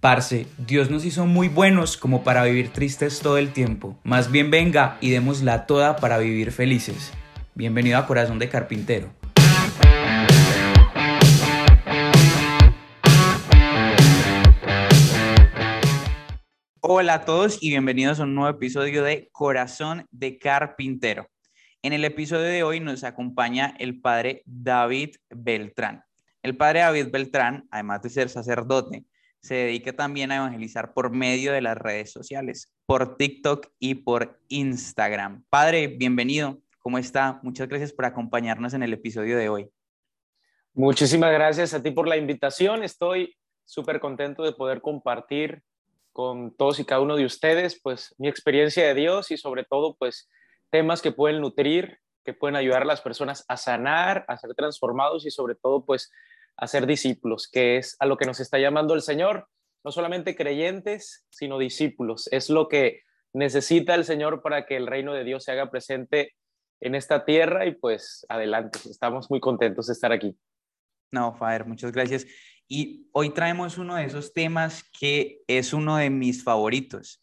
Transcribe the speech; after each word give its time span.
Parce, 0.00 0.46
Dios 0.58 0.90
nos 0.90 1.04
hizo 1.04 1.26
muy 1.26 1.48
buenos 1.48 1.96
como 1.96 2.22
para 2.22 2.44
vivir 2.44 2.72
tristes 2.72 3.18
todo 3.18 3.36
el 3.36 3.52
tiempo. 3.52 3.98
Más 4.04 4.30
bien 4.30 4.48
venga 4.48 4.96
y 5.00 5.10
démosla 5.10 5.66
toda 5.66 5.96
para 5.96 6.18
vivir 6.18 6.52
felices. 6.52 7.12
Bienvenido 7.56 7.98
a 7.98 8.06
Corazón 8.06 8.38
de 8.38 8.48
Carpintero. 8.48 9.10
Hola 16.80 17.14
a 17.14 17.24
todos 17.24 17.58
y 17.60 17.70
bienvenidos 17.70 18.20
a 18.20 18.22
un 18.22 18.36
nuevo 18.36 18.56
episodio 18.56 19.02
de 19.02 19.28
Corazón 19.32 20.06
de 20.12 20.38
Carpintero. 20.38 21.26
En 21.82 21.92
el 21.92 22.04
episodio 22.04 22.44
de 22.44 22.62
hoy 22.62 22.78
nos 22.78 23.02
acompaña 23.02 23.74
el 23.80 24.00
padre 24.00 24.44
David 24.46 25.16
Beltrán. 25.28 26.04
El 26.44 26.56
padre 26.56 26.80
David 26.80 27.08
Beltrán, 27.10 27.66
además 27.72 28.00
de 28.02 28.10
ser 28.10 28.28
sacerdote, 28.28 29.04
se 29.40 29.54
dedica 29.54 29.92
también 29.92 30.32
a 30.32 30.36
evangelizar 30.36 30.92
por 30.92 31.10
medio 31.10 31.52
de 31.52 31.60
las 31.60 31.76
redes 31.76 32.12
sociales, 32.12 32.72
por 32.86 33.16
TikTok 33.16 33.68
y 33.78 33.96
por 33.96 34.40
Instagram. 34.48 35.44
Padre, 35.48 35.86
bienvenido. 35.88 36.58
¿Cómo 36.78 36.98
está? 36.98 37.40
Muchas 37.42 37.68
gracias 37.68 37.92
por 37.92 38.04
acompañarnos 38.04 38.74
en 38.74 38.82
el 38.82 38.92
episodio 38.92 39.36
de 39.36 39.48
hoy. 39.48 39.70
Muchísimas 40.74 41.32
gracias 41.32 41.74
a 41.74 41.82
ti 41.82 41.90
por 41.90 42.08
la 42.08 42.16
invitación. 42.16 42.82
Estoy 42.82 43.36
súper 43.64 44.00
contento 44.00 44.42
de 44.42 44.52
poder 44.52 44.80
compartir 44.80 45.62
con 46.12 46.56
todos 46.56 46.80
y 46.80 46.84
cada 46.84 47.00
uno 47.00 47.16
de 47.16 47.24
ustedes, 47.24 47.80
pues, 47.80 48.14
mi 48.18 48.28
experiencia 48.28 48.86
de 48.86 48.94
Dios 48.94 49.30
y 49.30 49.36
sobre 49.36 49.64
todo, 49.64 49.96
pues, 49.98 50.28
temas 50.70 51.00
que 51.00 51.12
pueden 51.12 51.40
nutrir, 51.40 51.98
que 52.24 52.32
pueden 52.32 52.56
ayudar 52.56 52.82
a 52.82 52.86
las 52.86 53.00
personas 53.00 53.44
a 53.48 53.56
sanar, 53.56 54.24
a 54.26 54.36
ser 54.36 54.54
transformados 54.54 55.26
y 55.26 55.30
sobre 55.30 55.54
todo, 55.54 55.84
pues, 55.84 56.10
a 56.58 56.66
ser 56.66 56.86
discípulos, 56.86 57.48
que 57.50 57.78
es 57.78 57.96
a 58.00 58.06
lo 58.06 58.16
que 58.16 58.26
nos 58.26 58.40
está 58.40 58.58
llamando 58.58 58.94
el 58.94 59.02
Señor, 59.02 59.48
no 59.84 59.92
solamente 59.92 60.34
creyentes, 60.34 61.24
sino 61.30 61.56
discípulos. 61.56 62.28
Es 62.32 62.50
lo 62.50 62.68
que 62.68 63.02
necesita 63.32 63.94
el 63.94 64.04
Señor 64.04 64.42
para 64.42 64.66
que 64.66 64.76
el 64.76 64.88
reino 64.88 65.14
de 65.14 65.24
Dios 65.24 65.44
se 65.44 65.52
haga 65.52 65.70
presente 65.70 66.34
en 66.80 66.96
esta 66.96 67.24
tierra 67.24 67.66
y 67.66 67.74
pues 67.74 68.26
adelante, 68.28 68.80
estamos 68.90 69.30
muy 69.30 69.40
contentos 69.40 69.86
de 69.86 69.92
estar 69.92 70.12
aquí. 70.12 70.36
No, 71.12 71.34
Fader, 71.36 71.64
muchas 71.64 71.92
gracias. 71.92 72.26
Y 72.66 73.08
hoy 73.12 73.30
traemos 73.30 73.78
uno 73.78 73.94
de 73.94 74.04
esos 74.04 74.34
temas 74.34 74.84
que 74.98 75.40
es 75.46 75.72
uno 75.72 75.96
de 75.96 76.10
mis 76.10 76.42
favoritos, 76.42 77.22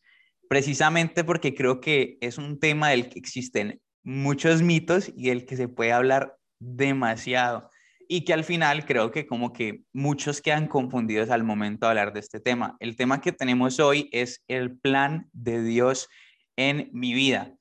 precisamente 0.49 1.25
porque 1.25 1.53
creo 1.53 1.81
que 1.81 2.17
es 2.21 2.37
un 2.37 2.59
tema 2.59 2.89
del 2.89 3.09
que 3.09 3.19
existen 3.19 3.81
muchos 4.01 4.61
mitos 4.61 5.09
y 5.09 5.29
del 5.29 5.45
que 5.45 5.57
se 5.57 5.67
puede 5.67 5.91
hablar 5.91 6.37
demasiado 6.59 7.69
y 8.07 8.21
que 8.21 8.33
al 8.33 8.43
final 8.43 8.85
creo 8.85 9.11
que 9.11 9.25
como 9.25 9.53
que 9.53 9.81
muchos 9.93 10.41
quedan 10.41 10.67
confundidos 10.67 11.29
al 11.29 11.43
momento 11.43 11.85
de 11.85 11.91
hablar 11.91 12.13
de 12.13 12.19
este 12.19 12.39
tema. 12.39 12.75
El 12.79 12.95
tema 12.95 13.21
que 13.21 13.31
tenemos 13.31 13.79
hoy 13.79 14.09
es 14.11 14.43
el 14.47 14.77
plan 14.77 15.29
de 15.33 15.63
Dios 15.63 16.07
en 16.55 16.89
mi 16.93 17.13
vida. 17.13 17.53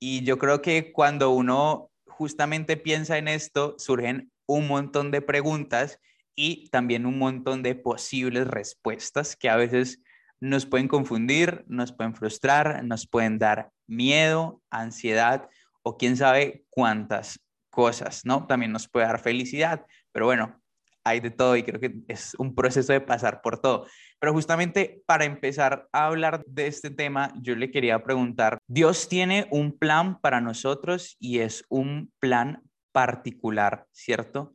Y 0.00 0.22
yo 0.24 0.38
creo 0.38 0.62
que 0.62 0.92
cuando 0.92 1.30
uno 1.30 1.90
justamente 2.06 2.76
piensa 2.76 3.18
en 3.18 3.28
esto, 3.28 3.74
surgen 3.78 4.30
un 4.46 4.66
montón 4.68 5.10
de 5.10 5.20
preguntas 5.22 5.98
y 6.34 6.68
también 6.70 7.04
un 7.04 7.18
montón 7.18 7.62
de 7.62 7.74
posibles 7.74 8.46
respuestas 8.46 9.36
que 9.36 9.48
a 9.48 9.56
veces 9.56 10.00
nos 10.40 10.66
pueden 10.66 10.86
confundir, 10.86 11.64
nos 11.66 11.92
pueden 11.92 12.14
frustrar, 12.14 12.84
nos 12.84 13.08
pueden 13.08 13.38
dar 13.38 13.70
miedo, 13.88 14.62
ansiedad 14.70 15.48
o 15.82 15.96
quién 15.96 16.16
sabe 16.16 16.64
cuántas 16.70 17.40
cosas, 17.78 18.22
¿no? 18.24 18.44
También 18.44 18.72
nos 18.72 18.88
puede 18.88 19.06
dar 19.06 19.20
felicidad, 19.20 19.86
pero 20.10 20.26
bueno, 20.26 20.60
hay 21.04 21.20
de 21.20 21.30
todo 21.30 21.54
y 21.54 21.62
creo 21.62 21.78
que 21.78 21.94
es 22.08 22.34
un 22.34 22.56
proceso 22.56 22.92
de 22.92 23.00
pasar 23.00 23.40
por 23.40 23.60
todo. 23.60 23.86
Pero 24.18 24.32
justamente 24.32 25.04
para 25.06 25.26
empezar 25.26 25.86
a 25.92 26.06
hablar 26.06 26.42
de 26.48 26.66
este 26.66 26.90
tema, 26.90 27.32
yo 27.40 27.54
le 27.54 27.70
quería 27.70 28.02
preguntar, 28.02 28.58
Dios 28.66 29.08
tiene 29.08 29.46
un 29.52 29.78
plan 29.78 30.20
para 30.20 30.40
nosotros 30.40 31.16
y 31.20 31.38
es 31.38 31.64
un 31.68 32.12
plan 32.18 32.64
particular, 32.90 33.86
¿cierto? 33.92 34.54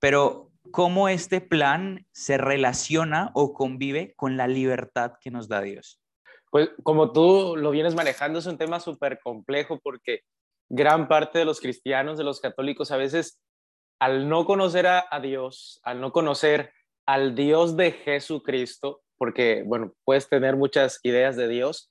Pero 0.00 0.50
¿cómo 0.72 1.08
este 1.08 1.40
plan 1.40 2.04
se 2.10 2.38
relaciona 2.38 3.30
o 3.34 3.54
convive 3.54 4.14
con 4.16 4.36
la 4.36 4.48
libertad 4.48 5.12
que 5.20 5.30
nos 5.30 5.46
da 5.46 5.60
Dios? 5.60 6.00
Pues 6.50 6.70
como 6.82 7.12
tú 7.12 7.54
lo 7.56 7.70
vienes 7.70 7.94
manejando, 7.94 8.40
es 8.40 8.46
un 8.46 8.58
tema 8.58 8.80
súper 8.80 9.20
complejo 9.22 9.78
porque 9.80 10.22
gran 10.74 11.06
parte 11.06 11.38
de 11.38 11.44
los 11.44 11.60
cristianos, 11.60 12.18
de 12.18 12.24
los 12.24 12.40
católicos, 12.40 12.90
a 12.90 12.96
veces 12.96 13.40
al 14.00 14.28
no 14.28 14.44
conocer 14.44 14.86
a, 14.88 15.20
Dios, 15.22 15.80
al 15.84 16.00
no 16.00 16.10
conocer 16.12 16.72
al 17.06 17.34
Dios 17.36 17.76
de 17.76 17.92
Jesucristo, 17.92 19.02
porque, 19.16 19.62
bueno, 19.64 19.94
puedes 20.04 20.28
tener 20.28 20.56
muchas 20.56 20.98
ideas 21.04 21.36
de 21.36 21.46
Dios, 21.46 21.90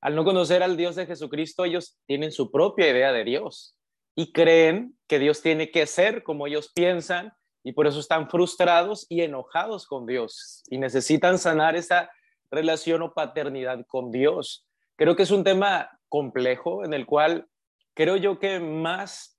al 0.00 0.16
no 0.16 0.24
conocer 0.24 0.62
al 0.62 0.76
Dios 0.76 0.96
de 0.96 1.06
Jesucristo, 1.06 1.64
ellos 1.64 1.96
tienen 2.06 2.32
su 2.32 2.50
propia 2.50 2.90
idea 2.90 3.12
de 3.12 3.24
Dios 3.24 3.76
y 4.16 4.32
creen 4.32 4.98
que 5.06 5.18
Dios 5.18 5.40
tiene 5.40 5.70
que 5.70 5.86
ser 5.86 6.24
como 6.24 6.46
ellos 6.46 6.72
piensan 6.74 7.32
y 7.62 7.72
por 7.72 7.86
eso 7.86 8.00
están 8.00 8.28
frustrados 8.28 9.06
y 9.08 9.22
enojados 9.22 9.86
con 9.86 10.06
Dios 10.06 10.64
y 10.68 10.78
necesitan 10.78 11.38
sanar 11.38 11.76
esa 11.76 12.10
relación 12.50 13.00
o 13.02 13.14
paternidad 13.14 13.86
con 13.86 14.10
Dios. 14.10 14.66
Creo 14.96 15.16
que 15.16 15.22
es 15.22 15.30
un 15.30 15.44
tema 15.44 15.98
complejo 16.08 16.84
en 16.84 16.92
el 16.92 17.06
cual 17.06 17.48
creo 17.94 18.16
yo 18.16 18.38
que 18.38 18.60
más, 18.60 19.38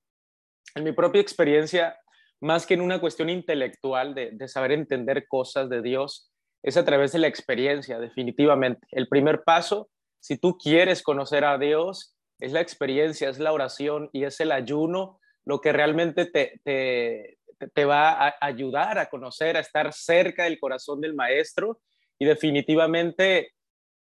en 0.74 0.84
mi 0.84 0.92
propia 0.92 1.22
experiencia, 1.22 1.98
más 2.42 2.66
que 2.66 2.74
en 2.74 2.82
una 2.82 3.00
cuestión 3.00 3.30
intelectual 3.30 4.16
de, 4.16 4.48
saber 4.48 4.72
entender 4.72 5.28
cosas 5.28 5.70
de 5.70 5.82
Dios, 5.82 6.32
es 6.64 6.78
a 6.78 6.86
través 6.86 7.12
de 7.12 7.20
la 7.20 7.28
experiencia, 7.28 8.00
definitivamente. 8.00 8.88
El 8.92 9.08
primer 9.08 9.44
paso, 9.44 9.90
si 10.20 10.38
tú 10.38 10.58
quieres 10.58 11.04
conocer 11.04 11.46
a 11.46 11.58
Dios, 11.58 12.18
es 12.40 12.52
la 12.52 12.62
experiencia, 12.62 13.30
es 13.30 13.40
la 13.40 13.54
oración 13.54 14.10
y 14.12 14.24
es 14.24 14.40
el 14.40 14.52
ayuno 14.52 15.20
lo 15.46 15.62
que 15.62 15.72
realmente 15.72 16.26
te, 16.26 16.60
te, 16.64 17.38
te 17.74 17.86
va 17.86 18.12
a 18.12 18.36
ayudar 18.42 18.98
a 18.98 19.10
conocer, 19.10 19.56
a 19.58 19.60
estar 19.60 19.94
cerca 19.94 20.46
del 20.46 20.60
corazón 20.60 21.02
del 21.02 21.14
maestro 21.14 21.80
y 22.18 22.26
definitivamente 22.26 23.52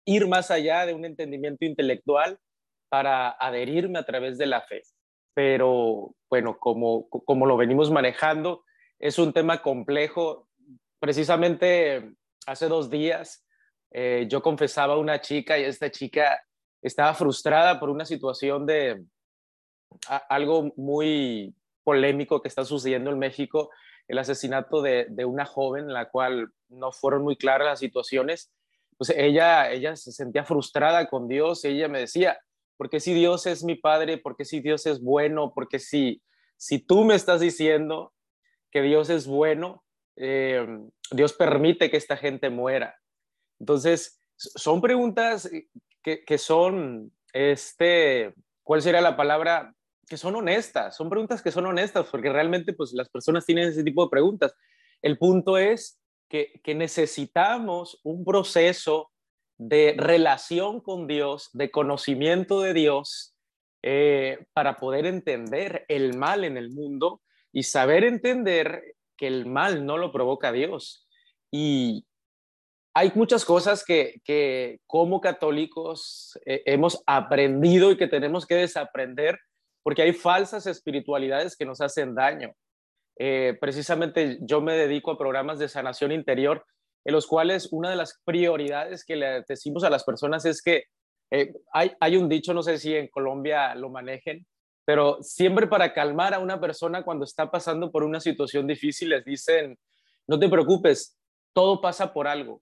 ir 0.04 0.28
más 0.28 0.52
allá 0.52 0.86
de 0.86 0.94
un 0.94 1.04
entendimiento 1.04 1.64
intelectual 1.64 2.38
para 2.88 3.30
adherirme 3.30 3.98
a 3.98 4.04
través 4.04 4.38
de 4.38 4.46
la 4.46 4.62
fe. 4.62 4.82
Pero 5.34 6.14
bueno, 6.30 6.58
como, 6.58 7.08
como 7.08 7.46
lo 7.46 7.56
venimos 7.56 7.90
manejando, 7.90 8.64
es 8.98 9.18
un 9.18 9.32
tema 9.32 9.62
complejo. 9.62 10.48
Precisamente 10.98 12.12
hace 12.46 12.68
dos 12.68 12.90
días 12.90 13.46
eh, 13.90 14.26
yo 14.28 14.42
confesaba 14.42 14.94
a 14.94 14.98
una 14.98 15.20
chica 15.20 15.58
y 15.58 15.64
esta 15.64 15.90
chica 15.90 16.42
estaba 16.82 17.14
frustrada 17.14 17.78
por 17.80 17.90
una 17.90 18.04
situación 18.04 18.66
de 18.66 19.04
algo 20.28 20.72
muy 20.76 21.54
polémico 21.84 22.42
que 22.42 22.48
está 22.48 22.64
sucediendo 22.64 23.10
en 23.10 23.18
México, 23.18 23.70
el 24.08 24.18
asesinato 24.18 24.82
de, 24.82 25.06
de, 25.08 25.24
una 25.24 25.46
joven 25.46 25.84
en 25.84 25.92
la 25.92 26.08
cual 26.10 26.50
no 26.68 26.92
fueron 26.92 27.22
muy 27.22 27.36
claras 27.36 27.66
las 27.66 27.78
situaciones. 27.78 28.52
Pues 28.98 29.10
ella, 29.10 29.70
ella 29.70 29.96
se 29.96 30.12
sentía 30.12 30.44
frustrada 30.44 31.08
con 31.08 31.28
Dios 31.28 31.64
y 31.64 31.68
ella 31.68 31.88
me 31.88 32.00
decía, 32.00 32.38
porque 32.76 33.00
si 33.00 33.14
Dios 33.14 33.46
es 33.46 33.64
mi 33.64 33.74
Padre, 33.74 34.18
porque 34.18 34.44
si 34.44 34.60
Dios 34.60 34.86
es 34.86 35.00
bueno, 35.00 35.52
porque 35.54 35.78
si, 35.78 36.22
si 36.56 36.78
tú 36.78 37.04
me 37.04 37.14
estás 37.14 37.40
diciendo 37.40 38.12
que 38.70 38.82
Dios 38.82 39.10
es 39.10 39.26
bueno, 39.26 39.84
eh, 40.16 40.66
Dios 41.10 41.32
permite 41.32 41.90
que 41.90 41.96
esta 41.96 42.16
gente 42.16 42.50
muera. 42.50 42.96
Entonces, 43.58 44.20
son 44.36 44.80
preguntas 44.80 45.50
que, 46.02 46.24
que 46.24 46.38
son, 46.38 47.12
este, 47.32 48.34
¿cuál 48.62 48.82
sería 48.82 49.00
la 49.00 49.16
palabra? 49.16 49.74
Que 50.08 50.16
son 50.16 50.36
honestas, 50.36 50.96
son 50.96 51.10
preguntas 51.10 51.42
que 51.42 51.50
son 51.50 51.66
honestas, 51.66 52.06
porque 52.10 52.30
realmente 52.30 52.72
pues 52.72 52.92
las 52.92 53.08
personas 53.08 53.44
tienen 53.44 53.68
ese 53.68 53.82
tipo 53.82 54.04
de 54.04 54.10
preguntas. 54.10 54.54
El 55.02 55.18
punto 55.18 55.58
es 55.58 55.98
que, 56.28 56.60
que 56.62 56.74
necesitamos 56.74 58.00
un 58.04 58.24
proceso 58.24 59.10
de 59.58 59.94
relación 59.96 60.80
con 60.80 61.06
Dios, 61.06 61.50
de 61.52 61.70
conocimiento 61.70 62.60
de 62.60 62.74
Dios, 62.74 63.34
eh, 63.82 64.46
para 64.52 64.76
poder 64.76 65.06
entender 65.06 65.84
el 65.88 66.16
mal 66.16 66.44
en 66.44 66.56
el 66.56 66.70
mundo 66.70 67.22
y 67.52 67.62
saber 67.62 68.04
entender 68.04 68.96
que 69.16 69.26
el 69.26 69.46
mal 69.46 69.86
no 69.86 69.96
lo 69.96 70.12
provoca 70.12 70.52
Dios. 70.52 71.06
Y 71.50 72.04
hay 72.94 73.12
muchas 73.14 73.44
cosas 73.44 73.84
que, 73.84 74.80
como 74.86 75.20
católicos 75.20 76.38
eh, 76.46 76.62
hemos 76.66 77.02
aprendido 77.06 77.90
y 77.90 77.96
que 77.96 78.08
tenemos 78.08 78.46
que 78.46 78.56
desaprender 78.56 79.38
porque 79.82 80.02
hay 80.02 80.12
falsas 80.12 80.66
espiritualidades 80.66 81.56
que 81.56 81.64
nos 81.64 81.80
hacen 81.80 82.14
daño. 82.14 82.52
Eh, 83.18 83.56
precisamente 83.60 84.38
yo 84.40 84.60
me 84.60 84.74
dedico 84.74 85.12
a 85.12 85.18
programas 85.18 85.58
de 85.58 85.68
sanación 85.68 86.10
interior 86.10 86.66
en 87.06 87.12
los 87.12 87.28
cuales 87.28 87.68
una 87.70 87.88
de 87.88 87.94
las 87.94 88.20
prioridades 88.24 89.04
que 89.04 89.14
le 89.14 89.44
decimos 89.48 89.84
a 89.84 89.90
las 89.90 90.02
personas 90.02 90.44
es 90.44 90.60
que 90.60 90.86
eh, 91.30 91.54
hay, 91.72 91.92
hay 92.00 92.16
un 92.16 92.28
dicho, 92.28 92.52
no 92.52 92.64
sé 92.64 92.78
si 92.78 92.96
en 92.96 93.06
Colombia 93.06 93.76
lo 93.76 93.90
manejen, 93.90 94.44
pero 94.84 95.22
siempre 95.22 95.68
para 95.68 95.94
calmar 95.94 96.34
a 96.34 96.40
una 96.40 96.60
persona 96.60 97.04
cuando 97.04 97.24
está 97.24 97.48
pasando 97.48 97.92
por 97.92 98.02
una 98.02 98.18
situación 98.18 98.66
difícil 98.66 99.10
les 99.10 99.24
dicen, 99.24 99.78
no 100.26 100.36
te 100.36 100.48
preocupes, 100.48 101.16
todo 101.52 101.80
pasa 101.80 102.12
por 102.12 102.26
algo. 102.26 102.60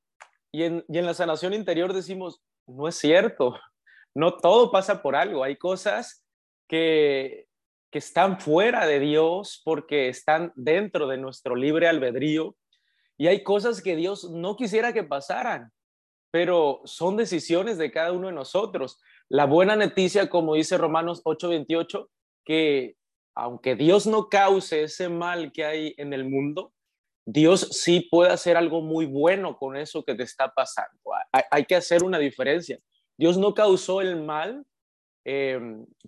Y 0.53 0.65
en, 0.65 0.85
y 0.89 0.99
en 0.99 1.07
la 1.07 1.15
sanación 1.15 1.55
interior 1.55 1.95
decimos, 1.95 2.43
no 2.67 2.87
es 2.87 2.97
cierto, 2.97 3.59
no 4.15 4.37
todo 4.37 4.71
pasa 4.71 5.01
por 5.01 5.17
algo, 5.17 5.43
hay 5.43 5.57
cosas 5.57 6.23
que, 6.69 7.47
que 7.91 7.99
están 7.99 8.39
fuera 8.39 8.87
de 8.87 9.01
Dios 9.01 9.63
porque 9.65 10.11
están 10.11 10.53
dentro 10.55 11.07
de 11.07 11.17
nuestro 11.17 11.57
libre 11.57 11.89
albedrío 11.89 12.55
y 13.17 13.29
hay 13.29 13.43
cosas 13.43 13.83
que 13.83 13.97
Dios 13.97 14.31
no 14.31 14.57
quisiera 14.57 14.93
que 14.93 15.05
pasaran, 15.05 15.73
pero 16.31 16.81
son 16.85 17.17
decisiones 17.17 17.79
de 17.79 17.93
cada 17.93 18.13
uno 18.13 18.29
de 18.29 18.35
nosotros. 18.35 19.01
La 19.29 19.47
buena 19.47 19.77
noticia, 19.77 20.29
como 20.29 20.55
dice 20.55 20.77
Romanos 20.79 21.23
8:28, 21.25 22.09
que 22.45 22.97
aunque 23.37 23.75
Dios 23.75 24.07
no 24.07 24.29
cause 24.29 24.85
ese 24.85 25.09
mal 25.09 25.53
que 25.53 25.65
hay 25.65 25.95
en 25.97 26.13
el 26.13 26.29
mundo, 26.29 26.73
Dios 27.27 27.69
sí 27.73 28.07
puede 28.11 28.31
hacer 28.31 28.57
algo 28.57 28.81
muy 28.81 29.07
bueno 29.07 29.57
con 29.57 29.77
eso 29.77 30.05
que 30.05 30.15
te 30.15 30.23
está 30.25 30.53
pasando. 30.53 30.99
Hay, 31.51 31.65
que 31.65 31.75
hacer 31.75 32.05
una 32.05 32.19
diferencia. 32.19 32.79
Dios 33.17 33.39
no 33.39 33.55
causó 33.55 34.01
el 34.03 34.23
mal 34.23 34.65
eh, 35.25 35.59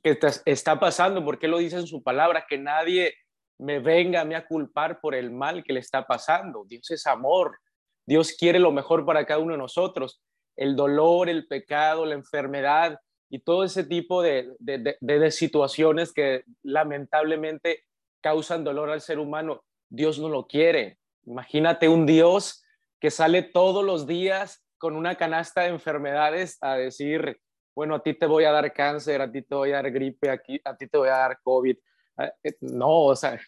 que 0.03 0.19
está 0.45 0.79
pasando, 0.79 1.25
porque 1.25 1.49
lo 1.49 1.59
dice 1.59 1.77
en 1.77 1.87
su 1.87 2.03
palabra, 2.03 2.47
que 2.49 2.59
nadie 2.59 3.15
me 3.59 3.79
venga 3.79 4.21
a 4.21 4.25
mí 4.25 4.35
a 4.35 4.47
culpar 4.47 5.01
por 5.01 5.15
el 5.15 5.31
mal 5.31 5.65
que 5.65 5.73
le 5.73 5.81
está 5.81 6.07
pasando. 6.07 6.65
Dios 6.67 6.91
es 6.91 7.07
amor. 7.07 7.59
Dios 8.07 8.33
quiere 8.33 8.59
lo 8.59 8.73
mejor 8.73 9.05
para 9.05 9.27
cada 9.27 9.41
uno 9.41 9.53
de 9.53 9.59
nosotros. 9.59 10.23
El 10.57 10.77
dolor, 10.77 11.29
el 11.29 11.47
pecado, 11.47 12.07
la 12.07 12.15
enfermedad 12.15 12.99
y 13.29 13.41
todo 13.41 13.65
ese 13.65 13.85
tipo 13.85 14.23
de, 14.23 14.55
de, 14.61 15.31
situaciones 15.31 16.13
que 16.13 16.45
lamentablemente 16.63 17.85
causan 18.21 18.65
dolor 18.65 18.91
al 18.91 19.01
ser 19.01 19.19
humano, 19.19 19.65
Dios 19.89 20.19
no 20.19 20.29
lo 20.29 20.47
quiere. 20.47 20.99
Imagínate 21.25 21.89
un 21.89 22.07
Dios 22.07 22.63
que 23.01 23.11
sale 23.11 23.43
todos 23.43 23.85
los 23.85 24.07
días 24.07 24.65
con 24.79 24.95
una 24.95 25.17
canasta 25.17 25.63
de 25.63 25.69
enfermedades 25.69 26.59
a 26.61 26.77
decir, 26.77 27.41
bueno, 27.75 27.97
a 27.97 28.03
ti 28.03 28.15
te 28.15 28.27
voy 28.27 28.45
a 28.45 28.53
dar 28.53 28.73
cáncer, 28.73 29.21
a 29.21 29.31
ti 29.31 29.43
te 29.43 29.55
voy 29.55 29.73
a 29.73 29.77
dar 29.77 29.91
gripe, 29.91 30.31
aquí, 30.31 30.61
a 30.65 30.77
ti 30.77 30.87
te 30.87 30.97
voy 30.97 31.09
a 31.09 31.17
dar 31.17 31.41
COVID, 31.43 31.77
no, 32.61 33.05
o 33.05 33.17
sea, 33.17 33.39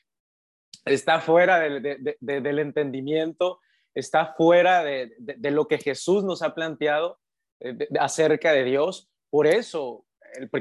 está 0.85 1.21
fuera 1.21 1.61
del, 1.61 2.59
entendimiento, 2.59 3.61
está 3.95 4.35
fuera 4.35 4.83
de, 4.83 5.11
lo 5.51 5.69
que 5.69 5.79
Jesús 5.79 6.25
nos 6.25 6.43
ha 6.43 6.55
planteado 6.55 7.19
eh, 7.61 7.89
acerca 7.99 8.53
de 8.53 8.65
Dios. 8.65 9.11
Por 9.31 9.47
eso, 9.47 10.05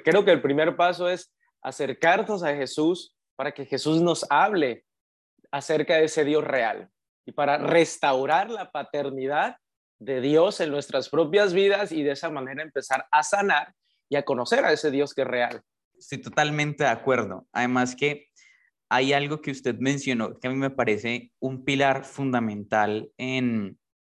creo 0.04 0.26
que 0.26 0.32
el 0.32 0.42
primer 0.42 0.76
paso 0.76 1.10
es 1.10 1.34
acercarnos 1.62 2.44
a 2.44 2.56
Jesús 2.56 3.16
para 3.36 3.52
que 3.52 3.66
Jesús 3.66 4.02
nos 4.02 4.26
hable 4.30 4.86
acerca 5.52 5.96
de 5.96 6.06
ese 6.06 6.26
Dios 6.26 6.44
real 6.44 6.90
y 7.26 7.32
para 7.32 7.58
restaurar 7.58 8.50
la 8.50 8.72
paternidad 8.72 9.58
de 10.00 10.22
Dios 10.22 10.60
en 10.60 10.72
nuestras 10.72 11.10
propias 11.10 11.54
vidas 11.54 11.92
y 11.92 12.04
de 12.04 12.12
esa 12.12 12.30
manera 12.30 12.64
empezar 12.64 13.06
a 13.12 13.24
sanar 13.24 13.74
y 14.10 14.16
a 14.16 14.24
conocer 14.24 14.64
a 14.64 14.72
ese 14.72 14.92
Dios 14.92 15.14
que 15.14 15.22
es 15.22 15.28
real. 15.28 15.62
Estoy 15.98 16.20
totalmente 16.20 16.84
de 16.84 16.90
acuerdo. 16.90 17.48
Además 17.52 17.96
que 17.96 18.28
hay 18.90 19.14
algo 19.14 19.42
que 19.42 19.52
usted 19.52 19.76
mencionó 19.80 20.40
que 20.40 20.48
a 20.48 20.52
mí 20.52 20.58
me 20.58 20.70
parece 20.70 21.32
un 21.40 21.66
pilar 21.66 22.06
fundamental 22.06 23.12
en, 23.18 23.78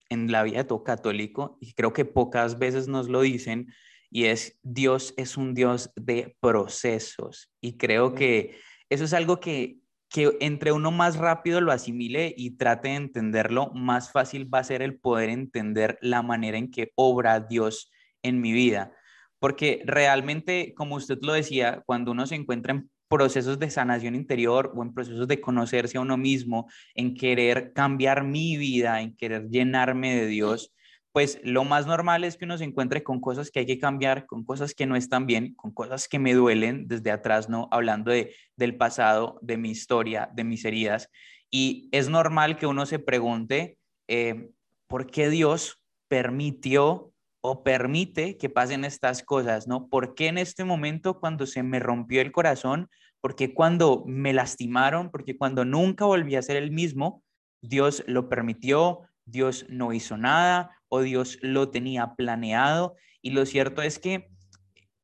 en 0.09 0.31
la 0.31 0.43
vida 0.43 0.59
de 0.59 0.63
todo 0.65 0.83
católico 0.83 1.57
y 1.59 1.73
creo 1.73 1.93
que 1.93 2.05
pocas 2.05 2.59
veces 2.59 2.87
nos 2.87 3.09
lo 3.09 3.21
dicen 3.21 3.73
y 4.11 4.25
es 4.25 4.59
Dios 4.63 5.13
es 5.17 5.37
un 5.37 5.53
Dios 5.53 5.91
de 5.95 6.35
procesos 6.39 7.51
y 7.61 7.77
creo 7.77 8.13
que 8.15 8.59
eso 8.89 9.05
es 9.05 9.13
algo 9.13 9.39
que, 9.39 9.77
que 10.09 10.35
entre 10.39 10.71
uno 10.71 10.91
más 10.91 11.17
rápido 11.17 11.61
lo 11.61 11.71
asimile 11.71 12.33
y 12.35 12.57
trate 12.57 12.89
de 12.89 12.95
entenderlo, 12.95 13.71
más 13.73 14.11
fácil 14.11 14.51
va 14.51 14.59
a 14.59 14.63
ser 14.63 14.81
el 14.81 14.99
poder 14.99 15.29
entender 15.29 15.97
la 16.01 16.23
manera 16.23 16.57
en 16.57 16.71
que 16.71 16.91
obra 16.95 17.39
Dios 17.39 17.91
en 18.23 18.41
mi 18.41 18.51
vida. 18.51 18.93
Porque 19.39 19.81
realmente, 19.85 20.73
como 20.75 20.95
usted 20.95 21.17
lo 21.21 21.33
decía, 21.33 21.81
cuando 21.85 22.11
uno 22.11 22.27
se 22.27 22.35
encuentra 22.35 22.73
en 22.73 22.89
procesos 23.07 23.57
de 23.57 23.69
sanación 23.69 24.15
interior 24.15 24.71
o 24.75 24.83
en 24.83 24.93
procesos 24.93 25.27
de 25.27 25.41
conocerse 25.41 25.97
a 25.97 26.01
uno 26.01 26.17
mismo, 26.17 26.69
en 26.93 27.15
querer 27.15 27.73
cambiar 27.73 28.23
mi 28.23 28.57
vida, 28.57 29.01
en 29.01 29.15
querer 29.15 29.49
llenarme 29.49 30.15
de 30.15 30.27
Dios, 30.27 30.71
pues 31.11 31.39
lo 31.43 31.63
más 31.63 31.87
normal 31.87 32.23
es 32.23 32.37
que 32.37 32.45
uno 32.45 32.57
se 32.57 32.65
encuentre 32.65 33.03
con 33.03 33.19
cosas 33.19 33.49
que 33.49 33.59
hay 33.59 33.65
que 33.65 33.79
cambiar, 33.79 34.27
con 34.27 34.43
cosas 34.45 34.75
que 34.75 34.85
no 34.85 34.95
están 34.95 35.25
bien, 35.25 35.55
con 35.55 35.71
cosas 35.71 36.07
que 36.07 36.19
me 36.19 36.33
duelen 36.33 36.87
desde 36.87 37.11
atrás, 37.11 37.49
¿no? 37.49 37.67
Hablando 37.71 38.11
de, 38.11 38.35
del 38.55 38.77
pasado, 38.77 39.39
de 39.41 39.57
mi 39.57 39.71
historia, 39.71 40.29
de 40.33 40.43
mis 40.43 40.63
heridas. 40.65 41.09
Y 41.49 41.89
es 41.91 42.09
normal 42.09 42.57
que 42.57 42.67
uno 42.67 42.85
se 42.85 42.99
pregunte, 42.99 43.79
eh, 44.07 44.51
¿por 44.87 45.07
qué 45.07 45.29
Dios 45.29 45.81
permitió 46.07 47.11
o 47.41 47.63
permite 47.63 48.37
que 48.37 48.49
pasen 48.49 48.83
estas 48.85 49.23
cosas, 49.23 49.67
¿no? 49.67 49.87
¿Por 49.87 50.13
qué 50.15 50.27
en 50.27 50.37
este 50.37 50.65
momento 50.65 51.19
cuando 51.19 51.45
se 51.45 51.63
me 51.63 51.79
rompió 51.79 52.21
el 52.21 52.31
corazón? 52.31 52.89
¿Por 53.21 53.35
qué 53.35 53.53
cuando 53.53 54.03
me 54.05 54.33
lastimaron? 54.33 55.09
Porque 55.11 55.37
cuando 55.37 55.65
nunca 55.65 56.05
volví 56.05 56.35
a 56.35 56.41
ser 56.41 56.57
el 56.57 56.71
mismo, 56.71 57.23
Dios 57.61 58.03
lo 58.07 58.29
permitió, 58.29 59.01
Dios 59.25 59.65
no 59.69 59.93
hizo 59.93 60.17
nada 60.17 60.71
o 60.87 61.01
Dios 61.01 61.37
lo 61.41 61.69
tenía 61.69 62.15
planeado. 62.15 62.95
Y 63.21 63.31
lo 63.31 63.45
cierto 63.45 63.81
es 63.81 63.99
que 63.99 64.29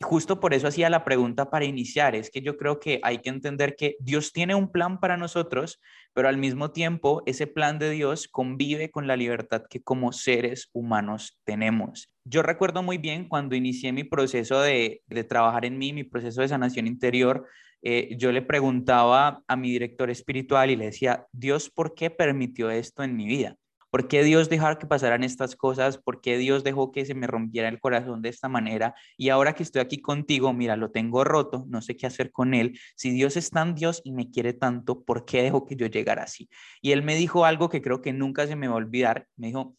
justo 0.05 0.39
por 0.39 0.53
eso 0.53 0.67
hacía 0.67 0.89
la 0.89 1.03
pregunta 1.03 1.49
para 1.49 1.65
iniciar, 1.65 2.15
es 2.15 2.29
que 2.29 2.41
yo 2.41 2.57
creo 2.57 2.79
que 2.79 2.99
hay 3.03 3.17
que 3.17 3.29
entender 3.29 3.75
que 3.75 3.97
Dios 3.99 4.31
tiene 4.31 4.55
un 4.55 4.71
plan 4.71 4.99
para 4.99 5.17
nosotros, 5.17 5.81
pero 6.13 6.29
al 6.29 6.37
mismo 6.37 6.71
tiempo 6.71 7.23
ese 7.25 7.47
plan 7.47 7.79
de 7.79 7.89
Dios 7.89 8.27
convive 8.27 8.91
con 8.91 9.07
la 9.07 9.17
libertad 9.17 9.63
que 9.67 9.81
como 9.81 10.13
seres 10.13 10.69
humanos 10.73 11.39
tenemos. 11.43 12.13
Yo 12.23 12.43
recuerdo 12.43 12.83
muy 12.83 12.97
bien 12.99 13.27
cuando 13.27 13.55
inicié 13.55 13.91
mi 13.91 14.03
proceso 14.03 14.61
de, 14.61 15.01
trabajar 15.27 15.65
en 15.65 15.77
mí, 15.77 15.91
mi 15.91 16.03
proceso 16.03 16.41
de 16.41 16.49
sanación 16.49 16.87
interior, 16.87 17.47
eh, 17.81 18.15
yo 18.17 18.31
le 18.31 18.41
preguntaba 18.41 19.43
a 19.47 19.55
mi 19.55 19.71
director 19.71 20.09
espiritual 20.09 20.69
y 20.69 20.75
le 20.75 20.85
decía, 20.85 21.25
Dios, 21.31 21.69
¿por 21.69 21.95
qué 21.95 22.09
permitió 22.09 22.69
esto 22.69 23.03
en 23.03 23.15
mi 23.15 23.25
vida? 23.25 23.57
¿Por 23.95 24.09
qué 24.09 24.25
Dios 24.25 24.49
dejó 24.49 24.77
que 24.77 24.87
pasaran 24.87 25.23
estas 25.23 25.55
cosas? 25.55 25.97
¿Por 25.97 26.19
qué 26.19 26.37
Dios 26.37 26.65
dejó 26.65 26.91
que 26.91 27.05
se 27.05 27.13
me 27.13 27.27
rompiera 27.27 27.69
el 27.69 27.79
corazón 27.79 28.21
de 28.21 28.27
esta 28.27 28.49
manera? 28.49 28.93
Y 29.15 29.29
ahora 29.29 29.53
que 29.53 29.63
estoy 29.63 29.79
aquí 29.79 30.01
contigo, 30.01 30.51
mira, 30.51 30.75
lo 30.75 30.91
tengo 30.91 31.23
roto, 31.23 31.63
no 31.69 31.81
sé 31.81 31.95
qué 31.95 32.05
hacer 32.05 32.33
con 32.33 32.53
él. 32.53 32.77
Si 32.97 33.11
Dios 33.11 33.37
es 33.37 33.51
tan 33.51 33.73
Dios 33.73 34.01
y 34.03 34.11
me 34.11 34.29
quiere 34.29 34.51
tanto, 34.51 35.05
¿por 35.05 35.23
qué 35.23 35.43
dejó 35.43 35.65
que 35.65 35.77
yo 35.77 35.87
llegara 35.87 36.23
así? 36.23 36.49
Y 36.81 36.91
él 36.91 37.03
me 37.03 37.15
dijo 37.15 37.45
algo 37.45 37.69
que 37.69 37.81
creo 37.81 38.01
que 38.01 38.11
nunca 38.11 38.47
se 38.47 38.57
me 38.57 38.67
va 38.67 38.73
a 38.73 38.79
olvidar. 38.79 39.27
Me 39.37 39.47
dijo, 39.47 39.77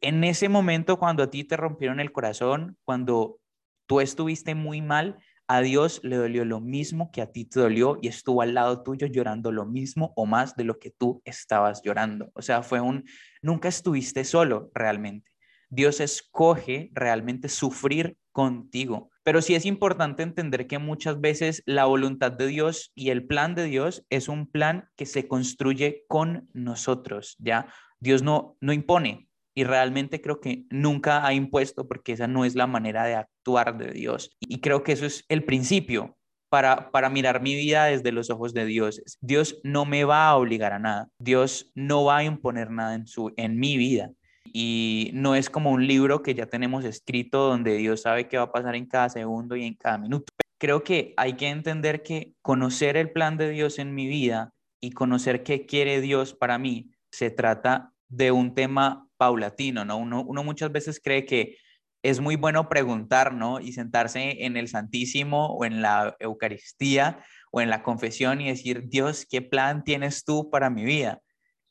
en 0.00 0.24
ese 0.24 0.48
momento 0.48 0.98
cuando 0.98 1.22
a 1.22 1.28
ti 1.28 1.44
te 1.44 1.58
rompieron 1.58 2.00
el 2.00 2.12
corazón, 2.12 2.78
cuando 2.86 3.40
tú 3.84 4.00
estuviste 4.00 4.54
muy 4.54 4.80
mal, 4.80 5.18
a 5.48 5.62
Dios 5.62 6.00
le 6.04 6.16
dolió 6.16 6.44
lo 6.44 6.60
mismo 6.60 7.10
que 7.10 7.22
a 7.22 7.32
ti 7.32 7.46
te 7.46 7.58
dolió 7.58 7.98
y 8.02 8.08
estuvo 8.08 8.42
al 8.42 8.54
lado 8.54 8.82
tuyo 8.82 9.06
llorando 9.06 9.50
lo 9.50 9.64
mismo 9.64 10.12
o 10.14 10.26
más 10.26 10.54
de 10.56 10.64
lo 10.64 10.78
que 10.78 10.90
tú 10.90 11.22
estabas 11.24 11.82
llorando. 11.82 12.30
O 12.34 12.42
sea, 12.42 12.62
fue 12.62 12.80
un, 12.80 13.04
nunca 13.42 13.68
estuviste 13.68 14.24
solo 14.24 14.70
realmente. 14.74 15.30
Dios 15.70 16.00
escoge 16.00 16.90
realmente 16.92 17.48
sufrir 17.48 18.16
contigo. 18.32 19.10
Pero 19.24 19.42
sí 19.42 19.54
es 19.54 19.66
importante 19.66 20.22
entender 20.22 20.66
que 20.66 20.78
muchas 20.78 21.20
veces 21.20 21.62
la 21.66 21.86
voluntad 21.86 22.32
de 22.32 22.46
Dios 22.46 22.92
y 22.94 23.10
el 23.10 23.26
plan 23.26 23.54
de 23.54 23.64
Dios 23.64 24.04
es 24.10 24.28
un 24.28 24.50
plan 24.50 24.88
que 24.96 25.06
se 25.06 25.28
construye 25.28 26.04
con 26.08 26.48
nosotros, 26.52 27.36
¿ya? 27.38 27.66
Dios 28.00 28.22
no, 28.22 28.56
no 28.60 28.72
impone, 28.72 29.27
y 29.58 29.64
realmente 29.64 30.20
creo 30.20 30.38
que 30.38 30.66
nunca 30.70 31.26
ha 31.26 31.34
impuesto 31.34 31.88
porque 31.88 32.12
esa 32.12 32.28
no 32.28 32.44
es 32.44 32.54
la 32.54 32.68
manera 32.68 33.04
de 33.06 33.16
actuar 33.16 33.76
de 33.76 33.90
Dios. 33.90 34.30
Y 34.38 34.60
creo 34.60 34.84
que 34.84 34.92
eso 34.92 35.04
es 35.04 35.24
el 35.28 35.42
principio 35.42 36.16
para, 36.48 36.92
para 36.92 37.10
mirar 37.10 37.42
mi 37.42 37.56
vida 37.56 37.86
desde 37.86 38.12
los 38.12 38.30
ojos 38.30 38.54
de 38.54 38.66
Dios. 38.66 39.02
Dios 39.20 39.58
no 39.64 39.84
me 39.84 40.04
va 40.04 40.28
a 40.28 40.36
obligar 40.36 40.74
a 40.74 40.78
nada. 40.78 41.08
Dios 41.18 41.72
no 41.74 42.04
va 42.04 42.18
a 42.18 42.22
imponer 42.22 42.70
nada 42.70 42.94
en, 42.94 43.08
su, 43.08 43.34
en 43.36 43.58
mi 43.58 43.76
vida. 43.76 44.12
Y 44.44 45.10
no 45.12 45.34
es 45.34 45.50
como 45.50 45.72
un 45.72 45.88
libro 45.88 46.22
que 46.22 46.36
ya 46.36 46.46
tenemos 46.46 46.84
escrito 46.84 47.48
donde 47.48 47.78
Dios 47.78 48.02
sabe 48.02 48.28
qué 48.28 48.36
va 48.36 48.44
a 48.44 48.52
pasar 48.52 48.76
en 48.76 48.86
cada 48.86 49.08
segundo 49.08 49.56
y 49.56 49.64
en 49.64 49.74
cada 49.74 49.98
minuto. 49.98 50.32
Creo 50.60 50.84
que 50.84 51.14
hay 51.16 51.32
que 51.32 51.48
entender 51.48 52.04
que 52.04 52.34
conocer 52.42 52.96
el 52.96 53.10
plan 53.10 53.36
de 53.36 53.50
Dios 53.50 53.80
en 53.80 53.92
mi 53.92 54.06
vida 54.06 54.52
y 54.80 54.92
conocer 54.92 55.42
qué 55.42 55.66
quiere 55.66 56.00
Dios 56.00 56.32
para 56.32 56.58
mí 56.58 56.92
se 57.10 57.30
trata 57.30 57.92
de 58.08 58.32
un 58.32 58.54
tema 58.54 59.06
paulatino, 59.16 59.84
¿no? 59.84 59.98
Uno, 59.98 60.24
muchas 60.44 60.72
veces 60.72 61.00
cree 61.02 61.24
que 61.24 61.56
es 62.02 62.20
muy 62.20 62.36
bueno 62.36 62.68
preguntar, 62.68 63.34
¿no? 63.34 63.60
Y 63.60 63.72
sentarse 63.72 64.44
en 64.44 64.56
el 64.56 64.68
Santísimo 64.68 65.46
o 65.56 65.64
en 65.64 65.82
la 65.82 66.16
Eucaristía 66.20 67.22
o 67.50 67.60
en 67.60 67.70
la 67.70 67.82
confesión 67.82 68.40
y 68.40 68.48
decir, 68.48 68.84
Dios, 68.88 69.26
¿qué 69.28 69.42
plan 69.42 69.84
tienes 69.84 70.24
tú 70.24 70.50
para 70.50 70.70
mi 70.70 70.84
vida? 70.84 71.20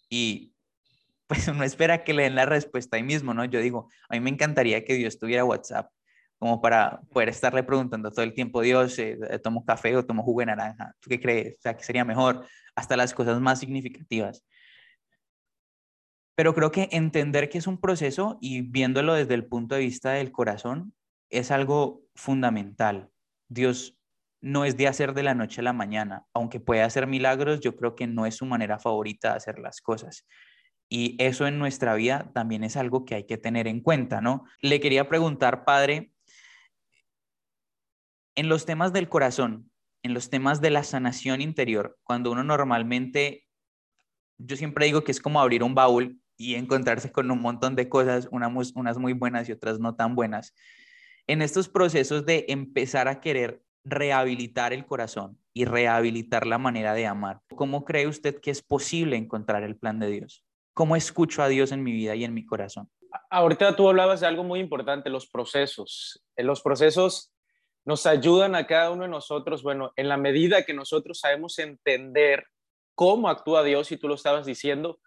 Y 0.10 0.54
pues 1.28 1.48
uno 1.48 1.64
espera 1.64 2.04
que 2.04 2.14
le 2.14 2.24
den 2.24 2.36
la 2.36 2.46
respuesta 2.46 2.98
ahí 2.98 3.04
mismo, 3.04 3.34
¿no? 3.34 3.46
Yo 3.46 3.60
digo, 3.60 3.90
a 4.10 4.16
mí 4.16 4.20
me 4.20 4.30
encantaría 4.30 4.84
que 4.86 4.96
Dios 4.96 5.20
tuviera 5.20 5.46
WhatsApp 5.46 5.90
como 6.40 6.62
para 6.62 7.02
poder 7.12 7.30
estarle 7.30 7.64
preguntando 7.64 8.12
todo 8.12 8.24
el 8.24 8.34
tiempo, 8.34 8.62
Dios, 8.62 8.98
eh, 9.00 9.18
¿tomo 9.44 9.66
café 9.66 9.96
o 9.96 10.06
tomo 10.06 10.24
jugo 10.24 10.42
de 10.42 10.48
naranja? 10.48 10.94
¿Tú 11.00 11.10
qué 11.10 11.20
crees? 11.20 11.56
O 11.56 11.62
sea, 11.62 11.76
¿qué 11.76 11.84
sería 11.84 12.06
mejor? 12.06 12.46
Hasta 12.76 12.96
las 12.96 13.14
cosas 13.14 13.42
más 13.42 13.60
significativas. 13.60 14.46
Pero 16.38 16.54
creo 16.54 16.72
que 16.72 16.88
entender 16.92 17.50
que 17.50 17.58
es 17.58 17.66
un 17.66 17.80
proceso 17.80 18.38
y 18.40 18.62
viéndolo 18.62 19.16
desde 19.16 19.34
el 19.34 19.48
punto 19.48 19.74
de 19.74 19.82
vista 19.82 20.12
del 20.12 20.32
corazón 20.32 20.94
es 21.32 21.50
algo 21.50 22.04
fundamental. 22.14 23.10
Dios 23.50 23.98
no 24.40 24.64
es 24.64 24.78
de 24.78 24.88
hacer 24.88 25.16
de 25.16 25.24
la 25.24 25.34
noche 25.34 25.62
a 25.62 25.64
la 25.64 25.74
mañana, 25.74 26.28
aunque 26.36 26.60
puede 26.60 26.84
hacer 26.84 27.08
milagros, 27.08 27.60
yo 27.60 27.76
creo 27.76 27.96
que 27.96 28.06
no 28.06 28.28
es 28.28 28.36
su 28.36 28.46
manera 28.46 28.78
favorita 28.78 29.32
de 29.32 29.38
hacer 29.38 29.58
las 29.58 29.82
cosas. 29.82 30.28
Y 30.88 31.16
eso 31.18 31.48
en 31.48 31.58
nuestra 31.58 31.96
vida 31.96 32.30
también 32.36 32.64
es 32.64 32.78
algo 32.78 33.04
que 33.04 33.16
hay 33.16 33.24
que 33.26 33.40
tener 33.40 33.68
en 33.68 33.82
cuenta, 33.82 34.22
¿no? 34.22 34.46
Le 34.62 34.80
quería 34.80 35.10
preguntar, 35.10 35.66
padre, 35.66 36.12
en 38.36 38.48
los 38.48 38.68
temas 38.68 38.94
del 38.94 39.10
corazón, 39.10 39.72
en 40.04 40.14
los 40.14 40.30
temas 40.30 40.62
de 40.62 40.70
la 40.70 40.84
sanación 40.84 41.42
interior, 41.42 41.98
cuando 42.04 42.32
uno 42.32 42.44
normalmente, 42.44 43.48
yo 44.38 44.56
siempre 44.56 44.86
digo 44.86 45.04
que 45.04 45.12
es 45.12 45.20
como 45.20 45.42
abrir 45.42 45.64
un 45.64 45.74
baúl 45.74 46.22
y 46.38 46.56
encontrarse 46.56 47.12
con 47.12 47.30
un 47.32 47.42
montón 47.42 47.76
de 47.76 47.90
cosas, 47.90 48.30
unas, 48.32 48.98
muy 48.98 49.14
buenas 49.14 49.50
y 49.50 49.52
otras 49.52 49.80
no 49.80 49.96
tan 49.96 50.16
buenas. 50.16 50.54
En 51.26 51.42
estos 51.42 51.68
procesos 51.68 52.26
de 52.26 52.46
empezar 52.48 53.08
a 53.08 53.20
querer 53.20 53.64
rehabilitar 53.84 54.72
el 54.72 54.86
corazón 54.86 55.40
y 55.54 55.66
rehabilitar 55.66 56.46
la 56.46 56.58
manera 56.58 56.94
de 56.94 57.08
amar, 57.08 57.42
¿cómo 57.56 57.84
cree 57.84 58.08
usted 58.08 58.40
que 58.40 58.52
es 58.52 58.62
posible 58.62 59.18
encontrar 59.18 59.64
el 59.64 59.76
plan 59.76 60.00
de 60.00 60.10
Dios? 60.10 60.46
¿Cómo 60.74 60.96
escucho 60.96 61.42
a 61.42 61.48
Dios 61.48 61.72
en 61.72 61.84
mi 61.84 61.92
vida 61.92 62.16
y 62.16 62.24
en 62.24 62.34
mi 62.34 62.46
corazón? 62.46 62.90
Ahorita 63.30 63.76
tú 63.76 63.90
hablabas 63.90 64.20
de 64.20 64.28
algo 64.28 64.44
muy 64.44 64.60
importante, 64.60 65.10
los 65.10 65.28
procesos. 65.28 66.24
En 66.36 66.46
los 66.46 66.62
procesos 66.62 67.34
nos 67.84 68.06
ayudan 68.06 68.54
a 68.54 68.68
cada 68.68 68.92
uno 68.92 69.04
de 69.04 69.10
nosotros, 69.10 69.64
bueno, 69.64 69.92
en 69.96 70.08
la 70.10 70.18
medida 70.18 70.64
que 70.64 70.74
nosotros 70.74 71.20
sabemos 71.20 71.58
entender 71.58 72.46
cómo 72.94 73.30
actúa 73.30 73.64
Dios, 73.64 73.92
y 73.92 73.98
tú 73.98 74.08
lo 74.08 74.16
estabas 74.16 74.46
diciendo, 74.46 75.00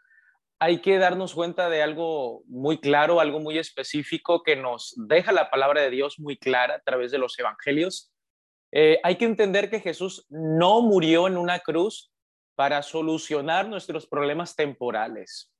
hay 0.63 0.83
que 0.83 0.99
darnos 0.99 1.35
cuenta 1.35 1.71
de 1.71 1.83
algo 1.83 2.43
muy 2.47 2.79
claro, 2.79 3.19
algo 3.19 3.41
muy 3.41 3.59
específico 3.59 4.43
que 4.43 4.57
nos 4.57 4.95
deja 4.97 5.33
la 5.33 5.51
palabra 5.51 5.81
de 5.81 5.89
Dios 5.89 6.21
muy 6.21 6.37
clara 6.37 6.75
a 6.75 6.81
través 6.81 7.11
de 7.11 7.19
los 7.19 7.39
evangelios. 7.39 8.13
Eh, 8.71 9.01
hay 9.03 9.17
que 9.17 9.25
entender 9.25 9.71
que 9.71 9.81
Jesús 9.81 10.27
no 10.29 10.83
murió 10.83 11.27
en 11.27 11.39
una 11.39 11.61
cruz 11.61 12.13
para 12.57 12.83
solucionar 12.83 13.69
nuestros 13.69 14.07
problemas 14.07 14.55
temporales. 14.55 15.51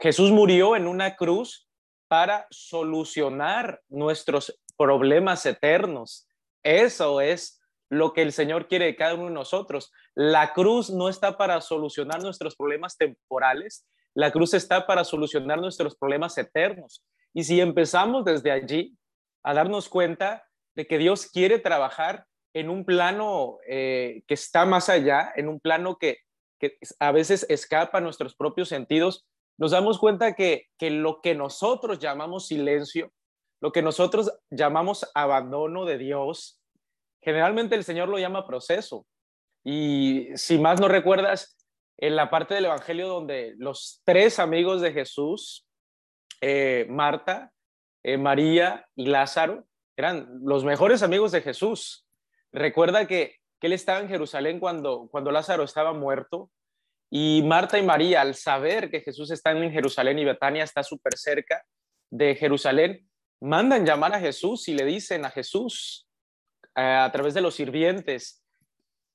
Jesús 0.00 0.32
murió 0.32 0.74
en 0.74 0.88
una 0.88 1.14
cruz 1.14 1.68
para 2.08 2.48
solucionar 2.50 3.82
nuestros 3.88 4.60
problemas 4.76 5.46
eternos. 5.46 6.28
Eso 6.64 7.20
es 7.20 7.60
lo 7.88 8.12
que 8.12 8.22
el 8.22 8.32
Señor 8.32 8.68
quiere 8.68 8.86
de 8.86 8.96
cada 8.96 9.14
uno 9.14 9.26
de 9.26 9.32
nosotros. 9.32 9.92
La 10.14 10.52
cruz 10.52 10.90
no 10.90 11.08
está 11.08 11.36
para 11.36 11.60
solucionar 11.60 12.22
nuestros 12.22 12.56
problemas 12.56 12.96
temporales, 12.96 13.86
la 14.14 14.32
cruz 14.32 14.54
está 14.54 14.86
para 14.86 15.04
solucionar 15.04 15.60
nuestros 15.60 15.96
problemas 15.96 16.36
eternos. 16.38 17.04
Y 17.34 17.44
si 17.44 17.60
empezamos 17.60 18.24
desde 18.24 18.50
allí 18.50 18.96
a 19.42 19.54
darnos 19.54 19.88
cuenta 19.88 20.44
de 20.74 20.86
que 20.86 20.98
Dios 20.98 21.26
quiere 21.26 21.58
trabajar 21.58 22.24
en 22.54 22.70
un 22.70 22.84
plano 22.84 23.58
eh, 23.68 24.22
que 24.26 24.34
está 24.34 24.64
más 24.64 24.88
allá, 24.88 25.32
en 25.36 25.48
un 25.48 25.60
plano 25.60 25.98
que, 25.98 26.18
a 26.98 27.12
veces 27.12 27.44
escapa 27.50 27.98
a 27.98 28.00
nuestros 28.00 28.34
propios 28.34 28.70
sentidos, 28.70 29.26
nos 29.58 29.72
damos 29.72 29.98
cuenta 29.98 30.34
que 30.34 30.68
lo 30.80 31.20
que 31.20 31.34
nosotros 31.34 31.98
llamamos 31.98 32.46
silencio, 32.46 33.12
lo 33.60 33.72
que 33.72 33.82
nosotros 33.82 34.32
llamamos 34.50 35.10
abandono 35.14 35.84
de 35.84 35.98
Dios, 35.98 36.55
generalmente 37.26 37.74
el 37.74 37.82
Señor 37.82 38.08
lo 38.08 38.20
llama 38.20 38.46
proceso. 38.46 39.04
Y 39.64 40.28
si 40.36 40.58
más 40.58 40.80
no 40.80 40.86
recuerdas, 40.86 41.58
en 41.98 42.14
la 42.14 42.30
parte 42.30 42.54
del 42.54 42.66
Evangelio 42.66 43.08
donde 43.08 43.54
los 43.58 44.00
tres 44.04 44.38
amigos 44.38 44.80
de 44.80 44.92
Jesús, 44.92 45.66
eh, 46.40 46.86
Marta, 46.88 47.52
eh, 48.04 48.16
María 48.16 48.86
y 48.94 49.06
Lázaro, 49.06 49.64
eran 49.96 50.38
los 50.44 50.62
mejores 50.62 51.02
amigos 51.02 51.32
de 51.32 51.42
Jesús. 51.42 52.06
Recuerda 52.52 53.08
que, 53.08 53.38
que 53.60 53.66
él 53.66 53.72
estaba 53.72 53.98
en 53.98 54.08
Jerusalén 54.08 54.60
cuando, 54.60 55.08
cuando 55.10 55.32
Lázaro 55.32 55.64
estaba 55.64 55.92
muerto 55.92 56.52
y 57.10 57.42
Marta 57.44 57.76
y 57.76 57.82
María, 57.82 58.20
al 58.20 58.36
saber 58.36 58.88
que 58.88 59.00
Jesús 59.00 59.32
está 59.32 59.50
en 59.50 59.72
Jerusalén 59.72 60.20
y 60.20 60.24
Betania 60.24 60.62
está 60.62 60.84
súper 60.84 61.16
cerca 61.16 61.64
de 62.08 62.36
Jerusalén, 62.36 63.08
mandan 63.40 63.84
llamar 63.84 64.14
a 64.14 64.20
Jesús 64.20 64.68
y 64.68 64.74
le 64.74 64.84
dicen 64.84 65.24
a 65.24 65.30
Jesús 65.30 66.05
a 66.76 67.10
través 67.10 67.34
de 67.34 67.40
los 67.40 67.54
sirvientes, 67.54 68.44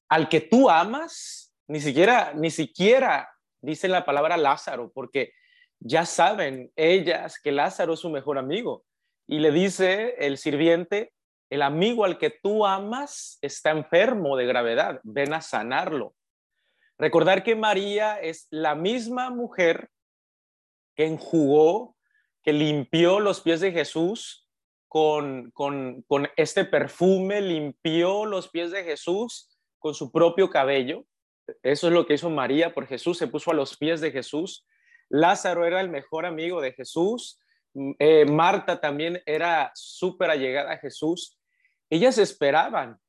al 0.10 0.28
que 0.28 0.42
tú 0.42 0.70
amas, 0.70 1.54
ni 1.68 1.80
siquiera, 1.80 2.34
ni 2.36 2.50
siquiera 2.50 3.30
dice 3.62 3.88
la 3.88 4.04
palabra 4.04 4.36
Lázaro, 4.36 4.92
porque 4.92 5.34
ya 5.80 6.06
saben 6.06 6.72
ellas 6.76 7.40
que 7.40 7.52
Lázaro 7.52 7.94
es 7.94 8.00
su 8.00 8.10
mejor 8.10 8.38
amigo. 8.38 8.84
Y 9.28 9.40
le 9.40 9.52
dice 9.52 10.16
el 10.18 10.38
sirviente, 10.38 11.14
el 11.50 11.62
amigo 11.62 12.04
al 12.04 12.18
que 12.18 12.30
tú 12.30 12.66
amas 12.66 13.38
está 13.42 13.72
enfermo 13.72 14.36
de 14.36 14.46
gravedad, 14.46 15.00
ven 15.04 15.34
a 15.34 15.42
sanarlo. 15.42 16.16
Recordar 16.98 17.44
que 17.44 17.56
María 17.56 18.20
es 18.20 18.48
la 18.50 18.76
misma 18.76 19.30
mujer 19.30 19.90
que 20.96 21.06
enjugó 21.06 21.96
que 22.44 22.54
limpió 22.54 23.20
los 23.20 23.42
pies 23.42 23.60
de 23.60 23.72
Jesús 23.72 24.41
con, 24.92 25.52
con, 25.52 26.28
este 26.36 26.66
perfume, 26.66 27.40
limpió 27.40 28.26
los 28.26 28.50
pies 28.50 28.72
de 28.72 28.84
Jesús 28.84 29.50
con 29.80 29.94
su 29.94 30.12
propio 30.12 30.50
cabello. 30.50 31.06
Eso 31.64 31.88
es 31.88 31.94
lo 31.94 32.06
que 32.06 32.16
hizo 32.16 32.30
María 32.30 32.74
por 32.74 32.88
Jesús, 32.88 33.18
se 33.18 33.28
puso 33.28 33.52
a 33.52 33.54
los 33.54 33.78
pies 33.78 34.02
de 34.02 34.12
Jesús. 34.12 34.68
Lázaro 35.08 35.66
era 35.66 35.80
el 35.80 35.88
mejor 35.88 36.26
amigo 36.26 36.60
de 36.60 36.74
Jesús. 36.74 37.40
Mm, 37.74 37.92
eh, 38.00 38.26
Marta 38.26 38.82
también 38.82 39.24
era 39.26 39.72
súper 39.76 40.30
allegada 40.30 40.74
a 40.74 40.78
Jesús. 40.78 41.40
Ellas 41.90 42.18
esperaban, 42.18 43.00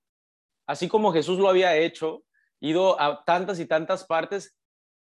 así 0.69 0.87
como 0.87 1.13
Jesús 1.13 1.41
lo 1.41 1.49
había 1.49 1.77
hecho, 1.77 2.23
ido 2.61 3.01
a 3.01 3.25
tantas 3.25 3.59
y 3.59 3.67
tantas 3.67 4.05
partes, 4.05 4.57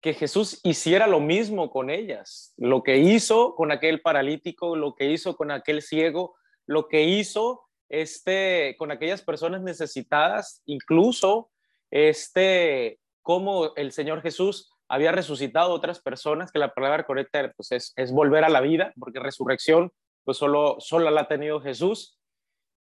que 0.03 0.13
Jesús 0.13 0.61
hiciera 0.65 1.07
lo 1.07 1.21
mismo 1.21 1.71
con 1.71 1.89
ellas, 1.89 2.53
lo 2.59 2.83
que 2.83 2.99
hizo 2.99 3.55
con 3.55 3.73
aquel 3.73 4.03
paralítico, 4.03 4.77
lo 4.77 4.95
que 4.95 5.11
hizo 5.11 5.35
con 5.35 5.51
aquel 5.51 5.81
ciego, 5.81 6.37
lo 6.69 6.87
que 6.87 7.03
hizo 7.03 7.65
este, 7.89 8.77
con 8.79 8.93
aquellas 8.93 9.23
personas 9.23 9.63
necesitadas, 9.63 10.63
incluso 10.67 11.51
este, 11.91 13.01
como 13.23 13.75
el 13.75 13.91
Señor 13.91 14.23
Jesús 14.23 14.71
había 14.89 15.11
resucitado 15.11 15.73
a 15.73 15.75
otras 15.75 16.01
personas, 16.01 16.53
que 16.53 16.59
la 16.59 16.73
palabra 16.73 17.05
correcta 17.05 17.53
pues, 17.57 17.73
es, 17.73 17.93
es, 17.97 18.13
volver 18.13 18.45
a 18.45 18.49
la 18.49 18.61
vida, 18.61 18.93
porque 18.99 19.19
resurrección 19.19 19.93
pues 20.25 20.37
solo, 20.37 20.77
solo 20.79 21.11
la 21.11 21.23
ha 21.23 21.29
tenido 21.29 21.61
Jesús. 21.61 22.19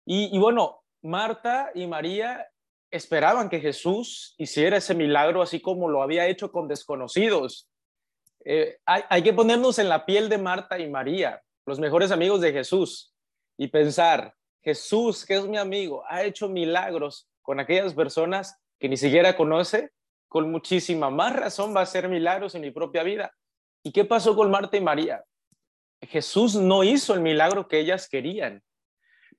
Y, 0.05 0.37
bueno, 0.39 0.83
Marta 1.03 1.71
y 1.75 1.87
María 1.87 2.47
esperaban 2.91 3.49
que 3.49 3.61
Jesús 3.61 4.35
hiciera 4.39 4.77
ese 4.77 4.95
milagro 4.95 5.43
así 5.43 5.61
como 5.61 5.89
lo 5.89 6.03
había 6.03 6.27
hecho 6.27 6.51
con 6.51 6.67
desconocidos. 6.67 7.69
Eh, 8.45 8.79
hay, 8.85 9.23
que 9.23 9.33
ponernos 9.33 9.79
en 9.79 9.89
la 9.89 10.07
piel 10.07 10.29
de 10.29 10.39
Marta 10.39 10.79
y 10.79 10.89
María, 10.89 11.43
los 11.67 11.81
mejores 11.81 12.13
amigos 12.13 12.41
de 12.41 12.53
Jesús, 12.53 13.16
y 13.57 13.69
pensar, 13.69 14.35
Jesús, 14.63 15.25
que 15.25 15.37
es 15.37 15.47
mi 15.47 15.57
amigo, 15.57 16.05
ha 16.09 16.25
hecho 16.25 16.49
milagros 16.49 17.29
con 17.43 17.61
aquellas 17.61 17.95
personas 17.95 18.59
que 18.79 18.89
ni 18.89 18.97
siquiera 18.97 19.37
conoce, 19.37 19.91
con 20.29 20.51
muchísima 20.51 21.09
más 21.11 21.35
razón 21.35 21.75
va 21.75 21.81
a 21.81 21.85
hacer 21.85 22.09
milagros 22.09 22.55
en 22.55 22.63
mi 22.63 22.71
propia 22.71 23.03
vida. 23.03 23.33
¿Y 23.83 23.93
qué 23.93 24.05
pasó 24.05 24.35
con 24.35 24.51
Marta 24.51 24.77
y 24.77 24.81
María? 24.81 25.25
Jesús 26.03 26.57
no 26.57 26.85
hizo 26.85 27.15
el 27.15 27.21
milagro 27.21 27.69
que 27.69 27.79
ellas 27.79 28.09
querían. 28.09 28.63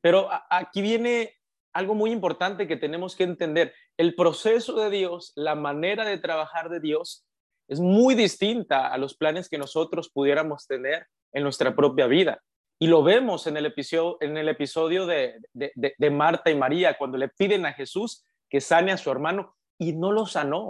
Pero 0.01 0.29
aquí 0.49 0.81
viene 0.81 1.35
algo 1.73 1.93
muy 1.93 2.11
importante 2.11 2.67
que 2.67 2.77
tenemos 2.77 3.15
que 3.15 3.23
entender. 3.23 3.73
El 3.97 4.15
proceso 4.15 4.79
de 4.79 4.89
Dios, 4.89 5.33
la 5.35 5.55
manera 5.55 6.05
de 6.05 6.17
trabajar 6.17 6.69
de 6.69 6.79
Dios 6.79 7.25
es 7.67 7.79
muy 7.79 8.15
distinta 8.15 8.87
a 8.87 8.97
los 8.97 9.15
planes 9.15 9.49
que 9.49 9.57
nosotros 9.57 10.09
pudiéramos 10.09 10.65
tener 10.65 11.07
en 11.33 11.43
nuestra 11.43 11.75
propia 11.75 12.07
vida. 12.07 12.41
Y 12.79 12.87
lo 12.87 13.01
vemos 13.01 13.47
en 13.47 13.57
el 13.57 13.65
episodio, 13.65 15.05
de, 15.05 16.11
Marta 16.11 16.51
y 16.51 16.55
María, 16.55 16.97
cuando 16.97 17.17
le 17.17 17.29
piden 17.29 17.65
a 17.65 17.73
Jesús 17.73 18.25
que 18.49 18.61
sane 18.61 18.91
a 18.91 18.97
su 18.97 19.09
hermano 19.09 19.55
y 19.79 19.93
no 19.93 20.11
lo 20.11 20.25
sanó. 20.25 20.69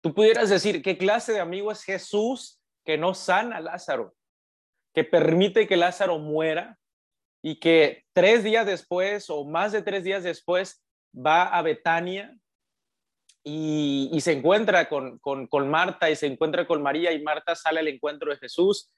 Tú 0.00 0.14
pudieras 0.14 0.48
decir, 0.48 0.82
¿qué 0.82 0.96
clase 0.96 1.32
de 1.32 1.40
amigo 1.40 1.70
es 1.70 1.82
Jesús 1.82 2.60
que 2.84 2.96
no 2.96 3.14
sana 3.14 3.58
a 3.58 3.60
Lázaro? 3.60 4.14
Que 4.94 5.04
permite 5.04 5.66
que 5.66 5.76
Lázaro 5.76 6.18
muera 6.18 6.78
y 7.42 7.60
que 7.60 8.04
tres 8.14 8.42
días 8.42 8.66
después 8.66 9.28
o 9.28 9.44
más 9.44 9.72
de 9.72 9.82
tres 9.82 10.04
días 10.04 10.22
después 10.22 10.82
va 11.14 11.44
a 11.44 11.62
Betania 11.62 12.34
y, 13.44 14.18
se 14.20 14.32
encuentra 14.32 14.88
con, 14.88 15.20
Marta 15.68 16.10
y 16.10 16.16
se 16.16 16.26
encuentra 16.26 16.66
con 16.66 16.82
María 16.82 17.12
y 17.12 17.22
Marta 17.22 17.54
sale 17.54 17.80
al 17.80 17.88
encuentro 17.88 18.30
de 18.30 18.38
Jesús 18.38 18.90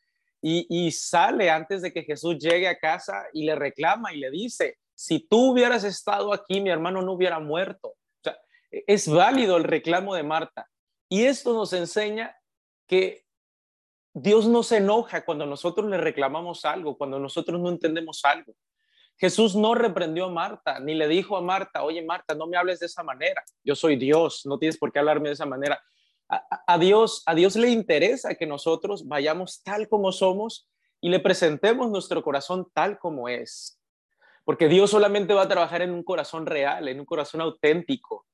y, 0.43 0.91
sale 0.93 1.51
antes 1.51 1.83
de 1.83 1.93
que 1.93 2.03
Jesús 2.03 2.39
llegue 2.39 2.69
a 2.69 2.79
casa 2.79 3.25
y 3.33 3.45
le 3.45 3.55
reclama 3.55 4.13
y 4.13 4.19
le 4.19 4.31
dice, 4.31 4.79
si 4.95 5.21
tú 5.21 5.53
hubieras 5.53 5.85
estado 5.85 6.33
aquí, 6.33 6.61
mi 6.61 6.71
hermano 6.71 7.03
no 7.03 7.13
hubiera 7.13 7.39
muerto. 7.39 7.89
O 7.89 8.23
sea, 8.23 8.39
es 8.71 9.09
válido 9.09 9.57
el 9.57 9.65
reclamo 9.65 10.15
de 10.15 10.23
Marta. 10.23 10.69
Y 11.09 11.25
esto 11.25 11.53
nos 11.53 11.73
enseña 11.73 12.37
que 12.87 13.25
Dios 14.13 14.47
no 14.47 14.63
se 14.63 14.79
enoja 14.79 15.25
cuando 15.25 15.47
nosotros 15.47 15.89
le 15.89 15.99
reclamamos 15.99 16.65
algo, 16.65 16.97
cuando 16.97 17.19
nosotros 17.19 17.61
no 17.61 17.69
entendemos 17.69 18.25
algo. 18.25 18.55
Jesús 19.17 19.55
no 19.55 19.75
reprendió 19.75 20.27
a 20.27 20.31
Marta, 20.31 20.81
ni 20.81 20.95
le 20.95 21.07
dijo 21.07 21.37
a 21.37 21.43
Marta, 21.43 21.83
oye 21.83 22.03
Marta, 22.03 22.35
no 22.35 22.47
me 22.47 22.57
hables 22.57 22.81
de 22.81 22.87
esa 22.87 23.03
manera. 23.03 23.45
Yo 23.63 23.77
soy 23.77 23.97
Dios, 23.97 24.47
no 24.47 24.59
tienes 24.59 24.79
por 24.79 24.91
qué 24.91 24.99
hablarme 24.99 25.29
de 25.29 25.35
esa 25.35 25.45
manera. 25.45 25.81
A, 26.31 26.79
Dios, 26.79 27.25
a 27.27 27.35
Dios 27.35 27.57
le 27.57 27.71
interesa 27.71 28.37
que 28.37 28.47
nosotros 28.47 29.09
vayamos 29.09 29.63
tal 29.65 29.89
como 29.89 30.13
somos 30.13 30.69
y 31.01 31.09
le 31.09 31.19
presentemos 31.19 31.91
nuestro 31.91 32.23
corazón 32.23 32.69
tal 32.73 32.99
como 33.01 33.29
es. 33.29 33.81
Porque 34.45 34.69
Dios 34.69 34.91
solamente 34.91 35.35
va 35.35 35.43
a 35.43 35.49
trabajar 35.49 35.83
en 35.83 35.91
un 35.91 36.05
corazón 36.05 36.47
real, 36.47 36.87
en 36.87 37.01
un 37.01 37.07
corazón 37.07 37.41
auténtico. 37.41 38.27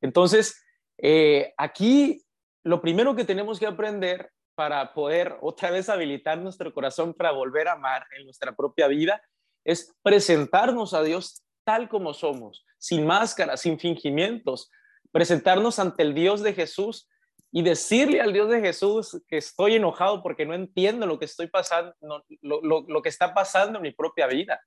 Entonces, 0.00 0.60
eh, 0.98 1.54
aquí 1.56 2.24
lo 2.64 2.80
primero 2.80 3.14
que 3.14 3.24
tenemos 3.24 3.60
que 3.60 3.66
aprender 3.66 4.32
para 4.56 4.92
poder 4.92 5.36
otra 5.40 5.70
vez 5.70 5.88
habilitar 5.88 6.38
nuestro 6.38 6.72
corazón 6.72 7.14
para 7.14 7.30
volver 7.30 7.68
a 7.68 7.72
amar 7.72 8.04
en 8.16 8.24
nuestra 8.24 8.54
propia 8.54 8.88
vida 8.88 9.22
es 9.64 9.94
presentarnos 10.02 10.92
a 10.94 11.02
Dios 11.02 11.44
tal 11.64 11.88
como 11.88 12.14
somos, 12.14 12.64
sin 12.78 13.06
máscaras, 13.06 13.60
sin 13.60 13.78
fingimientos, 13.78 14.70
presentarnos 15.10 15.78
ante 15.78 16.02
el 16.02 16.14
Dios 16.14 16.42
de 16.42 16.52
Jesús 16.52 17.08
y 17.56 17.62
decirle 17.62 18.20
al 18.20 18.32
Dios 18.32 18.50
de 18.50 18.60
Jesús 18.60 19.22
que 19.28 19.36
estoy 19.36 19.76
enojado 19.76 20.24
porque 20.24 20.44
no 20.44 20.54
entiendo 20.54 21.06
lo 21.06 21.20
que 21.20 21.26
estoy 21.26 21.46
pasando, 21.46 21.94
lo 22.42 23.00
que 23.00 23.08
está 23.08 23.32
pasando 23.32 23.78
en 23.78 23.84
mi 23.84 23.92
propia 23.92 24.26
vida. 24.26 24.60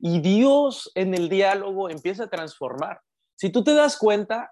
Y 0.00 0.18
Dios 0.18 0.90
en 0.96 1.14
el 1.14 1.28
diálogo 1.28 1.88
empieza 1.88 2.24
a 2.24 2.28
transformar. 2.28 3.00
Si 3.36 3.50
tú 3.50 3.62
te 3.62 3.72
das 3.72 3.96
cuenta, 3.96 4.50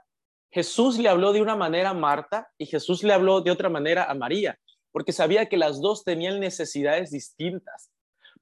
Jesús 0.53 0.97
le 0.97 1.09
habló 1.09 1.33
de 1.33 1.43
una 1.43 1.57
manera 1.57 1.91
a 1.91 1.95
Marta 1.95 2.49
y 2.57 2.67
Jesús 2.67 3.03
le 3.03 3.13
habló 3.13 3.41
de 3.41 3.51
otra 3.51 3.69
manera 3.69 4.05
a 4.05 4.15
María, 4.15 4.57
porque 4.93 5.11
sabía 5.11 5.47
que 5.47 5.57
las 5.57 5.81
dos 5.81 6.05
tenían 6.05 6.39
necesidades 6.39 7.11
distintas. 7.11 7.91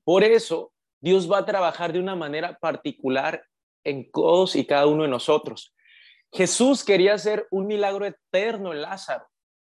Por 0.04 0.22
eso, 0.22 0.70
Dios 1.00 1.32
va 1.32 1.38
a 1.38 1.46
trabajar 1.46 1.94
de 1.94 2.00
una 2.00 2.14
manera 2.14 2.58
particular 2.60 3.42
en 3.84 4.10
todos 4.10 4.54
y 4.54 4.66
cada 4.66 4.86
uno 4.86 5.04
de 5.04 5.08
nosotros. 5.08 5.72
Jesús 6.32 6.84
quería 6.84 7.14
hacer 7.14 7.46
un 7.50 7.66
milagro 7.66 8.06
eterno 8.06 8.72
en 8.72 8.82
Lázaro. 8.82 9.26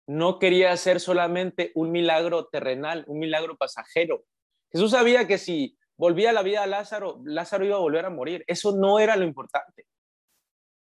No 0.07 0.39
quería 0.39 0.71
hacer 0.71 1.00
solamente 1.00 1.71
un 1.75 1.91
milagro 1.91 2.47
terrenal, 2.47 3.03
un 3.07 3.19
milagro 3.19 3.57
pasajero. 3.57 4.24
Jesús 4.71 4.91
sabía 4.91 5.27
que 5.27 5.38
si 5.38 5.77
volvía 5.97 6.31
la 6.31 6.43
vida 6.43 6.63
a 6.63 6.67
Lázaro, 6.67 7.21
Lázaro 7.24 7.65
iba 7.65 7.75
a 7.75 7.79
volver 7.79 8.05
a 8.05 8.09
morir. 8.09 8.43
Eso 8.47 8.75
no 8.75 9.00
era 9.00 9.15
lo 9.15 9.25
importante. 9.25 9.85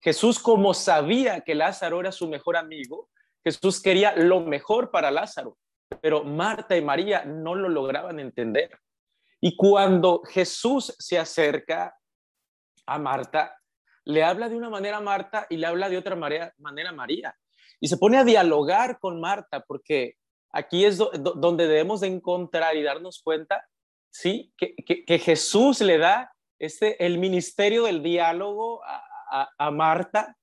Jesús, 0.01 0.39
como 0.39 0.73
sabía 0.73 1.41
que 1.41 1.55
Lázaro 1.55 2.01
era 2.01 2.11
su 2.11 2.27
mejor 2.27 2.57
amigo, 2.57 3.09
Jesús 3.43 3.81
quería 3.81 4.15
lo 4.15 4.41
mejor 4.41 4.91
para 4.91 5.11
Lázaro, 5.11 5.57
pero 6.01 6.23
Marta 6.23 6.75
y 6.75 6.81
María 6.81 7.23
no 7.25 7.55
lo 7.55 7.69
lograban 7.69 8.19
entender. 8.19 8.77
Y 9.39 9.55
cuando 9.55 10.21
Jesús 10.23 10.95
se 10.99 11.19
acerca 11.19 11.97
a 12.85 12.99
Marta, 12.99 13.57
le 14.05 14.23
habla 14.23 14.49
de 14.49 14.55
una 14.55 14.69
manera 14.69 14.97
a 14.97 15.01
Marta 15.01 15.47
y 15.49 15.57
le 15.57 15.67
habla 15.67 15.89
de 15.89 15.97
otra 15.97 16.15
manera, 16.15 16.53
a 16.57 16.91
María. 16.91 17.35
Y 17.79 17.87
se 17.87 17.97
pone 17.97 18.17
a 18.17 18.23
dialogar 18.23 18.99
con 18.99 19.19
Marta, 19.19 19.63
porque 19.67 20.15
aquí 20.51 20.85
es 20.85 20.97
donde 20.97 21.67
debemos 21.67 22.01
de 22.01 22.07
encontrar 22.07 22.75
y 22.75 22.83
darnos 22.83 23.21
cuenta, 23.23 23.67
¿sí? 24.11 24.53
Que, 24.57 25.19
Jesús 25.19 25.81
le 25.81 25.97
da 25.97 26.33
este, 26.59 27.03
el 27.05 27.17
ministerio 27.17 27.83
del 27.83 28.03
diálogo 28.03 28.81
a, 28.83 29.49
a, 29.57 29.71
Marta 29.71 30.37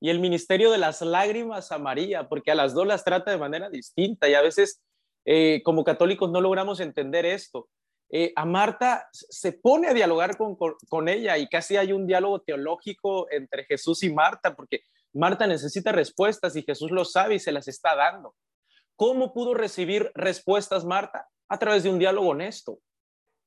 y 0.00 0.10
el 0.10 0.20
ministerio 0.20 0.70
de 0.70 0.78
las 0.78 1.02
lágrimas 1.02 1.72
a 1.72 1.78
María, 1.78 2.28
porque 2.28 2.52
a 2.52 2.54
las 2.54 2.74
dos 2.74 2.86
las 2.86 3.04
trata 3.04 3.30
de 3.30 3.38
manera 3.38 3.68
distinta 3.68 4.28
y 4.28 4.34
a 4.34 4.42
veces 4.42 4.82
eh, 5.24 5.60
como 5.64 5.84
católicos 5.84 6.30
no 6.30 6.40
logramos 6.40 6.78
entender 6.80 7.26
esto. 7.26 7.68
Eh, 8.08 8.32
a 8.36 8.44
Marta 8.44 9.08
se 9.12 9.52
pone 9.52 9.88
a 9.88 9.94
dialogar 9.94 10.36
con, 10.36 10.56
con, 10.56 11.08
ella 11.08 11.38
y 11.38 11.48
casi 11.48 11.76
hay 11.76 11.92
un 11.92 12.06
diálogo 12.06 12.40
teológico 12.40 13.30
entre 13.30 13.64
Jesús 13.64 14.02
y 14.04 14.12
Marta, 14.12 14.54
porque 14.54 14.82
Marta 15.12 15.46
necesita 15.46 15.90
respuestas 15.92 16.54
y 16.56 16.62
Jesús 16.62 16.90
lo 16.90 17.04
sabe 17.04 17.36
y 17.36 17.40
se 17.40 17.52
las 17.52 17.66
está 17.66 17.96
dando. 17.96 18.34
¿Cómo 18.94 19.34
pudo 19.34 19.54
recibir 19.54 20.10
respuestas 20.14 20.84
Marta? 20.84 21.28
A 21.48 21.58
través 21.58 21.82
de 21.82 21.90
un 21.90 21.98
diálogo 21.98 22.28
honesto, 22.28 22.78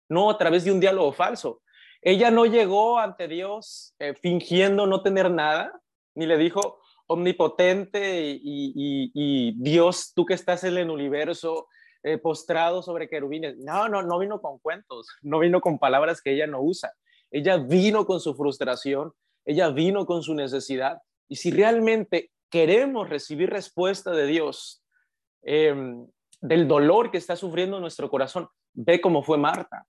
no 0.10 0.30
a 0.30 0.38
través 0.38 0.66
de 0.66 0.72
un 0.72 0.80
diálogo 0.80 1.14
falso. 1.14 1.62
Ella 2.02 2.32
no 2.32 2.46
llegó 2.46 3.00
ante 3.00 3.28
Dios 3.28 3.94
eh, 4.00 4.14
fingiendo 4.14 4.88
no 4.88 5.02
tener 5.02 5.32
nada, 5.32 5.82
ni 6.16 6.26
le 6.26 6.38
dijo, 6.38 6.80
omnipotente 7.08 8.40
y, 8.42 9.54
Dios, 9.58 10.14
tú 10.16 10.26
que 10.26 10.36
estás 10.36 10.64
en 10.64 10.78
el 10.78 10.90
universo, 10.90 11.68
eh, 12.04 12.18
postrado 12.18 12.82
sobre 12.82 13.10
querubines. 13.10 13.58
No, 13.58 13.90
no, 13.90 14.02
no 14.02 14.20
vino 14.20 14.42
con 14.42 14.60
cuentos, 14.60 15.08
no 15.22 15.40
vino 15.40 15.62
con 15.62 15.80
palabras 15.80 16.22
que 16.22 16.34
ella 16.34 16.48
no 16.48 16.62
usa. 16.62 16.94
Ella 17.32 17.58
vino 17.58 18.06
con 18.06 18.20
su 18.20 18.34
frustración, 18.36 19.14
ella 19.46 19.70
vino 19.70 20.06
con 20.06 20.24
su 20.24 20.34
necesidad. 20.34 21.02
Y 21.28 21.36
si 21.36 21.52
realmente 21.52 22.32
queremos 22.50 23.10
recibir 23.10 23.50
respuesta 23.50 24.12
de 24.12 24.26
Dios 24.26 24.84
em, 25.44 26.08
del 26.42 26.68
dolor 26.68 27.12
que 27.12 27.18
está 27.18 27.36
sufriendo 27.36 27.80
nuestro 27.80 28.10
corazón, 28.10 28.48
ve 28.74 29.00
cómo 29.02 29.22
fue 29.22 29.38
Marta 29.38 29.86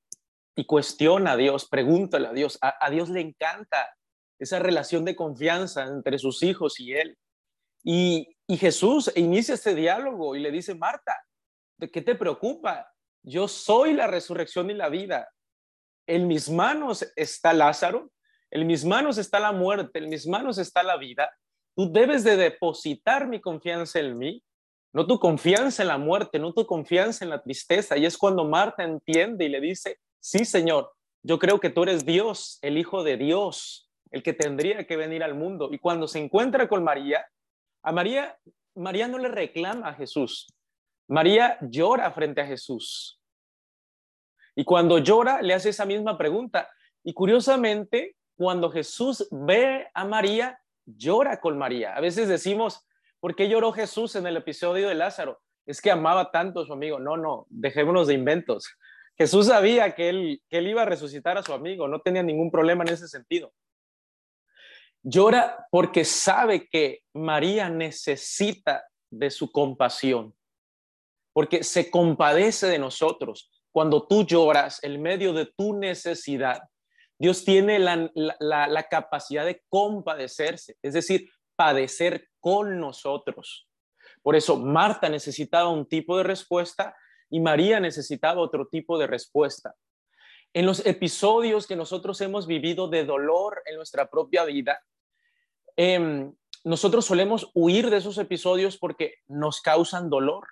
y 0.54 0.66
cuestiona 0.66 1.32
a 1.32 1.36
Dios, 1.36 1.68
pregúntale 1.68 2.28
a 2.28 2.32
Dios. 2.32 2.58
A, 2.60 2.90
Dios 2.90 3.08
le 3.08 3.20
encanta 3.20 3.96
esa 4.38 4.58
relación 4.58 5.04
de 5.04 5.16
confianza 5.16 5.84
entre 5.84 6.18
sus 6.18 6.42
hijos 6.42 6.80
y 6.80 6.92
él. 6.92 7.16
Y, 7.82 8.36
y 8.46 8.56
Jesús 8.58 9.10
inicia 9.16 9.54
este 9.54 9.74
diálogo 9.74 10.36
y 10.36 10.40
le 10.40 10.50
dice, 10.50 10.74
Marta, 10.74 11.16
¿de 11.28 11.29
qué 11.88 12.02
te 12.02 12.16
preocupa? 12.16 12.92
Yo 13.22 13.46
soy 13.48 13.92
la 13.92 14.06
resurrección 14.06 14.70
y 14.70 14.74
la 14.74 14.88
vida. 14.88 15.28
En 16.06 16.26
mis 16.26 16.50
manos 16.50 17.06
está 17.14 17.52
Lázaro, 17.52 18.10
en 18.50 18.66
mis 18.66 18.84
manos 18.84 19.18
está 19.18 19.38
la 19.38 19.52
muerte, 19.52 20.00
en 20.00 20.08
mis 20.08 20.26
manos 20.26 20.58
está 20.58 20.82
la 20.82 20.96
vida. 20.96 21.30
Tú 21.76 21.90
debes 21.92 22.24
de 22.24 22.36
depositar 22.36 23.28
mi 23.28 23.40
confianza 23.40 24.00
en 24.00 24.18
mí, 24.18 24.42
no 24.92 25.06
tu 25.06 25.20
confianza 25.20 25.82
en 25.82 25.88
la 25.88 25.98
muerte, 25.98 26.38
no 26.38 26.52
tu 26.52 26.66
confianza 26.66 27.24
en 27.24 27.30
la 27.30 27.42
tristeza. 27.42 27.96
Y 27.96 28.06
es 28.06 28.18
cuando 28.18 28.44
Marta 28.44 28.82
entiende 28.82 29.44
y 29.44 29.48
le 29.48 29.60
dice, 29.60 29.98
sí, 30.18 30.44
Señor, 30.44 30.92
yo 31.22 31.38
creo 31.38 31.60
que 31.60 31.70
tú 31.70 31.84
eres 31.84 32.04
Dios, 32.04 32.58
el 32.62 32.76
Hijo 32.76 33.04
de 33.04 33.16
Dios, 33.16 33.88
el 34.10 34.22
que 34.22 34.32
tendría 34.32 34.86
que 34.86 34.96
venir 34.96 35.22
al 35.22 35.34
mundo. 35.34 35.68
Y 35.70 35.78
cuando 35.78 36.08
se 36.08 36.18
encuentra 36.18 36.68
con 36.68 36.82
María, 36.82 37.24
a 37.82 37.92
María, 37.92 38.36
María 38.74 39.06
no 39.06 39.18
le 39.18 39.28
reclama 39.28 39.90
a 39.90 39.94
Jesús. 39.94 40.48
María 41.10 41.58
llora 41.60 42.12
frente 42.12 42.40
a 42.40 42.46
Jesús. 42.46 43.20
Y 44.54 44.64
cuando 44.64 44.98
llora, 44.98 45.42
le 45.42 45.54
hace 45.54 45.70
esa 45.70 45.84
misma 45.84 46.16
pregunta. 46.16 46.70
Y 47.02 47.14
curiosamente, 47.14 48.16
cuando 48.36 48.70
Jesús 48.70 49.26
ve 49.32 49.88
a 49.92 50.04
María, 50.04 50.60
llora 50.86 51.40
con 51.40 51.58
María. 51.58 51.96
A 51.96 52.00
veces 52.00 52.28
decimos, 52.28 52.86
¿por 53.18 53.34
qué 53.34 53.48
lloró 53.48 53.72
Jesús 53.72 54.14
en 54.14 54.28
el 54.28 54.36
episodio 54.36 54.88
de 54.88 54.94
Lázaro? 54.94 55.40
Es 55.66 55.80
que 55.80 55.90
amaba 55.90 56.30
tanto 56.30 56.60
a 56.60 56.66
su 56.66 56.72
amigo. 56.72 57.00
No, 57.00 57.16
no, 57.16 57.44
dejémonos 57.48 58.06
de 58.06 58.14
inventos. 58.14 58.68
Jesús 59.18 59.48
sabía 59.48 59.96
que 59.96 60.10
él, 60.10 60.42
que 60.48 60.58
él 60.58 60.68
iba 60.68 60.82
a 60.82 60.86
resucitar 60.86 61.36
a 61.36 61.42
su 61.42 61.52
amigo, 61.52 61.88
no 61.88 62.00
tenía 62.02 62.22
ningún 62.22 62.52
problema 62.52 62.84
en 62.84 62.90
ese 62.94 63.08
sentido. 63.08 63.52
Llora 65.02 65.66
porque 65.72 66.04
sabe 66.04 66.68
que 66.68 67.02
María 67.14 67.68
necesita 67.68 68.84
de 69.10 69.30
su 69.30 69.50
compasión, 69.50 70.36
porque 71.40 71.64
se 71.64 71.90
compadece 71.90 72.66
de 72.66 72.78
nosotros. 72.78 73.50
Cuando 73.72 74.06
tú 74.06 74.26
lloras 74.26 74.78
en 74.84 75.00
medio 75.00 75.32
de 75.32 75.46
tu 75.46 75.72
necesidad, 75.72 76.60
Dios 77.18 77.46
tiene 77.46 77.78
la, 77.78 78.86
capacidad 78.90 79.46
de 79.46 79.62
compadecerse, 79.70 80.76
es 80.82 80.92
decir, 80.92 81.30
padecer 81.56 82.28
con 82.40 82.78
nosotros. 82.78 83.66
Por 84.20 84.36
eso 84.36 84.58
Marta 84.58 85.08
necesitaba 85.08 85.70
un 85.70 85.88
tipo 85.88 86.18
de 86.18 86.24
respuesta 86.24 86.94
y 87.30 87.40
María 87.40 87.80
necesitaba 87.80 88.42
otro 88.42 88.68
tipo 88.68 88.98
de 88.98 89.06
respuesta. 89.06 89.74
En 90.52 90.66
los 90.66 90.84
episodios 90.84 91.66
que 91.66 91.74
nosotros 91.74 92.20
hemos 92.20 92.46
vivido 92.46 92.86
de 92.86 93.06
dolor 93.06 93.62
en 93.64 93.76
nuestra 93.76 94.10
propia 94.10 94.44
vida, 94.44 94.78
em, 95.74 96.34
nosotros 96.64 97.06
solemos 97.06 97.50
huir 97.54 97.88
de 97.88 97.96
esos 97.96 98.18
episodios 98.18 98.76
porque 98.76 99.14
nos 99.26 99.62
causan 99.62 100.10
dolor. 100.10 100.46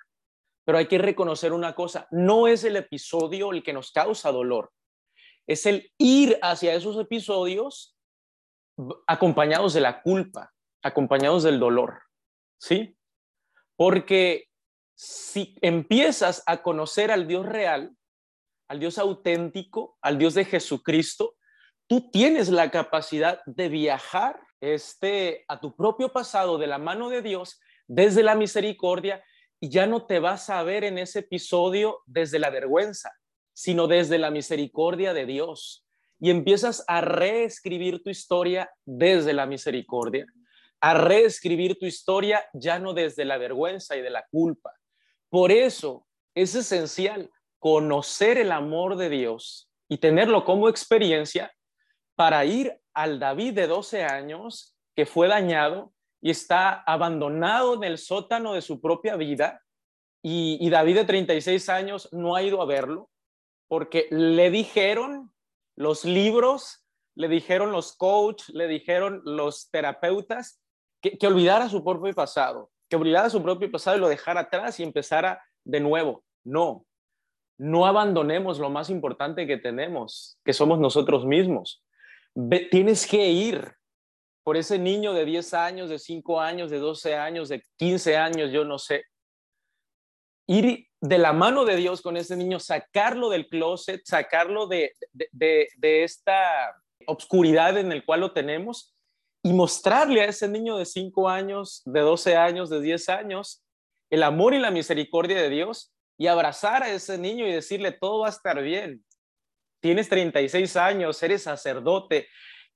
Pero 0.68 0.76
hay 0.76 0.86
que 0.86 0.98
reconocer 0.98 1.54
una 1.54 1.74
cosa, 1.74 2.06
no 2.10 2.46
es 2.46 2.62
el 2.62 2.76
episodio 2.76 3.52
el 3.54 3.62
que 3.62 3.72
nos 3.72 3.90
causa 3.90 4.30
dolor, 4.30 4.70
es 5.46 5.64
el 5.64 5.90
ir 5.96 6.38
hacia 6.42 6.74
esos 6.74 6.98
episodios 6.98 7.96
acompañados 9.06 9.72
de 9.72 9.80
la 9.80 10.02
culpa, 10.02 10.52
acompañados 10.82 11.42
del 11.44 11.58
dolor, 11.58 12.02
¿sí? 12.60 12.98
Porque 13.76 14.50
si 14.94 15.56
empiezas 15.62 16.42
a 16.44 16.62
conocer 16.62 17.10
al 17.12 17.26
Dios 17.26 17.46
real, 17.46 17.96
al 18.68 18.78
Dios 18.78 18.98
auténtico, 18.98 19.96
al 20.02 20.18
Dios 20.18 20.34
de 20.34 20.44
Jesucristo, 20.44 21.36
tú 21.86 22.10
tienes 22.10 22.50
la 22.50 22.70
capacidad 22.70 23.40
de 23.46 23.70
viajar 23.70 24.38
este, 24.60 25.46
a 25.48 25.60
tu 25.60 25.74
propio 25.74 26.12
pasado 26.12 26.58
de 26.58 26.66
la 26.66 26.76
mano 26.76 27.08
de 27.08 27.22
Dios 27.22 27.58
desde 27.86 28.22
la 28.22 28.34
misericordia 28.34 29.24
y 29.60 29.70
ya 29.70 29.86
no 29.86 30.06
te 30.06 30.20
vas 30.20 30.50
a 30.50 30.62
ver 30.62 30.84
en 30.84 30.98
ese 30.98 31.20
episodio 31.20 32.00
desde 32.06 32.38
la 32.38 32.50
vergüenza, 32.50 33.12
sino 33.52 33.86
desde 33.86 34.18
la 34.18 34.30
misericordia 34.30 35.12
de 35.12 35.26
Dios. 35.26 35.84
Y 36.20 36.30
empiezas 36.30 36.84
a 36.86 37.00
reescribir 37.00 38.02
tu 38.02 38.10
historia 38.10 38.70
desde 38.84 39.32
la 39.32 39.46
misericordia, 39.46 40.26
a 40.80 40.94
reescribir 40.94 41.78
tu 41.78 41.86
historia 41.86 42.44
ya 42.52 42.78
no 42.78 42.94
desde 42.94 43.24
la 43.24 43.38
vergüenza 43.38 43.96
y 43.96 44.02
de 44.02 44.10
la 44.10 44.24
culpa. 44.30 44.72
Por 45.28 45.50
eso 45.50 46.06
es 46.34 46.54
esencial 46.54 47.30
conocer 47.58 48.38
el 48.38 48.52
amor 48.52 48.96
de 48.96 49.10
Dios 49.10 49.70
y 49.88 49.98
tenerlo 49.98 50.44
como 50.44 50.68
experiencia 50.68 51.52
para 52.14 52.44
ir 52.44 52.80
al 52.94 53.18
David 53.18 53.54
de 53.54 53.66
12 53.66 54.04
años 54.04 54.76
que 54.94 55.06
fue 55.06 55.28
dañado 55.28 55.92
y 56.20 56.30
está 56.30 56.82
abandonado 56.82 57.74
en 57.74 57.84
el 57.84 57.98
sótano 57.98 58.54
de 58.54 58.62
su 58.62 58.80
propia 58.80 59.16
vida 59.16 59.62
y, 60.22 60.68
David 60.68 60.96
de 60.96 61.04
36 61.04 61.68
años 61.68 62.08
no 62.12 62.34
ha 62.34 62.42
ido 62.42 62.60
a 62.60 62.66
verlo 62.66 63.08
porque 63.68 64.08
le 64.10 64.50
dijeron 64.50 65.32
los 65.76 66.04
libros, 66.04 66.84
le 67.14 67.28
dijeron 67.28 67.70
los 67.70 67.96
coach, 67.96 68.48
le 68.48 68.66
dijeron 68.66 69.22
los 69.24 69.70
terapeutas 69.70 70.60
que 71.00 71.26
olvidara 71.26 71.68
su 71.68 71.84
propio 71.84 72.12
pasado, 72.14 72.70
que 72.88 72.96
olvidara 72.96 73.30
su 73.30 73.42
propio 73.42 73.70
pasado 73.70 73.96
y 73.96 74.00
lo 74.00 74.08
dejara 74.08 74.40
atrás 74.40 74.80
y 74.80 74.82
empezara 74.82 75.40
de 75.64 75.80
nuevo. 75.80 76.24
No, 76.44 76.84
no 77.58 77.86
abandonemos 77.86 78.58
lo 78.58 78.70
más 78.70 78.88
importante 78.88 79.46
que 79.46 79.58
tenemos, 79.58 80.38
que 80.44 80.52
somos 80.52 80.78
nosotros 80.78 81.26
mismos. 81.26 81.84
tienes 82.70 83.06
que 83.06 83.30
ir 83.30 83.77
por 84.48 84.56
ese 84.56 84.78
niño 84.78 85.12
de 85.12 85.26
10 85.26 85.52
años, 85.52 85.90
de 85.90 85.98
5 85.98 86.40
años, 86.40 86.70
de 86.70 86.78
12 86.78 87.14
años, 87.14 87.50
de 87.50 87.62
15 87.76 88.16
años, 88.16 88.50
yo 88.50 88.64
no 88.64 88.78
sé. 88.78 89.04
Ir 90.46 90.86
de 91.02 91.18
la 91.18 91.34
mano 91.34 91.66
de 91.66 91.76
Dios 91.76 92.00
con 92.00 92.16
ese 92.16 92.34
niño, 92.34 92.58
sacarlo 92.58 93.28
del 93.28 93.46
closet, 93.46 94.00
sacarlo 94.06 94.66
de, 94.66 94.94
de, 95.12 96.02
esta 96.02 96.74
obscuridad 97.06 97.76
en 97.76 97.92
el 97.92 98.06
cual 98.06 98.20
lo 98.20 98.32
tenemos 98.32 98.96
y 99.42 99.52
mostrarle 99.52 100.22
a 100.22 100.28
ese 100.28 100.48
niño 100.48 100.78
de 100.78 100.86
5 100.86 101.28
años, 101.28 101.82
de 101.84 102.00
12 102.00 102.36
años, 102.38 102.70
de 102.70 102.80
10 102.80 103.08
años, 103.10 103.62
el 104.08 104.22
amor 104.22 104.54
y 104.54 104.60
la 104.60 104.70
misericordia 104.70 105.42
de 105.42 105.50
Dios 105.50 105.92
y 106.16 106.26
abrazar 106.26 106.84
a 106.84 106.90
ese 106.90 107.18
niño 107.18 107.46
y 107.46 107.52
decirle, 107.52 107.92
todo 107.92 108.20
va 108.20 108.28
a 108.28 108.30
estar 108.30 108.62
bien. 108.62 109.04
Tienes 109.82 110.08
36 110.08 110.74
años, 110.76 111.22
eres 111.22 111.42
sacerdote, 111.42 112.28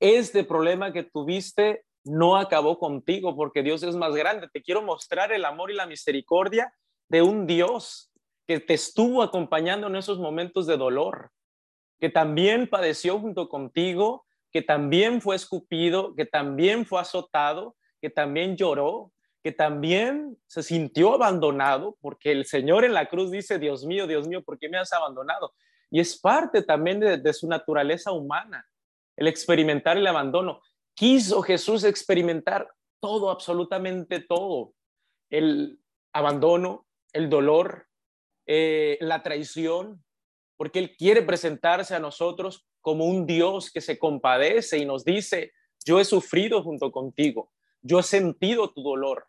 este 0.02 0.42
problema 0.42 0.92
que 0.92 1.04
tuviste 1.04 1.84
no 2.02 2.36
acabó 2.36 2.80
contigo 2.80 3.36
porque 3.36 3.62
Dios 3.62 3.84
es 3.84 3.94
más 3.94 4.12
grande. 4.14 4.48
Te 4.52 4.60
quiero 4.60 4.82
mostrar 4.82 5.30
el 5.30 5.44
amor 5.44 5.70
y 5.70 5.74
la 5.74 5.86
misericordia 5.86 6.74
de 7.08 7.22
un 7.22 7.46
Dios 7.46 8.10
que 8.44 8.58
te 8.58 8.74
estuvo 8.74 9.22
acompañando 9.22 9.86
en 9.86 9.94
esos 9.94 10.18
momentos 10.18 10.66
de 10.66 10.76
dolor, 10.76 11.30
que 12.00 12.08
también 12.08 12.68
padeció 12.68 13.20
junto 13.20 13.48
contigo, 13.48 14.26
que 14.50 14.60
también 14.60 15.20
fue 15.20 15.36
escupido, 15.36 16.16
que 16.16 16.26
también 16.26 16.84
fue 16.84 17.00
azotado, 17.00 17.76
que 18.00 18.10
también 18.10 18.56
lloró, 18.56 19.12
que 19.44 19.52
también 19.52 20.36
se 20.48 20.64
sintió 20.64 21.14
abandonado, 21.14 21.96
porque 22.00 22.32
el 22.32 22.44
Señor 22.44 22.84
en 22.84 22.94
la 22.94 23.08
cruz 23.08 23.30
dice, 23.30 23.60
Dios 23.60 23.84
mío, 23.84 24.08
Dios 24.08 24.26
mío, 24.26 24.42
¿por 24.42 24.58
qué 24.58 24.68
me 24.68 24.78
has 24.78 24.92
abandonado? 24.92 25.54
Y 25.90 26.00
es 26.00 26.18
parte 26.18 26.60
también 26.62 26.98
de, 26.98 27.18
de 27.18 27.32
su 27.32 27.46
naturaleza 27.46 28.10
humana 28.10 28.66
el 29.22 29.28
experimentar 29.28 29.96
el 29.96 30.06
abandono. 30.08 30.60
Quiso 30.94 31.42
Jesús 31.42 31.84
experimentar 31.84 32.68
todo, 33.00 33.30
absolutamente 33.30 34.18
todo. 34.18 34.74
El 35.30 35.78
abandono, 36.12 36.88
el 37.12 37.30
dolor, 37.30 37.86
eh, 38.46 38.98
la 39.00 39.22
traición, 39.22 40.04
porque 40.56 40.80
Él 40.80 40.96
quiere 40.96 41.22
presentarse 41.22 41.94
a 41.94 42.00
nosotros 42.00 42.66
como 42.80 43.04
un 43.04 43.24
Dios 43.24 43.70
que 43.70 43.80
se 43.80 43.96
compadece 43.96 44.78
y 44.78 44.86
nos 44.86 45.04
dice, 45.04 45.52
yo 45.84 46.00
he 46.00 46.04
sufrido 46.04 46.64
junto 46.64 46.90
contigo, 46.90 47.52
yo 47.80 48.00
he 48.00 48.02
sentido 48.02 48.72
tu 48.72 48.82
dolor 48.82 49.28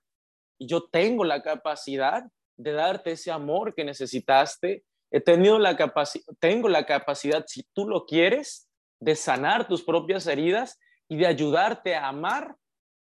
y 0.58 0.66
yo 0.66 0.90
tengo 0.90 1.24
la 1.24 1.44
capacidad 1.44 2.24
de 2.58 2.72
darte 2.72 3.12
ese 3.12 3.30
amor 3.30 3.76
que 3.76 3.84
necesitaste. 3.84 4.86
He 5.12 5.22
tenido 5.22 5.60
la 5.60 5.78
capacidad, 5.78 6.26
tengo 6.40 6.68
la 6.68 6.88
capacidad, 6.88 7.46
si 7.46 7.62
tú 7.74 7.88
lo 7.88 8.08
quieres, 8.08 8.68
de 9.04 9.16
sanar 9.16 9.68
tus 9.68 9.84
propias 9.84 10.26
heridas 10.28 10.80
y 11.10 11.18
de 11.18 11.28
ayudarte 11.28 11.96
a 11.96 12.08
amar 12.08 12.56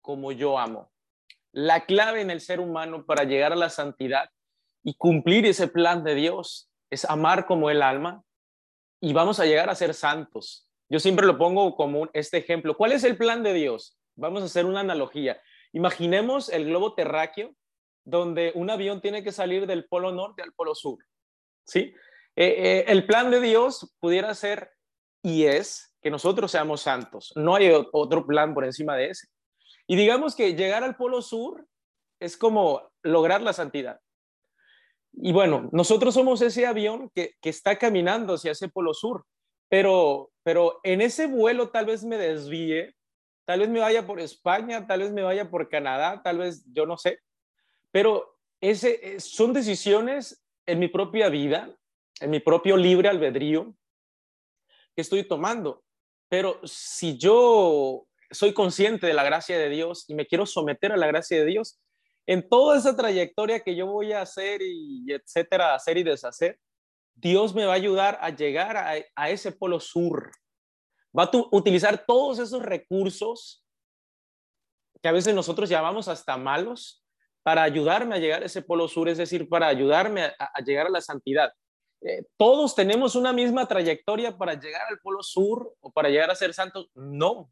como 0.01 0.33
yo 0.33 0.59
amo. 0.59 0.91
La 1.53 1.87
clave 1.87 2.21
en 2.21 2.31
el 2.31 2.41
ser 2.41 2.59
humano 2.59 3.07
para 3.07 3.23
llegar 3.23 3.53
a 3.53 3.57
la 3.57 3.71
santidad 3.71 4.29
y 4.83 4.95
cumplir 4.95 5.47
ese 5.47 5.69
plan 5.69 6.03
de 6.03 6.17
Dios 6.17 6.69
es 6.91 7.05
amar 7.05 7.47
como 7.47 7.71
el 7.71 7.81
alma 7.81 8.23
y 9.01 9.13
vamos 9.13 9.39
a 9.39 9.47
llegar 9.47 9.71
a 9.71 9.75
ser 9.77 9.95
santos. 9.95 10.69
Yo 10.89 10.99
siempre 10.99 11.27
lo 11.27 11.39
pongo 11.39 11.77
como 11.77 12.09
este 12.13 12.39
ejemplo. 12.39 12.77
¿Cuál 12.77 12.93
es 12.93 13.05
el 13.05 13.17
plan 13.17 13.45
de 13.45 13.53
Dios? 13.53 13.97
Vamos 14.17 14.43
a 14.43 14.47
hacer 14.47 14.67
una 14.67 14.81
analogía. 14.81 15.41
Imaginemos 15.73 16.49
el 16.49 16.67
globo 16.67 16.95
terráqueo 16.95 17.55
donde 18.05 18.51
un 18.57 18.69
avión 18.69 19.01
tiene 19.01 19.23
que 19.23 19.33
salir 19.33 19.67
del 19.67 19.87
polo 19.87 20.11
norte 20.13 20.43
al 20.43 20.53
polo 20.53 20.75
sur. 20.75 20.99
¿Sí? 21.65 21.95
Eh, 22.37 22.47
eh, 22.47 22.85
el 22.89 23.07
plan 23.07 23.31
de 23.31 23.41
Dios 23.41 23.95
pudiera 24.01 24.35
ser 24.35 24.74
y 25.25 25.47
es 25.47 25.97
que 26.03 26.11
nosotros 26.11 26.51
seamos 26.51 26.83
santos. 26.83 27.33
No 27.35 27.55
hay 27.55 27.73
otro 27.93 28.27
plan 28.27 28.53
por 28.53 28.65
encima 28.67 28.95
de 28.95 29.07
ese. 29.07 29.27
Y 29.87 29.97
digamos 29.97 30.37
que 30.37 30.55
llegar 30.55 30.85
al 30.85 30.97
Polo 30.97 31.23
Sur 31.23 31.67
es 32.21 32.37
como 32.37 32.93
lograr 33.03 33.41
la 33.41 33.55
santidad. 33.55 33.99
Y 35.15 35.33
bueno, 35.33 35.71
nosotros 35.73 36.13
somos 36.13 36.43
ese 36.43 36.67
avión 36.67 37.11
que, 37.15 37.37
está 37.43 37.79
caminando 37.79 38.35
hacia 38.35 38.53
ese 38.53 38.69
Polo 38.69 38.93
Sur, 38.93 39.25
pero, 39.71 40.31
pero 40.43 40.79
en 40.83 41.01
ese 41.01 41.27
vuelo 41.27 41.71
tal 41.71 41.87
vez 41.87 42.05
me 42.05 42.19
desvíe, 42.19 42.95
tal 43.47 43.61
vez 43.61 43.71
me 43.71 43.81
vaya 43.81 44.07
por 44.07 44.21
España, 44.21 44.87
tal 44.87 45.01
vez 45.01 45.11
me 45.11 45.23
vaya 45.23 45.49
por 45.49 45.71
Canadá, 45.71 46.21
tal 46.23 46.39
vez 46.39 46.67
yo 46.71 46.85
no 46.85 46.99
sé, 46.99 47.21
pero 47.91 48.37
ese, 48.61 49.19
son 49.21 49.55
decisiones 49.55 50.45
en 50.67 50.81
mi 50.81 50.89
propia 50.89 51.31
vida, 51.31 51.75
en 52.21 52.31
mi 52.31 52.41
propio 52.41 52.77
libre 52.77 53.09
albedrío, 53.09 53.75
que 54.95 55.03
estoy 55.03 55.25
tomando. 55.25 55.83
Pero 56.29 56.61
si 56.65 57.17
yo 57.19 58.07
soy 58.31 58.53
consciente 58.53 59.07
de 59.07 59.15
la 59.15 59.25
gracia 59.25 59.59
de 59.59 59.69
Dios 59.69 60.05
y 60.09 60.15
me 60.15 60.27
quiero 60.27 60.47
someter 60.47 60.93
a 60.93 60.97
la 60.97 61.07
gracia 61.07 61.39
de 61.39 61.47
Dios, 61.47 61.81
en 62.27 62.49
toda 62.49 62.79
esa 62.79 62.97
trayectoria 62.97 63.61
que 63.61 63.77
yo 63.77 63.87
voy 63.87 64.13
a 64.13 64.23
hacer 64.23 64.63
y 64.63 65.13
etcétera, 65.13 65.75
hacer 65.75 65.99
y 65.99 66.03
deshacer, 66.03 66.59
Dios 67.15 67.55
me 67.55 67.67
va 67.67 67.73
a 67.73 67.77
ayudar 67.77 68.19
a 68.21 68.31
llegar 68.31 68.77
a, 69.15 69.31
ese 69.31 69.53
polo 69.53 69.79
sur. 69.79 70.33
Va 71.17 71.25
a 71.25 71.31
utilizar 71.53 72.05
todos 72.07 72.39
esos 72.39 72.63
recursos 72.63 73.65
que 75.01 75.09
a 75.09 75.13
veces 75.13 75.35
nosotros 75.35 75.69
llamamos 75.69 76.09
hasta 76.09 76.37
malos 76.37 77.05
para 77.43 77.63
ayudarme 77.63 78.17
a 78.17 78.19
llegar 78.19 78.43
a 78.43 78.47
ese 78.47 78.63
polo 78.63 78.89
sur, 78.89 79.09
es 79.09 79.19
decir, 79.19 79.49
para 79.49 79.69
ayudarme 79.69 80.33
a 80.39 80.61
llegar 80.65 80.87
a 80.87 80.91
la 80.91 81.03
santidad. 81.03 81.53
Eh, 82.07 82.27
todos 82.37 82.75
tenemos 82.75 83.17
una 83.17 83.33
misma 83.33 83.67
trayectoria 83.67 84.37
para 84.37 84.55
llegar 84.55 84.83
al 84.91 84.99
Polo 85.01 85.23
Sur 85.23 85.75
o 85.81 85.91
para 85.91 86.11
llegar 86.11 86.31
a 86.31 86.35
ser 86.35 86.53
santos. 86.53 86.91
No, 86.95 87.51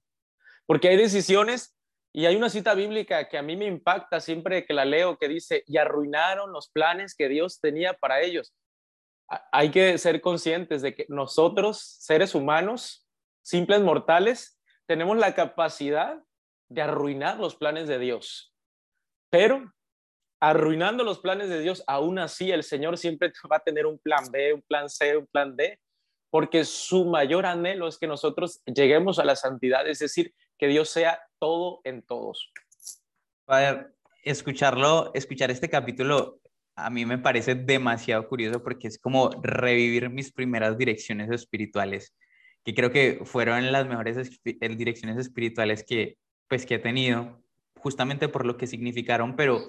porque 0.66 0.88
hay 0.88 0.96
decisiones 0.96 1.74
y 2.12 2.26
hay 2.26 2.36
una 2.36 2.50
cita 2.50 2.74
bíblica 2.74 3.28
que 3.30 3.38
a 3.38 3.42
mí 3.42 3.56
me 3.56 3.66
impacta 3.66 4.20
siempre 4.20 4.66
que 4.66 4.74
la 4.74 4.84
leo 4.84 5.16
que 5.16 5.28
dice, 5.28 5.64
y 5.66 5.78
arruinaron 5.78 6.52
los 6.52 6.68
planes 6.68 7.14
que 7.14 7.28
Dios 7.28 7.60
tenía 7.60 7.94
para 7.94 8.20
ellos. 8.20 8.54
Hay 9.50 9.70
que 9.70 9.96
ser 9.96 10.20
conscientes 10.20 10.82
de 10.82 10.94
que 10.94 11.06
nosotros, 11.08 11.80
seres 12.00 12.34
humanos, 12.34 13.08
simples 13.40 13.80
mortales, 13.80 14.60
tenemos 14.86 15.16
la 15.16 15.34
capacidad 15.34 16.22
de 16.68 16.82
arruinar 16.82 17.38
los 17.38 17.56
planes 17.56 17.88
de 17.88 17.98
Dios. 17.98 18.54
Pero 19.30 19.72
arruinando 20.42 21.04
los 21.04 21.20
planes 21.20 21.48
de 21.48 21.60
Dios, 21.60 21.84
aún 21.86 22.18
así 22.18 22.50
el 22.50 22.64
Señor 22.64 22.98
siempre 22.98 23.32
va 23.50 23.56
a 23.58 23.60
tener 23.60 23.86
un 23.86 23.96
plan 23.98 24.24
B, 24.32 24.52
un 24.54 24.62
plan 24.62 24.90
C, 24.90 25.16
un 25.16 25.26
plan 25.28 25.56
D, 25.56 25.78
porque 26.30 26.64
su 26.64 27.04
mayor 27.04 27.46
anhelo 27.46 27.86
es 27.86 27.96
que 27.96 28.08
nosotros 28.08 28.60
lleguemos 28.66 29.20
a 29.20 29.24
la 29.24 29.36
santidad, 29.36 29.88
es 29.88 30.00
decir, 30.00 30.34
que 30.58 30.66
Dios 30.66 30.88
sea 30.88 31.20
todo 31.38 31.80
en 31.84 32.02
todos. 32.02 32.52
Padre, 33.44 33.86
escucharlo, 34.24 35.12
escuchar 35.14 35.52
este 35.52 35.70
capítulo 35.70 36.40
a 36.74 36.90
mí 36.90 37.06
me 37.06 37.18
parece 37.18 37.54
demasiado 37.54 38.26
curioso 38.26 38.62
porque 38.64 38.88
es 38.88 38.98
como 38.98 39.30
revivir 39.42 40.10
mis 40.10 40.32
primeras 40.32 40.76
direcciones 40.76 41.30
espirituales, 41.30 42.16
que 42.64 42.74
creo 42.74 42.90
que 42.90 43.20
fueron 43.24 43.70
las 43.70 43.86
mejores 43.86 44.40
direcciones 44.42 45.18
espirituales 45.18 45.84
que 45.84 46.16
pues 46.48 46.66
que 46.66 46.76
he 46.76 46.78
tenido, 46.78 47.40
justamente 47.76 48.28
por 48.28 48.44
lo 48.44 48.56
que 48.56 48.66
significaron, 48.66 49.36
pero 49.36 49.62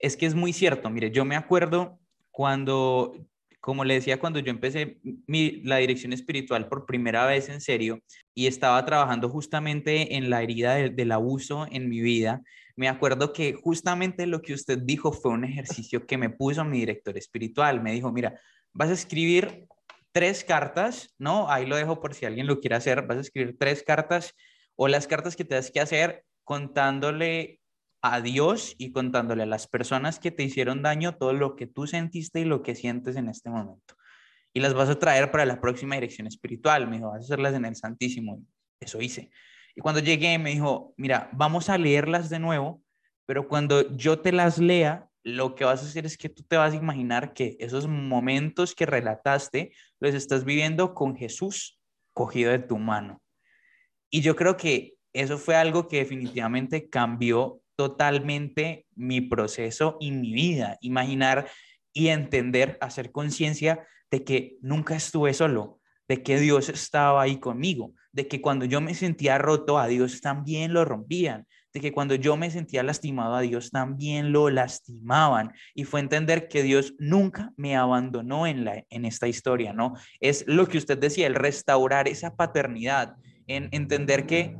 es 0.00 0.16
que 0.16 0.26
es 0.26 0.34
muy 0.34 0.52
cierto. 0.52 0.90
Mire, 0.90 1.10
yo 1.10 1.24
me 1.24 1.36
acuerdo 1.36 2.00
cuando, 2.30 3.14
como 3.60 3.84
le 3.84 3.94
decía, 3.94 4.18
cuando 4.18 4.40
yo 4.40 4.50
empecé 4.50 4.98
mi, 5.26 5.62
la 5.62 5.76
dirección 5.76 6.12
espiritual 6.12 6.68
por 6.68 6.86
primera 6.86 7.26
vez 7.26 7.48
en 7.48 7.60
serio 7.60 8.00
y 8.34 8.46
estaba 8.46 8.84
trabajando 8.84 9.28
justamente 9.28 10.16
en 10.16 10.30
la 10.30 10.42
herida 10.42 10.74
del 10.74 11.12
abuso 11.12 11.66
en 11.70 11.88
mi 11.88 12.00
vida, 12.00 12.42
me 12.76 12.88
acuerdo 12.88 13.34
que 13.34 13.52
justamente 13.52 14.26
lo 14.26 14.40
que 14.40 14.54
usted 14.54 14.78
dijo 14.78 15.12
fue 15.12 15.32
un 15.32 15.44
ejercicio 15.44 16.06
que 16.06 16.16
me 16.16 16.30
puso 16.30 16.64
mi 16.64 16.78
director 16.78 17.16
espiritual. 17.18 17.82
Me 17.82 17.92
dijo, 17.92 18.10
mira, 18.10 18.40
vas 18.72 18.88
a 18.88 18.94
escribir 18.94 19.66
tres 20.12 20.44
cartas, 20.44 21.14
¿no? 21.18 21.50
Ahí 21.50 21.66
lo 21.66 21.76
dejo 21.76 22.00
por 22.00 22.14
si 22.14 22.24
alguien 22.24 22.46
lo 22.46 22.58
quiere 22.58 22.76
hacer. 22.76 23.06
Vas 23.06 23.18
a 23.18 23.20
escribir 23.20 23.58
tres 23.58 23.82
cartas 23.82 24.34
o 24.76 24.88
las 24.88 25.06
cartas 25.06 25.36
que 25.36 25.44
tengas 25.44 25.70
que 25.70 25.80
hacer 25.80 26.24
contándole 26.42 27.59
a 28.02 28.20
Dios 28.20 28.74
y 28.78 28.92
contándole 28.92 29.42
a 29.42 29.46
las 29.46 29.66
personas 29.66 30.18
que 30.18 30.30
te 30.30 30.42
hicieron 30.42 30.82
daño 30.82 31.16
todo 31.16 31.32
lo 31.32 31.56
que 31.56 31.66
tú 31.66 31.86
sentiste 31.86 32.40
y 32.40 32.44
lo 32.44 32.62
que 32.62 32.74
sientes 32.74 33.16
en 33.16 33.28
este 33.28 33.50
momento. 33.50 33.94
Y 34.52 34.60
las 34.60 34.74
vas 34.74 34.88
a 34.88 34.98
traer 34.98 35.30
para 35.30 35.44
la 35.44 35.60
próxima 35.60 35.94
dirección 35.94 36.26
espiritual. 36.26 36.88
Me 36.88 36.96
dijo, 36.96 37.10
vas 37.10 37.22
a 37.22 37.24
hacerlas 37.24 37.54
en 37.54 37.64
el 37.64 37.76
Santísimo. 37.76 38.42
Eso 38.80 39.00
hice. 39.00 39.30
Y 39.76 39.80
cuando 39.80 40.00
llegué 40.00 40.38
me 40.38 40.50
dijo, 40.50 40.94
mira, 40.96 41.30
vamos 41.32 41.68
a 41.68 41.78
leerlas 41.78 42.30
de 42.30 42.38
nuevo, 42.38 42.82
pero 43.26 43.46
cuando 43.46 43.94
yo 43.96 44.18
te 44.20 44.32
las 44.32 44.58
lea, 44.58 45.06
lo 45.22 45.54
que 45.54 45.64
vas 45.64 45.82
a 45.82 45.86
hacer 45.86 46.06
es 46.06 46.16
que 46.16 46.28
tú 46.28 46.42
te 46.42 46.56
vas 46.56 46.72
a 46.72 46.76
imaginar 46.76 47.34
que 47.34 47.56
esos 47.60 47.86
momentos 47.86 48.74
que 48.74 48.86
relataste 48.86 49.72
los 50.00 50.14
estás 50.14 50.44
viviendo 50.44 50.94
con 50.94 51.14
Jesús 51.14 51.78
cogido 52.12 52.50
de 52.50 52.58
tu 52.58 52.78
mano. 52.78 53.22
Y 54.10 54.22
yo 54.22 54.34
creo 54.34 54.56
que 54.56 54.94
eso 55.12 55.38
fue 55.38 55.56
algo 55.56 55.88
que 55.88 55.98
definitivamente 55.98 56.88
cambió 56.88 57.60
totalmente 57.80 58.84
mi 58.94 59.22
proceso 59.22 59.96
y 60.00 60.10
mi 60.10 60.34
vida. 60.34 60.76
Imaginar 60.82 61.48
y 61.94 62.08
entender, 62.08 62.76
hacer 62.82 63.10
conciencia 63.10 63.86
de 64.10 64.22
que 64.22 64.58
nunca 64.60 64.94
estuve 64.94 65.32
solo, 65.32 65.80
de 66.06 66.22
que 66.22 66.38
Dios 66.38 66.68
estaba 66.68 67.22
ahí 67.22 67.38
conmigo, 67.38 67.94
de 68.12 68.28
que 68.28 68.42
cuando 68.42 68.66
yo 68.66 68.82
me 68.82 68.92
sentía 68.92 69.38
roto, 69.38 69.78
a 69.78 69.86
Dios 69.86 70.20
también 70.20 70.74
lo 70.74 70.84
rompían, 70.84 71.46
de 71.72 71.80
que 71.80 71.90
cuando 71.90 72.14
yo 72.16 72.36
me 72.36 72.50
sentía 72.50 72.82
lastimado, 72.82 73.34
a 73.34 73.40
Dios 73.40 73.70
también 73.70 74.30
lo 74.30 74.50
lastimaban. 74.50 75.54
Y 75.74 75.84
fue 75.84 76.00
entender 76.00 76.48
que 76.48 76.62
Dios 76.62 76.92
nunca 76.98 77.54
me 77.56 77.76
abandonó 77.76 78.46
en, 78.46 78.66
la, 78.66 78.84
en 78.90 79.06
esta 79.06 79.26
historia, 79.26 79.72
¿no? 79.72 79.94
Es 80.20 80.44
lo 80.46 80.68
que 80.68 80.76
usted 80.76 80.98
decía, 80.98 81.26
el 81.26 81.34
restaurar 81.34 82.08
esa 82.08 82.36
paternidad, 82.36 83.16
en 83.46 83.70
entender 83.72 84.26
que 84.26 84.54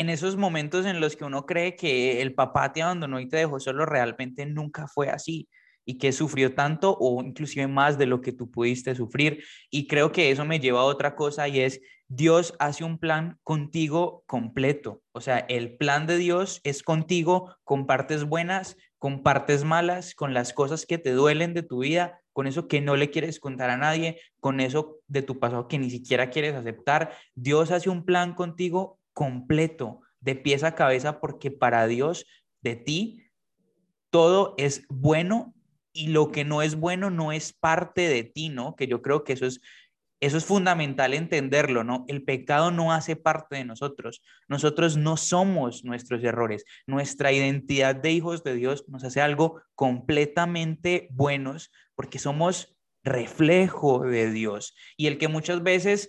en 0.00 0.08
esos 0.08 0.38
momentos 0.38 0.86
en 0.86 0.98
los 0.98 1.14
que 1.14 1.26
uno 1.26 1.44
cree 1.44 1.76
que 1.76 2.22
el 2.22 2.32
papá 2.32 2.72
te 2.72 2.80
abandonó 2.80 3.20
y 3.20 3.28
te 3.28 3.36
dejó 3.36 3.60
solo, 3.60 3.84
realmente 3.84 4.46
nunca 4.46 4.88
fue 4.88 5.10
así 5.10 5.46
y 5.84 5.98
que 5.98 6.12
sufrió 6.12 6.54
tanto 6.54 6.96
o 6.98 7.22
inclusive 7.22 7.66
más 7.66 7.98
de 7.98 8.06
lo 8.06 8.22
que 8.22 8.32
tú 8.32 8.50
pudiste 8.50 8.94
sufrir. 8.94 9.44
Y 9.70 9.86
creo 9.88 10.10
que 10.10 10.30
eso 10.30 10.46
me 10.46 10.58
lleva 10.58 10.80
a 10.80 10.84
otra 10.84 11.16
cosa 11.16 11.48
y 11.48 11.60
es 11.60 11.82
Dios 12.08 12.54
hace 12.58 12.82
un 12.82 12.96
plan 12.96 13.38
contigo 13.42 14.24
completo. 14.26 15.02
O 15.12 15.20
sea, 15.20 15.40
el 15.50 15.76
plan 15.76 16.06
de 16.06 16.16
Dios 16.16 16.62
es 16.64 16.82
contigo 16.82 17.54
con 17.62 17.86
partes 17.86 18.24
buenas, 18.24 18.78
con 18.96 19.22
partes 19.22 19.64
malas, 19.64 20.14
con 20.14 20.32
las 20.32 20.54
cosas 20.54 20.86
que 20.86 20.96
te 20.96 21.12
duelen 21.12 21.52
de 21.52 21.62
tu 21.62 21.80
vida, 21.80 22.22
con 22.32 22.46
eso 22.46 22.68
que 22.68 22.80
no 22.80 22.96
le 22.96 23.10
quieres 23.10 23.38
contar 23.38 23.68
a 23.68 23.76
nadie, 23.76 24.18
con 24.40 24.60
eso 24.60 25.00
de 25.08 25.20
tu 25.20 25.38
pasado 25.38 25.68
que 25.68 25.78
ni 25.78 25.90
siquiera 25.90 26.30
quieres 26.30 26.54
aceptar. 26.54 27.12
Dios 27.34 27.70
hace 27.70 27.90
un 27.90 28.06
plan 28.06 28.34
contigo 28.34 28.99
completo, 29.20 30.00
de 30.20 30.34
pies 30.34 30.64
a 30.64 30.74
cabeza, 30.74 31.20
porque 31.20 31.50
para 31.50 31.86
Dios, 31.86 32.24
de 32.62 32.74
ti, 32.74 33.26
todo 34.08 34.54
es 34.56 34.86
bueno 34.88 35.54
y 35.92 36.08
lo 36.08 36.32
que 36.32 36.46
no 36.46 36.62
es 36.62 36.74
bueno 36.74 37.10
no 37.10 37.30
es 37.30 37.52
parte 37.52 38.08
de 38.08 38.24
ti, 38.24 38.48
¿no? 38.48 38.76
Que 38.76 38.86
yo 38.86 39.02
creo 39.02 39.22
que 39.22 39.34
eso 39.34 39.44
es, 39.44 39.60
eso 40.20 40.38
es 40.38 40.46
fundamental 40.46 41.12
entenderlo, 41.12 41.84
¿no? 41.84 42.06
El 42.08 42.24
pecado 42.24 42.70
no 42.70 42.94
hace 42.94 43.14
parte 43.14 43.56
de 43.56 43.66
nosotros. 43.66 44.22
Nosotros 44.48 44.96
no 44.96 45.18
somos 45.18 45.84
nuestros 45.84 46.24
errores. 46.24 46.64
Nuestra 46.86 47.30
identidad 47.30 47.94
de 47.94 48.12
hijos 48.12 48.42
de 48.42 48.54
Dios 48.54 48.86
nos 48.88 49.04
hace 49.04 49.20
algo 49.20 49.60
completamente 49.74 51.08
buenos 51.10 51.70
porque 51.94 52.18
somos 52.18 52.74
reflejo 53.04 54.00
de 54.00 54.30
Dios. 54.30 54.74
Y 54.96 55.08
el 55.08 55.18
que 55.18 55.28
muchas 55.28 55.62
veces 55.62 56.08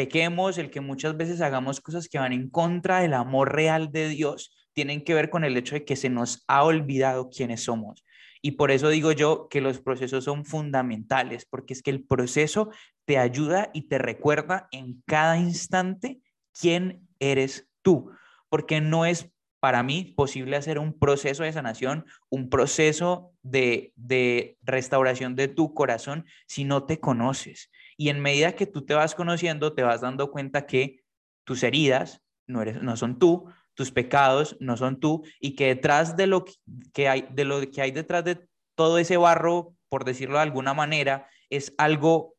pequemos, 0.00 0.56
el 0.56 0.70
que 0.70 0.80
muchas 0.80 1.14
veces 1.18 1.42
hagamos 1.42 1.82
cosas 1.82 2.08
que 2.08 2.18
van 2.18 2.32
en 2.32 2.48
contra 2.48 3.00
del 3.00 3.12
amor 3.12 3.54
real 3.54 3.92
de 3.92 4.08
Dios, 4.08 4.50
tienen 4.72 5.04
que 5.04 5.12
ver 5.12 5.28
con 5.28 5.44
el 5.44 5.58
hecho 5.58 5.74
de 5.74 5.84
que 5.84 5.94
se 5.94 6.08
nos 6.08 6.42
ha 6.48 6.64
olvidado 6.64 7.28
quiénes 7.28 7.64
somos. 7.64 8.02
Y 8.40 8.52
por 8.52 8.70
eso 8.70 8.88
digo 8.88 9.12
yo 9.12 9.48
que 9.50 9.60
los 9.60 9.78
procesos 9.82 10.24
son 10.24 10.46
fundamentales, 10.46 11.44
porque 11.44 11.74
es 11.74 11.82
que 11.82 11.90
el 11.90 12.02
proceso 12.02 12.70
te 13.04 13.18
ayuda 13.18 13.68
y 13.74 13.88
te 13.88 13.98
recuerda 13.98 14.68
en 14.72 15.02
cada 15.06 15.36
instante 15.36 16.22
quién 16.58 17.06
eres 17.18 17.68
tú, 17.82 18.10
porque 18.48 18.80
no 18.80 19.04
es 19.04 19.30
para 19.60 19.82
mí 19.82 20.14
posible 20.16 20.56
hacer 20.56 20.78
un 20.78 20.98
proceso 20.98 21.42
de 21.42 21.52
sanación, 21.52 22.06
un 22.30 22.48
proceso 22.48 23.34
de, 23.42 23.92
de 23.96 24.56
restauración 24.62 25.36
de 25.36 25.48
tu 25.48 25.74
corazón 25.74 26.24
si 26.46 26.64
no 26.64 26.84
te 26.84 27.00
conoces. 27.00 27.70
Y 28.00 28.08
en 28.08 28.20
medida 28.20 28.56
que 28.56 28.64
tú 28.64 28.86
te 28.86 28.94
vas 28.94 29.14
conociendo, 29.14 29.74
te 29.74 29.82
vas 29.82 30.00
dando 30.00 30.30
cuenta 30.30 30.66
que 30.66 31.04
tus 31.44 31.62
heridas 31.62 32.22
no, 32.46 32.62
eres, 32.62 32.82
no 32.82 32.96
son 32.96 33.18
tú, 33.18 33.52
tus 33.74 33.92
pecados 33.92 34.56
no 34.58 34.78
son 34.78 34.98
tú 34.98 35.22
y 35.38 35.54
que 35.54 35.66
detrás 35.66 36.16
de 36.16 36.26
lo 36.26 36.46
que 36.94 37.10
hay, 37.10 37.28
de 37.30 37.44
lo 37.44 37.60
que 37.70 37.82
hay 37.82 37.90
detrás 37.90 38.24
de 38.24 38.48
todo 38.74 38.96
ese 38.96 39.18
barro, 39.18 39.74
por 39.90 40.06
decirlo 40.06 40.36
de 40.36 40.44
alguna 40.44 40.72
manera, 40.72 41.28
es 41.50 41.74
algo 41.76 42.36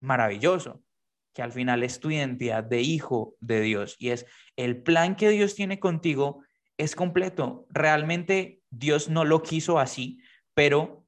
maravilloso, 0.00 0.84
que 1.34 1.42
al 1.42 1.50
final 1.50 1.82
es 1.82 1.98
tu 1.98 2.12
identidad 2.12 2.62
de 2.62 2.80
hijo 2.80 3.34
de 3.40 3.60
Dios 3.60 3.96
y 3.98 4.10
es 4.10 4.24
el 4.54 4.80
plan 4.84 5.16
que 5.16 5.30
Dios 5.30 5.56
tiene 5.56 5.80
contigo 5.80 6.44
es 6.78 6.94
completo. 6.94 7.66
Realmente 7.70 8.62
Dios 8.70 9.08
no 9.08 9.24
lo 9.24 9.42
quiso 9.42 9.80
así, 9.80 10.20
pero 10.54 11.03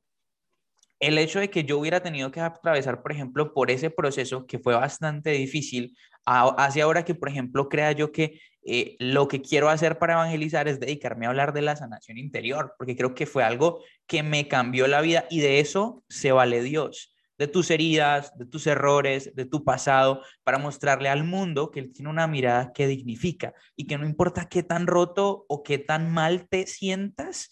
el 1.01 1.19
hecho 1.19 1.41
de 1.41 1.51
que 1.51 1.65
yo 1.65 1.79
hubiera 1.79 2.01
tenido 2.01 2.31
que 2.31 2.41
atravesar, 2.41 3.03
por 3.03 3.13
ejemplo, 3.13 3.53
por 3.53 3.71
ese 3.71 3.91
proceso 3.91 4.47
que 4.47 4.59
fue 4.59 4.75
bastante 4.75 5.31
difícil, 5.31 5.97
hace 6.25 6.83
ahora 6.83 7.05
que, 7.05 7.15
por 7.15 7.29
ejemplo, 7.29 7.69
crea 7.69 7.93
yo 7.93 8.13
que 8.13 8.41
eh, 8.65 8.97
lo 8.99 9.29
que 9.29 9.43
quiero 9.43 9.69
hacer 9.69 9.99
para 9.99 10.15
evangelizar 10.15 10.67
es 10.69 10.81
dedicarme 10.81 11.27
a 11.27 11.29
hablar 11.29 11.53
de 11.53 11.63
la 11.63 11.77
sanación 11.77 12.19
interior, 12.19 12.75
porque 12.79 12.97
creo 12.97 13.15
que 13.15 13.27
fue 13.27 13.45
algo 13.45 13.83
que 14.07 14.23
me 14.23 14.49
cambió 14.49 14.87
la 14.89 15.01
vida 15.03 15.27
y 15.31 15.41
de 15.41 15.61
eso 15.61 16.03
se 16.09 16.33
vale 16.33 16.63
Dios, 16.63 17.15
de 17.39 17.47
tus 17.47 17.71
heridas, 17.71 18.37
de 18.39 18.47
tus 18.47 18.67
errores, 18.67 19.37
de 19.37 19.45
tu 19.45 19.65
pasado, 19.65 20.23
para 20.43 20.59
mostrarle 20.59 21.11
al 21.11 21.23
mundo 21.23 21.71
que 21.71 21.81
Él 21.81 21.93
tiene 21.93 22.11
una 22.11 22.27
mirada 22.27 22.73
que 22.73 22.89
dignifica 22.89 23.55
y 23.77 23.87
que 23.87 23.99
no 23.99 24.07
importa 24.07 24.49
qué 24.49 24.63
tan 24.63 24.87
roto 24.87 25.45
o 25.49 25.63
qué 25.63 25.79
tan 25.79 26.11
mal 26.11 26.49
te 26.49 26.67
sientas, 26.67 27.51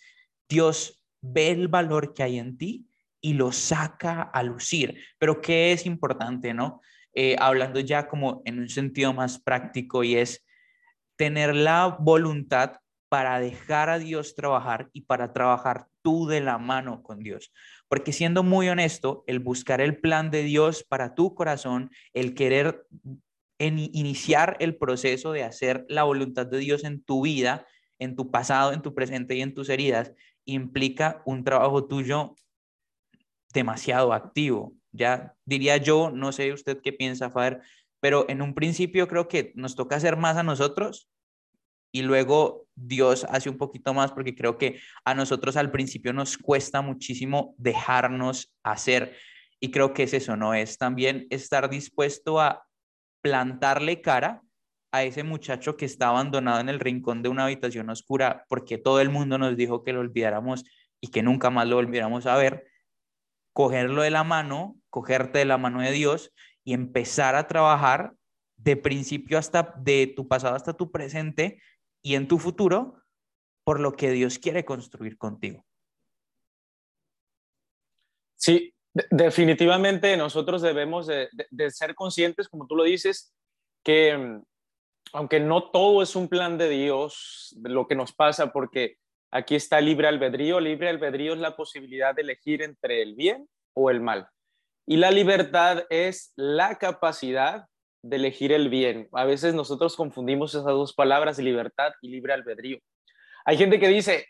Dios 0.48 1.04
ve 1.20 1.50
el 1.50 1.68
valor 1.68 2.12
que 2.12 2.22
hay 2.22 2.38
en 2.38 2.56
ti 2.56 2.86
y 3.24 3.32
lo 3.32 3.52
saca 3.52 4.20
a 4.20 4.42
lucir. 4.42 5.00
Pero 5.16 5.40
¿qué 5.40 5.72
es 5.72 5.86
importante, 5.86 6.52
no? 6.52 6.82
Eh, 7.14 7.36
hablando 7.38 7.80
ya 7.80 8.06
como 8.06 8.42
en 8.44 8.58
un 8.58 8.68
sentido 8.68 9.14
más 9.14 9.38
práctico 9.38 10.04
y 10.04 10.16
es 10.16 10.44
tener 11.16 11.56
la 11.56 11.96
voluntad 11.98 12.72
para 13.08 13.40
dejar 13.40 13.88
a 13.88 13.98
Dios 13.98 14.34
trabajar 14.34 14.90
y 14.92 15.02
para 15.02 15.32
trabajar 15.32 15.86
tú 16.02 16.26
de 16.26 16.42
la 16.42 16.58
mano 16.58 17.02
con 17.02 17.20
Dios. 17.20 17.50
Porque 17.88 18.12
siendo 18.12 18.42
muy 18.42 18.68
honesto, 18.68 19.24
el 19.26 19.38
buscar 19.38 19.80
el 19.80 19.96
plan 19.98 20.30
de 20.30 20.42
Dios 20.42 20.84
para 20.86 21.14
tu 21.14 21.34
corazón, 21.34 21.90
el 22.12 22.34
querer 22.34 22.86
iniciar 23.58 24.58
el 24.60 24.76
proceso 24.76 25.32
de 25.32 25.44
hacer 25.44 25.86
la 25.88 26.02
voluntad 26.02 26.44
de 26.44 26.58
Dios 26.58 26.84
en 26.84 27.02
tu 27.02 27.22
vida, 27.22 27.66
en 27.98 28.16
tu 28.16 28.30
pasado, 28.30 28.74
en 28.74 28.82
tu 28.82 28.94
presente 28.94 29.34
y 29.34 29.40
en 29.40 29.54
tus 29.54 29.70
heridas, 29.70 30.12
implica 30.44 31.22
un 31.24 31.42
trabajo 31.42 31.86
tuyo 31.86 32.34
demasiado 33.54 34.12
activo. 34.12 34.74
Ya 34.92 35.34
diría 35.44 35.78
yo, 35.78 36.10
no 36.10 36.32
sé 36.32 36.52
usted 36.52 36.80
qué 36.82 36.92
piensa, 36.92 37.30
Fader, 37.30 37.62
pero 38.00 38.26
en 38.28 38.42
un 38.42 38.54
principio 38.54 39.08
creo 39.08 39.28
que 39.28 39.52
nos 39.54 39.74
toca 39.74 39.96
hacer 39.96 40.16
más 40.16 40.36
a 40.36 40.42
nosotros 40.42 41.08
y 41.90 42.02
luego 42.02 42.66
Dios 42.74 43.24
hace 43.30 43.48
un 43.48 43.56
poquito 43.56 43.94
más 43.94 44.12
porque 44.12 44.34
creo 44.34 44.58
que 44.58 44.80
a 45.04 45.14
nosotros 45.14 45.56
al 45.56 45.70
principio 45.70 46.12
nos 46.12 46.36
cuesta 46.36 46.82
muchísimo 46.82 47.54
dejarnos 47.56 48.52
hacer 48.62 49.16
y 49.60 49.70
creo 49.70 49.94
que 49.94 50.02
es 50.02 50.12
eso, 50.12 50.36
¿no? 50.36 50.52
Es 50.52 50.76
también 50.76 51.26
estar 51.30 51.70
dispuesto 51.70 52.40
a 52.40 52.66
plantarle 53.22 54.02
cara 54.02 54.42
a 54.92 55.04
ese 55.04 55.22
muchacho 55.22 55.76
que 55.76 55.86
está 55.86 56.08
abandonado 56.08 56.60
en 56.60 56.68
el 56.68 56.80
rincón 56.80 57.22
de 57.22 57.28
una 57.28 57.44
habitación 57.44 57.88
oscura 57.88 58.44
porque 58.48 58.76
todo 58.76 59.00
el 59.00 59.08
mundo 59.08 59.38
nos 59.38 59.56
dijo 59.56 59.82
que 59.82 59.92
lo 59.92 60.00
olvidáramos 60.00 60.64
y 61.00 61.08
que 61.08 61.22
nunca 61.22 61.50
más 61.50 61.66
lo 61.68 61.76
volviéramos 61.76 62.26
a 62.26 62.36
ver, 62.36 62.66
cogerlo 63.54 64.02
de 64.02 64.10
la 64.10 64.24
mano, 64.24 64.76
cogerte 64.90 65.38
de 65.38 65.44
la 65.46 65.56
mano 65.56 65.80
de 65.80 65.92
Dios 65.92 66.34
y 66.64 66.74
empezar 66.74 67.36
a 67.36 67.46
trabajar 67.46 68.12
de 68.56 68.76
principio 68.76 69.38
hasta 69.38 69.74
de 69.78 70.12
tu 70.14 70.28
pasado 70.28 70.56
hasta 70.56 70.74
tu 70.74 70.90
presente 70.90 71.62
y 72.02 72.16
en 72.16 72.28
tu 72.28 72.38
futuro 72.38 73.00
por 73.64 73.80
lo 73.80 73.92
que 73.92 74.10
Dios 74.10 74.38
quiere 74.38 74.64
construir 74.64 75.16
contigo. 75.16 75.64
Sí, 78.36 78.74
definitivamente 79.10 80.16
nosotros 80.16 80.60
debemos 80.60 81.06
de, 81.06 81.28
ser 81.70 81.94
conscientes, 81.94 82.48
como 82.48 82.66
tú 82.66 82.76
lo 82.76 82.84
dices, 82.84 83.32
que 83.82 84.16
mm, 84.16 84.42
aunque 85.12 85.38
no 85.38 85.70
todo 85.70 86.02
es 86.02 86.16
un 86.16 86.28
plan 86.28 86.58
de 86.58 86.68
Dios, 86.68 87.56
lo 87.62 87.86
que 87.86 87.94
nos 87.94 88.12
pasa, 88.12 88.52
porque 88.52 88.98
aquí 89.34 89.56
está 89.56 89.80
libre 89.80 90.06
albedrío, 90.06 90.60
libre 90.60 90.88
albedrío 90.88 91.34
es 91.34 91.40
la 91.40 91.56
posibilidad 91.56 92.14
de 92.14 92.22
elegir 92.22 92.62
entre 92.62 93.02
el 93.02 93.16
bien 93.16 93.48
o 93.74 93.90
el 93.90 94.00
mal. 94.00 94.28
Y 94.86 94.96
la 94.96 95.10
libertad 95.10 95.84
es 95.90 96.32
la 96.36 96.76
capacidad 96.76 97.66
de 98.02 98.16
elegir 98.16 98.52
el 98.52 98.68
bien. 98.68 99.08
A 99.12 99.24
veces 99.24 99.52
nosotros 99.52 99.96
confundimos 99.96 100.54
esas 100.54 100.64
dos 100.64 100.94
palabras, 100.94 101.38
libertad 101.38 101.92
y 102.00 102.10
libre 102.10 102.32
albedrío. 102.32 102.78
Hay 103.44 103.56
gente 103.56 103.80
que 103.80 103.88
dice, 103.88 104.28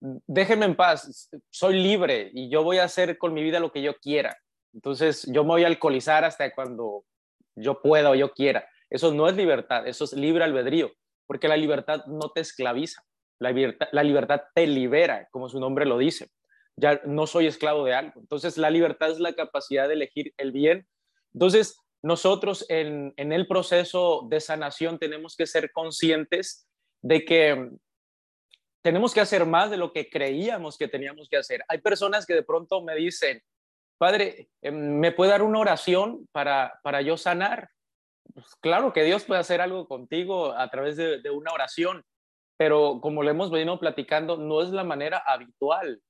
déjeme 0.00 0.66
en 0.66 0.76
paz, 0.76 1.30
soy 1.50 1.82
libre 1.82 2.30
y 2.34 2.50
yo 2.50 2.62
voy 2.62 2.76
a 2.76 2.84
hacer 2.84 3.16
con 3.16 3.32
mi 3.32 3.42
vida 3.42 3.58
lo 3.58 3.72
que 3.72 3.80
yo 3.80 3.94
quiera. 4.00 4.36
Entonces 4.74 5.26
yo 5.32 5.44
me 5.44 5.50
voy 5.50 5.64
a 5.64 5.68
alcoholizar 5.68 6.26
hasta 6.26 6.54
cuando 6.54 7.04
yo 7.56 7.80
pueda 7.80 8.10
o 8.10 8.14
yo 8.14 8.32
quiera. 8.32 8.68
Eso 8.90 9.14
no 9.14 9.28
es 9.28 9.36
libertad, 9.36 9.86
eso 9.86 10.04
es 10.04 10.12
libre 10.12 10.44
albedrío, 10.44 10.92
porque 11.26 11.48
la 11.48 11.56
libertad 11.56 12.04
no 12.04 12.30
te 12.30 12.42
esclaviza, 12.42 13.02
la 13.42 14.02
libertad, 14.02 14.42
te 14.54 14.66
libera, 14.66 15.28
como 15.30 15.48
su 15.48 15.60
nombre 15.60 15.84
lo 15.86 15.98
dice. 15.98 16.30
Ya 16.76 17.00
no 17.04 17.26
soy 17.26 17.46
esclavo 17.46 17.84
de 17.84 17.94
algo. 17.94 18.20
Entonces 18.20 18.56
la 18.56 18.70
libertad 18.70 19.10
es 19.10 19.20
la 19.20 19.34
capacidad 19.34 19.88
de 19.88 19.94
elegir 19.94 20.32
el 20.38 20.52
bien. 20.52 20.86
Entonces 21.34 21.76
nosotros 22.02 22.64
en, 22.68 23.12
en 23.16 23.32
el 23.32 23.46
proceso 23.46 24.26
de 24.28 24.40
sanación 24.40 24.98
tenemos 24.98 25.36
que 25.36 25.46
ser 25.46 25.70
conscientes 25.72 26.66
de 27.02 27.24
que 27.24 27.70
tenemos 28.82 29.14
que 29.14 29.20
hacer 29.20 29.46
más 29.46 29.70
de 29.70 29.76
lo 29.76 29.92
que 29.92 30.10
creíamos 30.10 30.76
que 30.76 30.88
teníamos 30.88 31.28
que 31.28 31.36
hacer. 31.36 31.62
Hay 31.68 31.78
personas 31.78 32.26
que 32.26 32.34
de 32.34 32.42
pronto 32.42 32.82
me 32.82 32.96
dicen, 32.96 33.42
Padre, 33.96 34.48
em, 34.60 34.98
¿me 34.98 35.12
puede 35.12 35.30
dar 35.30 35.42
una 35.42 35.60
oración 35.60 36.28
para, 36.32 36.80
para 36.82 37.02
yo 37.02 37.16
sanar? 37.16 37.70
Pues 38.34 38.46
claro 38.56 38.92
que 38.92 39.04
Dios 39.04 39.24
puede 39.24 39.40
hacer 39.40 39.60
algo 39.60 39.86
contigo 39.86 40.52
a 40.52 40.68
través 40.70 40.96
de, 40.96 41.30
una 41.30 41.52
oración, 41.52 42.04
pero 42.62 43.00
como 43.00 43.24
le 43.24 43.32
hemos 43.32 43.50
venido 43.50 43.76
platicando, 43.80 44.36
no 44.36 44.62
es 44.62 44.70
la 44.70 44.84
manera 44.84 45.20
habitual 45.26 46.00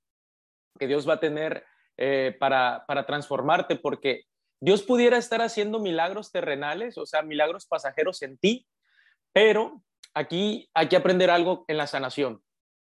que 0.79 0.87
Dios 0.87 1.09
va 1.09 1.15
a 1.15 1.21
tener 1.21 1.65
eh, 1.97 2.37
para, 2.39 2.85
para 2.87 3.07
transformarte, 3.07 3.77
porque 3.77 4.25
Dios 4.61 4.83
pudiera 4.83 5.17
estar 5.17 5.41
haciendo 5.41 5.79
milagros 5.79 6.31
terrenales, 6.31 6.99
o 6.99 7.07
sea, 7.07 7.23
milagros 7.23 7.65
pasajeros 7.65 8.21
en 8.21 8.37
ti, 8.37 8.67
pero 9.33 9.83
aquí 10.13 10.69
hay 10.75 10.89
que 10.89 10.97
aprender 10.97 11.31
algo 11.31 11.65
en 11.69 11.79
la 11.79 11.87
sanación. 11.87 12.43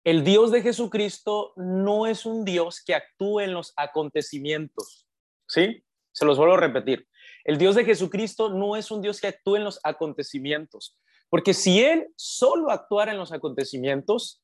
El 0.04 0.24
Dios 0.24 0.52
de 0.52 0.62
Jesucristo 0.62 1.54
no 1.56 2.06
es 2.06 2.28
un 2.28 2.46
Dios 2.46 2.84
que 2.86 2.94
actúe 2.94 3.40
en 3.40 3.56
los 3.56 3.74
acontecimientos. 3.76 5.08
¿Sí? 5.48 5.84
Se 6.12 6.26
los 6.26 6.38
vuelvo 6.38 6.54
a 6.54 6.60
repetir. 6.60 7.08
El 7.44 7.58
Dios 7.58 7.74
de 7.74 7.86
Jesucristo 7.86 8.50
no 8.50 8.76
es 8.76 8.92
un 8.92 9.02
Dios 9.02 9.20
que 9.20 9.30
actúe 9.30 9.56
en 9.56 9.64
los 9.64 9.80
acontecimientos. 9.82 10.96
Porque 11.30 11.54
si 11.54 11.84
Él 11.84 12.08
solo 12.16 12.72
actuara 12.72 13.12
en 13.12 13.18
los 13.18 13.32
acontecimientos, 13.32 14.42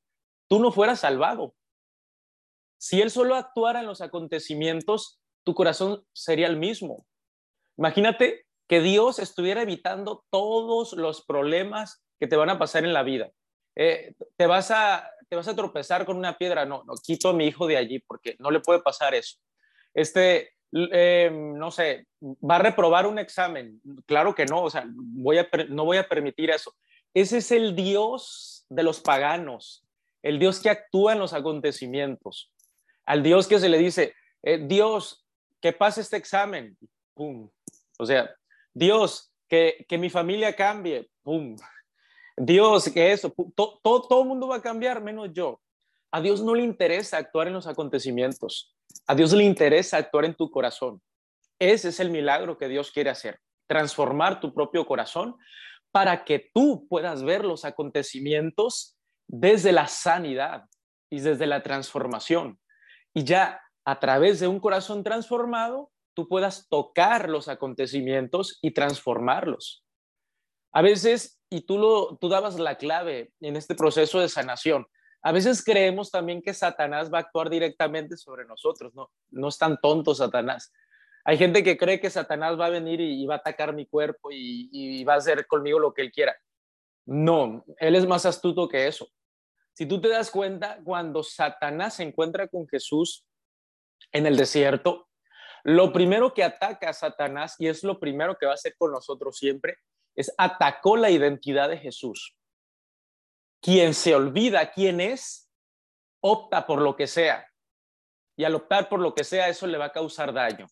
tú 0.47 0.59
no 0.59 0.71
fueras 0.71 0.99
salvado. 1.01 1.55
Si 2.77 3.01
Él 3.01 3.11
solo 3.11 3.35
actuara 3.35 3.79
en 3.79 3.85
los 3.85 4.01
acontecimientos, 4.01 5.19
tu 5.43 5.55
corazón 5.55 6.05
sería 6.13 6.47
el 6.47 6.57
mismo. 6.57 7.05
Imagínate 7.77 8.45
que 8.67 8.81
Dios 8.81 9.19
estuviera 9.19 9.61
evitando 9.61 10.25
todos 10.29 10.93
los 10.93 11.25
problemas 11.25 12.03
que 12.19 12.27
te 12.27 12.35
van 12.35 12.49
a 12.49 12.59
pasar 12.59 12.85
en 12.85 12.93
la 12.93 13.03
vida. 13.03 13.31
Eh, 13.75 14.13
te 14.37 14.47
vas 14.47 14.71
a 14.71 15.09
te 15.33 15.35
vas 15.35 15.47
a 15.47 15.55
tropezar 15.55 16.05
con 16.05 16.17
una 16.17 16.37
piedra, 16.37 16.63
no, 16.63 16.83
no, 16.85 16.93
quito 16.93 17.29
a 17.29 17.33
mi 17.33 17.47
hijo 17.47 17.65
de 17.65 17.75
allí 17.75 17.97
porque 17.97 18.35
no 18.37 18.51
le 18.51 18.59
puede 18.59 18.83
pasar 18.83 19.15
eso. 19.15 19.39
Este, 19.91 20.52
eh, 20.91 21.29
no 21.31 21.71
sé, 21.71 22.07
va 22.21 22.55
a 22.55 22.59
reprobar 22.59 23.05
un 23.05 23.19
examen, 23.19 23.81
claro 24.05 24.33
que 24.33 24.45
no, 24.45 24.63
o 24.63 24.69
sea, 24.69 24.85
voy 24.87 25.37
a, 25.37 25.49
no 25.69 25.85
voy 25.85 25.97
a 25.97 26.07
permitir 26.07 26.49
eso. 26.49 26.73
Ese 27.13 27.37
es 27.37 27.51
el 27.51 27.75
Dios 27.75 28.65
de 28.69 28.83
los 28.83 28.99
paganos, 28.99 29.85
el 30.21 30.39
Dios 30.39 30.59
que 30.59 30.69
actúa 30.69 31.13
en 31.13 31.19
los 31.19 31.33
acontecimientos, 31.33 32.51
al 33.05 33.21
Dios 33.21 33.47
que 33.47 33.59
se 33.59 33.69
le 33.69 33.77
dice, 33.77 34.13
eh, 34.41 34.59
Dios, 34.65 35.25
que 35.61 35.73
pase 35.73 36.01
este 36.01 36.17
examen, 36.17 36.77
pum, 37.13 37.49
o 37.99 38.05
sea, 38.05 38.33
Dios, 38.73 39.31
que, 39.47 39.85
que 39.87 39.97
mi 39.97 40.09
familia 40.09 40.55
cambie, 40.55 41.09
pum, 41.21 41.55
Dios, 42.35 42.89
que 42.89 43.11
eso, 43.11 43.33
todo, 43.55 43.79
todo, 43.81 44.21
el 44.21 44.27
mundo 44.27 44.47
va 44.47 44.57
a 44.57 44.61
cambiar 44.61 45.01
menos 45.01 45.29
yo. 45.33 45.61
A 46.13 46.21
Dios 46.21 46.43
no 46.43 46.53
le 46.53 46.61
interesa 46.61 47.17
actuar 47.17 47.47
en 47.47 47.53
los 47.53 47.65
acontecimientos. 47.65 48.75
A 49.07 49.15
Dios 49.15 49.33
le 49.33 49.43
interesa 49.45 49.97
actuar 49.97 50.25
en 50.25 50.35
tu 50.35 50.51
corazón. 50.51 51.01
Ese 51.57 51.89
es 51.89 51.99
el 51.99 52.11
milagro 52.11 52.55
que 52.55 52.67
Dios 52.67 52.91
quiere 52.91 53.09
hacer, 53.09 53.39
transformar 53.67 54.39
tu 54.39 54.53
propio 54.53 54.85
corazón 54.85 55.35
para 55.91 56.23
que 56.23 56.51
tú 56.53 56.87
puedas 56.87 57.23
ver 57.23 57.43
los 57.43 57.65
acontecimientos 57.65 58.95
desde 59.27 59.71
la 59.71 59.87
sanidad 59.87 60.65
y 61.09 61.19
desde 61.19 61.47
la 61.47 61.63
transformación. 61.63 62.59
Y 63.15 63.23
ya 63.23 63.59
a 63.83 63.99
través 63.99 64.39
de 64.39 64.47
un 64.47 64.59
corazón 64.59 65.03
transformado, 65.03 65.91
tú 66.15 66.27
puedas 66.27 66.67
tocar 66.69 67.27
los 67.27 67.47
acontecimientos 67.47 68.59
y 68.61 68.71
transformarlos. 68.71 69.83
A 70.71 70.83
veces 70.83 71.39
y 71.49 71.61
tú, 71.61 71.79
lo, 71.79 72.17
tú 72.17 72.29
dabas 72.29 72.59
la 72.59 72.77
clave 72.77 73.33
en 73.39 73.55
este 73.55 73.73
proceso 73.73 74.19
de 74.19 74.29
sanación. 74.29 74.85
A 75.23 75.31
veces 75.31 75.63
creemos 75.63 76.11
también 76.11 76.41
que 76.41 76.53
Satanás 76.53 77.11
va 77.11 77.19
a 77.19 77.21
actuar 77.21 77.49
directamente 77.49 78.17
sobre 78.17 78.45
nosotros, 78.45 78.93
no, 78.93 79.09
no 79.31 79.47
es 79.47 79.57
tan 79.57 79.79
tonto 79.79 80.13
Satanás. 80.13 80.71
Hay 81.25 81.37
gente 81.37 81.63
que 81.63 81.77
cree 81.77 82.01
que 82.01 82.09
Satanás 82.09 82.59
va 82.59 82.65
a 82.65 82.69
venir 82.69 82.99
y, 82.99 83.25
va 83.25 83.35
a 83.35 83.37
atacar 83.37 83.73
mi 83.73 83.85
cuerpo 83.85 84.29
y, 84.31 85.03
va 85.05 85.13
a 85.13 85.17
hacer 85.17 85.47
conmigo 85.47 85.79
lo 85.79 85.93
que 85.93 86.01
él 86.01 86.11
quiera. 86.11 86.35
No, 87.05 87.63
él 87.77 87.95
es 87.95 88.05
más 88.05 88.25
astuto 88.25 88.67
que 88.67 88.87
eso. 88.87 89.07
Si 89.73 89.85
tú 89.85 90.01
te 90.01 90.09
das 90.09 90.29
cuenta, 90.29 90.79
cuando 90.83 91.23
Satanás 91.23 91.95
se 91.95 92.03
encuentra 92.03 92.47
con 92.47 92.67
Jesús 92.67 93.25
en 94.11 94.25
el 94.25 94.35
desierto, 94.35 95.07
lo 95.63 95.93
primero 95.93 96.33
que 96.33 96.43
ataca 96.43 96.89
a 96.89 96.93
Satanás, 96.93 97.55
y 97.57 97.67
es 97.67 97.83
lo 97.83 97.99
primero 97.99 98.37
que 98.37 98.45
va 98.45 98.51
a 98.51 98.55
hacer 98.55 98.75
con 98.77 98.91
nosotros 98.91 99.37
siempre, 99.37 99.77
es 100.15 100.33
atacó 100.37 100.97
la 100.97 101.09
identidad 101.09 101.69
de 101.69 101.77
Jesús. 101.77 102.35
Quien 103.63 103.93
se 103.93 104.13
olvida 104.13 104.71
quién 104.71 104.99
es, 104.99 105.49
opta 106.21 106.67
por 106.67 106.81
lo 106.81 106.97
que 106.97 107.07
sea. 107.07 107.47
Y 108.35 108.43
al 108.43 108.55
optar 108.55 108.89
por 108.89 108.99
lo 108.99 109.15
que 109.15 109.23
sea, 109.23 109.47
eso 109.47 109.65
le 109.67 109.77
va 109.77 109.85
a 109.85 109.91
causar 109.93 110.33
daño. 110.33 110.67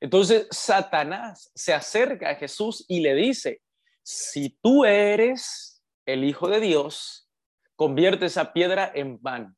Entonces, 0.00 0.46
Satanás 0.52 1.50
se 1.54 1.74
acerca 1.74 2.30
a 2.30 2.36
Jesús 2.36 2.84
y 2.86 3.00
le 3.00 3.16
dice, 3.16 3.60
si 4.04 4.50
tú 4.62 4.84
eres 4.84 5.82
el 6.06 6.22
Hijo 6.22 6.48
de 6.48 6.60
Dios, 6.60 7.28
convierte 7.74 8.26
esa 8.26 8.52
piedra 8.52 8.92
en 8.94 9.18
pan. 9.18 9.56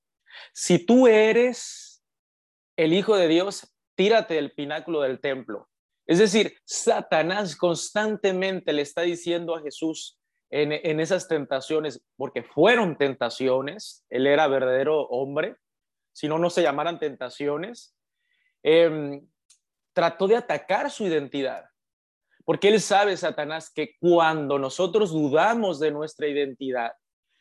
Si 0.54 0.78
tú 0.78 1.06
eres 1.06 2.02
el 2.76 2.94
Hijo 2.94 3.14
de 3.14 3.28
Dios, 3.28 3.74
tírate 3.94 4.34
del 4.34 4.52
pináculo 4.52 5.02
del 5.02 5.20
templo. 5.20 5.68
Es 6.06 6.18
decir, 6.18 6.56
Satanás 6.64 7.56
constantemente 7.56 8.72
le 8.72 8.80
está 8.80 9.02
diciendo 9.02 9.54
a 9.54 9.60
Jesús 9.60 10.18
en, 10.56 11.00
esas 11.00 11.26
tentaciones, 11.26 12.00
porque 12.16 12.44
fueron 12.44 12.96
tentaciones, 12.96 14.04
él 14.08 14.28
era 14.28 14.46
verdadero 14.46 15.00
hombre, 15.08 15.56
si 16.12 16.28
no, 16.28 16.38
no 16.38 16.48
se 16.48 16.62
llamaran 16.62 17.00
tentaciones, 17.00 17.96
em, 18.62 19.26
trató 19.92 20.28
de 20.28 20.36
atacar 20.36 20.92
su 20.92 21.06
identidad, 21.06 21.64
porque 22.44 22.68
él 22.68 22.80
sabe, 22.80 23.16
Satanás, 23.16 23.72
que 23.74 23.96
cuando 23.98 24.60
nosotros 24.60 25.10
dudamos 25.10 25.80
de 25.80 25.90
nuestra 25.90 26.28
identidad, 26.28 26.92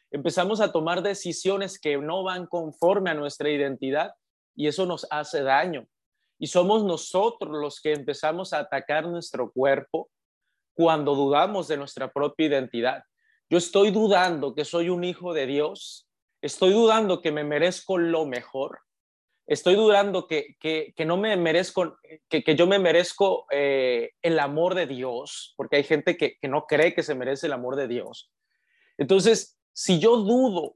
empezamos 0.09 0.59
a 0.59 0.71
tomar 0.71 1.03
decisiones 1.03 1.79
que 1.79 1.95
no 1.99 2.23
van 2.23 2.47
conforme 2.47 3.11
a 3.11 3.15
nuestra 3.15 3.51
identidad 3.51 4.15
y 4.55 4.65
eso 4.65 4.87
nos 4.87 5.05
hace 5.11 5.43
daño. 5.43 5.85
Y 6.39 6.47
somos 6.47 6.83
nosotros 6.83 7.51
los 7.51 7.79
que 7.79 7.93
empezamos 7.93 8.53
a 8.53 8.59
atacar 8.59 9.05
nuestro 9.07 9.51
cuerpo 9.51 10.09
cuando 10.73 11.15
dudamos 11.15 11.67
de 11.67 11.77
nuestra 11.77 12.11
propia 12.11 12.47
identidad. 12.47 13.03
Yo 13.49 13.57
estoy 13.57 13.91
dudando 13.91 14.55
que 14.55 14.65
soy 14.65 14.89
un 14.89 15.03
hijo 15.03 15.33
de 15.33 15.45
Dios, 15.45 16.07
estoy 16.41 16.73
dudando 16.73 17.21
que 17.21 17.31
me 17.31 17.43
merezco 17.43 17.97
lo 17.97 18.25
mejor, 18.25 18.79
estoy 19.45 19.75
dudando 19.75 20.27
que, 20.27 20.55
no 21.05 21.17
me 21.17 21.35
merezco, 21.37 21.97
que, 22.29 22.55
yo 22.55 22.67
me 22.67 22.79
merezco 22.79 23.45
eh, 23.51 24.11
el 24.21 24.39
amor 24.39 24.75
de 24.75 24.87
Dios, 24.87 25.53
porque 25.57 25.77
hay 25.77 25.83
gente 25.83 26.17
que, 26.17 26.37
que 26.41 26.47
no 26.47 26.65
cree 26.65 26.93
que 26.93 27.03
se 27.03 27.15
merece 27.15 27.47
el 27.47 27.53
amor 27.53 27.75
de 27.75 27.87
Dios. 27.87 28.31
Entonces, 28.97 29.59
si 29.73 29.99
yo 29.99 30.17
dudo 30.17 30.75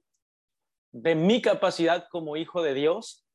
de 0.92 1.16
mi 1.16 1.42
capacidad 1.42 2.08
como 2.10 2.38
hijo 2.38 2.62
de 2.62 2.74
Dios, 2.74 3.26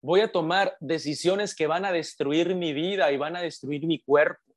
voy 0.00 0.20
a 0.20 0.32
tomar 0.32 0.76
decisiones 0.80 1.54
que 1.54 1.66
van 1.66 1.84
a 1.84 1.92
destruir 1.92 2.54
mi 2.54 2.72
vida 2.72 3.10
y 3.12 3.16
van 3.16 3.36
a 3.36 3.42
destruir 3.42 3.86
mi 3.86 4.00
cuerpo. 4.00 4.47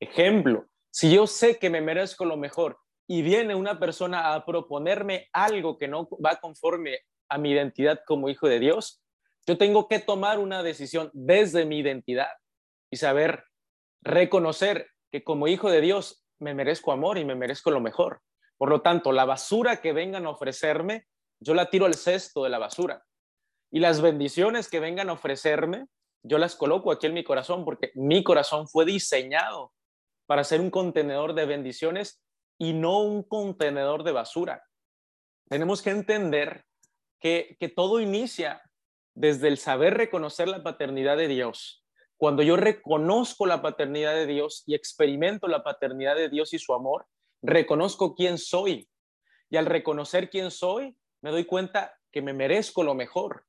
Ejemplo, 0.00 0.66
si 0.90 1.14
yo 1.14 1.26
sé 1.26 1.58
que 1.58 1.70
me 1.70 1.80
merezco 1.80 2.24
lo 2.24 2.36
mejor 2.36 2.78
y 3.06 3.22
viene 3.22 3.54
una 3.54 3.78
persona 3.78 4.34
a 4.34 4.44
proponerme 4.44 5.28
algo 5.32 5.78
que 5.78 5.88
no 5.88 6.08
va 6.24 6.36
conforme 6.36 7.00
a 7.28 7.38
mi 7.38 7.52
identidad 7.52 8.00
como 8.06 8.28
hijo 8.28 8.46
de 8.46 8.58
Dios, 8.58 9.02
yo 9.46 9.56
tengo 9.56 9.88
que 9.88 9.98
tomar 9.98 10.38
una 10.38 10.62
decisión 10.62 11.10
desde 11.14 11.64
mi 11.64 11.78
identidad 11.78 12.30
y 12.90 12.96
saber 12.96 13.44
reconocer 14.02 14.88
que 15.10 15.24
como 15.24 15.48
hijo 15.48 15.70
de 15.70 15.80
Dios 15.80 16.24
me 16.38 16.52
merezco 16.52 16.92
amor 16.92 17.16
y 17.16 17.24
me 17.24 17.34
merezco 17.34 17.70
lo 17.70 17.80
mejor. 17.80 18.20
Por 18.58 18.68
lo 18.68 18.82
tanto, 18.82 19.12
la 19.12 19.24
basura 19.24 19.80
que 19.80 19.92
vengan 19.92 20.26
a 20.26 20.30
ofrecerme, 20.30 21.06
yo 21.40 21.54
la 21.54 21.70
tiro 21.70 21.86
al 21.86 21.94
cesto 21.94 22.44
de 22.44 22.50
la 22.50 22.58
basura. 22.58 23.04
Y 23.70 23.80
las 23.80 24.00
bendiciones 24.00 24.68
que 24.68 24.80
vengan 24.80 25.10
a 25.10 25.14
ofrecerme, 25.14 25.86
yo 26.22 26.38
las 26.38 26.54
coloco 26.56 26.90
aquí 26.90 27.06
en 27.06 27.14
mi 27.14 27.24
corazón 27.24 27.64
porque 27.64 27.92
mi 27.94 28.24
corazón 28.24 28.68
fue 28.68 28.84
diseñado 28.84 29.72
para 30.26 30.44
ser 30.44 30.60
un 30.60 30.70
contenedor 30.70 31.34
de 31.34 31.46
bendiciones 31.46 32.22
y 32.58 32.72
no 32.72 33.00
un 33.00 33.22
contenedor 33.22 34.02
de 34.02 34.12
basura. 34.12 34.64
Tenemos 35.48 35.82
que 35.82 35.90
entender 35.90 36.64
que, 37.20 37.56
todo 37.74 38.00
inicia 38.00 38.62
desde 39.14 39.48
el 39.48 39.58
saber 39.58 39.94
reconocer 39.94 40.48
la 40.48 40.62
paternidad 40.62 41.16
de 41.16 41.28
Dios. 41.28 41.84
Cuando 42.16 42.42
yo 42.42 42.56
reconozco 42.56 43.46
la 43.46 43.62
paternidad 43.62 44.14
de 44.14 44.26
Dios 44.26 44.62
y 44.66 44.74
experimento 44.74 45.48
la 45.48 45.62
paternidad 45.62 46.16
de 46.16 46.28
Dios 46.28 46.52
y 46.54 46.58
su 46.58 46.72
amor, 46.74 47.06
reconozco 47.42 48.14
quién 48.14 48.38
soy. 48.38 48.88
Y 49.50 49.56
al 49.56 49.66
reconocer 49.66 50.30
quién 50.30 50.50
soy, 50.50 50.96
me 51.20 51.30
doy 51.30 51.44
cuenta 51.44 51.94
que 52.10 52.22
me 52.22 52.32
merezco 52.32 52.82
lo 52.82 52.94
mejor. 52.94 53.44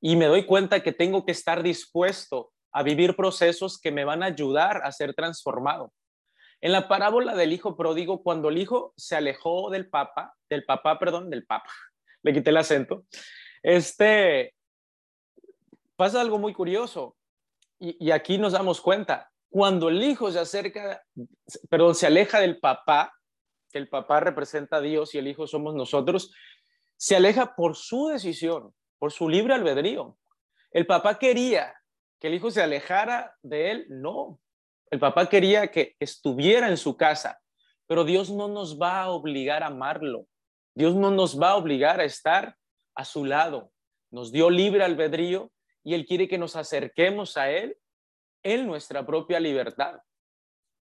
Y 0.00 0.16
me 0.16 0.26
doy 0.26 0.46
cuenta 0.46 0.82
que 0.82 0.92
tengo 0.92 1.24
que 1.24 1.32
estar 1.32 1.62
dispuesto 1.62 2.52
a 2.72 2.82
vivir 2.82 3.16
procesos 3.16 3.80
que 3.80 3.92
me 3.92 4.04
van 4.04 4.22
a 4.22 4.26
ayudar 4.26 4.82
a 4.84 4.92
ser 4.92 5.14
transformado. 5.14 5.92
En 6.62 6.72
la 6.72 6.86
parábola 6.86 7.34
del 7.34 7.52
hijo 7.52 7.76
pródigo, 7.76 8.22
cuando 8.22 8.48
el 8.48 8.56
hijo 8.56 8.94
se 8.96 9.16
alejó 9.16 9.68
del 9.68 9.90
papa, 9.90 10.34
del 10.48 10.64
papá, 10.64 10.98
perdón, 10.98 11.28
del 11.28 11.44
papa, 11.44 11.68
le 12.22 12.32
quité 12.32 12.50
el 12.50 12.56
acento, 12.56 13.04
este, 13.62 14.54
pasa 15.96 16.20
algo 16.20 16.38
muy 16.38 16.54
curioso. 16.54 17.16
Y, 17.78 18.06
y 18.06 18.12
aquí 18.12 18.38
nos 18.38 18.52
damos 18.52 18.80
cuenta, 18.80 19.30
cuando 19.50 19.88
el 19.88 20.02
hijo 20.02 20.30
se 20.30 20.38
acerca, 20.38 21.04
perdón, 21.68 21.96
se 21.96 22.06
aleja 22.06 22.38
del 22.38 22.60
papá, 22.60 23.12
que 23.70 23.78
el 23.78 23.88
papá 23.88 24.20
representa 24.20 24.76
a 24.76 24.80
Dios 24.80 25.14
y 25.14 25.18
el 25.18 25.26
hijo 25.26 25.48
somos 25.48 25.74
nosotros, 25.74 26.32
se 26.96 27.16
aleja 27.16 27.56
por 27.56 27.74
su 27.74 28.06
decisión, 28.06 28.72
por 29.00 29.10
su 29.10 29.28
libre 29.28 29.54
albedrío. 29.54 30.16
El 30.70 30.86
papá 30.86 31.18
quería 31.18 31.74
que 32.20 32.28
el 32.28 32.34
hijo 32.34 32.52
se 32.52 32.62
alejara 32.62 33.36
de 33.42 33.72
él, 33.72 33.86
no. 33.88 34.38
El 34.92 34.98
papá 34.98 35.26
quería 35.26 35.68
que 35.68 35.96
estuviera 35.98 36.68
en 36.68 36.76
su 36.76 36.98
casa, 36.98 37.40
pero 37.86 38.04
Dios 38.04 38.28
no 38.28 38.46
nos 38.46 38.78
va 38.78 39.00
a 39.00 39.10
obligar 39.10 39.62
a 39.62 39.68
amarlo. 39.68 40.26
Dios 40.74 40.94
no 40.94 41.10
nos 41.10 41.40
va 41.40 41.52
a 41.52 41.56
obligar 41.56 41.98
a 41.98 42.04
estar 42.04 42.58
a 42.94 43.06
su 43.06 43.24
lado. 43.24 43.72
Nos 44.10 44.32
dio 44.32 44.50
libre 44.50 44.84
albedrío 44.84 45.50
y 45.82 45.94
Él 45.94 46.04
quiere 46.04 46.28
que 46.28 46.36
nos 46.36 46.56
acerquemos 46.56 47.38
a 47.38 47.50
Él 47.50 47.78
en 48.42 48.66
nuestra 48.66 49.06
propia 49.06 49.40
libertad, 49.40 50.00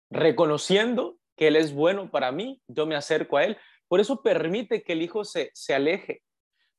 reconociendo 0.09 1.19
que 1.37 1.49
Él 1.49 1.55
es 1.55 1.71
bueno 1.71 2.09
para 2.09 2.31
mí, 2.31 2.59
yo 2.67 2.87
me 2.87 2.95
acerco 2.95 3.37
a 3.37 3.43
Él. 3.43 3.55
Por 3.87 3.99
eso 3.99 4.23
permite 4.23 4.81
que 4.81 4.93
el 4.93 5.03
hijo 5.03 5.25
se, 5.25 5.51
se 5.53 5.75
aleje. 5.75 6.23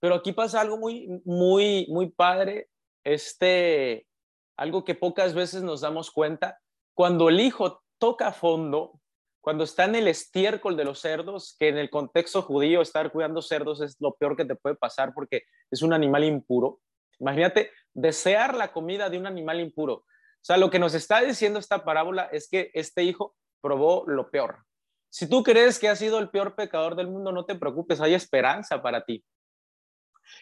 Pero 0.01 0.17
aquí 0.17 0.33
pasa 0.33 0.61
algo 0.61 0.77
muy, 0.77 1.07
muy, 1.25 1.87
muy 1.89 2.11
padre, 2.11 2.69
este, 3.05 4.09
algo 4.57 4.85
que 4.85 4.97
pocas 4.97 5.35
veces 5.35 5.63
nos 5.63 5.83
damos 5.83 6.11
cuenta, 6.11 6.59
cuando 6.95 7.29
el 7.29 7.41
hijo 7.41 7.83
toca 7.99 8.33
fondo, 8.33 9.01
cuando 9.41 9.65
está 9.65 9.85
en 9.85 9.97
el 9.97 10.09
estiércol 10.09 10.77
de 10.77 10.85
los 10.85 11.01
cerdos, 11.01 11.57
que 11.59 11.69
en 11.69 11.79
el 11.79 11.91
contexto 11.91 12.43
judío 12.43 12.81
estar 12.81 13.11
cuidando 13.11 13.43
cerdos 13.43 13.81
es 13.81 13.97
lo 14.01 14.15
peor 14.15 14.37
que 14.37 14.45
te 14.45 14.55
puede 14.55 14.77
pasar 14.77 15.13
porque 15.15 15.43
es 15.71 15.83
un 15.83 15.93
animal 15.93 16.25
impuro. 16.25 16.81
Imagínate 17.19 17.71
desear 17.95 18.55
la 18.57 18.73
comida 18.73 19.11
de 19.11 19.19
un 19.19 19.27
animal 19.27 19.61
impuro. 19.61 19.95
O 19.95 20.45
sea, 20.45 20.57
lo 20.57 20.71
que 20.71 20.79
nos 20.79 20.95
está 20.95 21.21
diciendo 21.23 21.59
esta 21.59 21.85
parábola 21.85 22.25
es 22.33 22.49
que 22.49 22.71
este 22.75 23.05
hijo 23.05 23.37
probó 23.61 24.05
lo 24.07 24.31
peor. 24.31 24.65
Si 25.09 25.29
tú 25.29 25.43
crees 25.43 25.79
que 25.79 25.89
ha 25.89 25.97
sido 25.97 26.19
el 26.19 26.31
peor 26.31 26.55
pecador 26.55 26.97
del 26.97 27.09
mundo, 27.09 27.33
no 27.33 27.45
te 27.45 27.55
preocupes, 27.55 28.01
hay 28.01 28.15
esperanza 28.15 28.83
para 28.83 29.05
ti. 29.05 29.25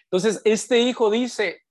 Entonces, 0.05 0.41
este 0.45 0.79
hijo 0.79 1.11
dice, 1.11 1.63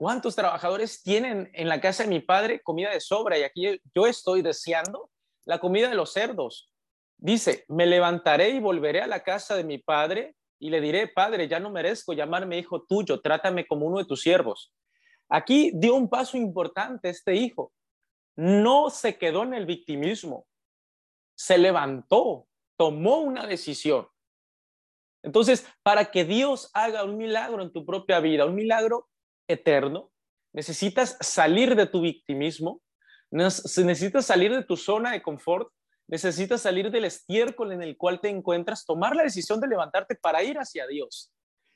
¿Cuántos 0.00 0.34
trabajadores 0.34 1.02
tienen 1.02 1.50
en 1.52 1.68
la 1.68 1.78
casa 1.78 2.04
de 2.04 2.08
mi 2.08 2.20
padre 2.20 2.62
comida 2.62 2.90
de 2.90 3.02
sobra? 3.02 3.38
Y 3.38 3.42
aquí 3.42 3.78
yo 3.94 4.06
estoy 4.06 4.40
deseando 4.40 5.10
la 5.44 5.58
comida 5.58 5.90
de 5.90 5.94
los 5.94 6.14
cerdos. 6.14 6.72
Dice, 7.18 7.66
me 7.68 7.84
levantaré 7.84 8.48
y 8.48 8.60
volveré 8.60 9.02
a 9.02 9.06
la 9.06 9.22
casa 9.22 9.56
de 9.56 9.64
mi 9.64 9.76
padre 9.76 10.36
y 10.58 10.70
le 10.70 10.80
diré, 10.80 11.06
padre, 11.06 11.48
ya 11.48 11.60
no 11.60 11.68
merezco 11.68 12.14
llamarme 12.14 12.56
hijo 12.56 12.82
tuyo, 12.84 13.20
trátame 13.20 13.66
como 13.66 13.84
uno 13.84 13.98
de 13.98 14.06
tus 14.06 14.22
siervos. 14.22 14.72
Aquí 15.28 15.70
dio 15.74 15.96
un 15.96 16.08
paso 16.08 16.38
importante 16.38 17.10
este 17.10 17.34
hijo. 17.34 17.70
No 18.36 18.88
se 18.88 19.18
quedó 19.18 19.42
en 19.42 19.52
el 19.52 19.66
victimismo, 19.66 20.46
se 21.34 21.58
levantó, 21.58 22.46
tomó 22.78 23.18
una 23.18 23.46
decisión. 23.46 24.08
Entonces, 25.22 25.66
para 25.82 26.10
que 26.10 26.24
Dios 26.24 26.70
haga 26.72 27.04
un 27.04 27.18
milagro 27.18 27.60
en 27.60 27.70
tu 27.70 27.84
propia 27.84 28.18
vida, 28.20 28.46
un 28.46 28.54
milagro 28.54 29.09
eterno, 29.50 30.10
necesitas 30.52 31.16
salir 31.20 31.76
de 31.76 31.86
tu 31.86 32.00
victimismo, 32.00 32.82
necesitas 33.30 34.26
salir 34.26 34.54
de 34.54 34.64
tu 34.64 34.76
zona 34.76 35.12
de 35.12 35.22
confort, 35.22 35.68
necesitas 36.08 36.62
salir 36.62 36.90
del 36.90 37.04
estiércol 37.04 37.72
en 37.72 37.82
el 37.82 37.96
cual 37.96 38.20
te 38.20 38.28
encuentras, 38.28 38.84
tomar 38.84 39.14
la 39.14 39.22
decisión 39.22 39.60
de 39.60 39.68
levantarte 39.68 40.16
para 40.16 40.42
ir 40.42 40.58
hacia 40.58 40.86
Dios. 40.86 41.32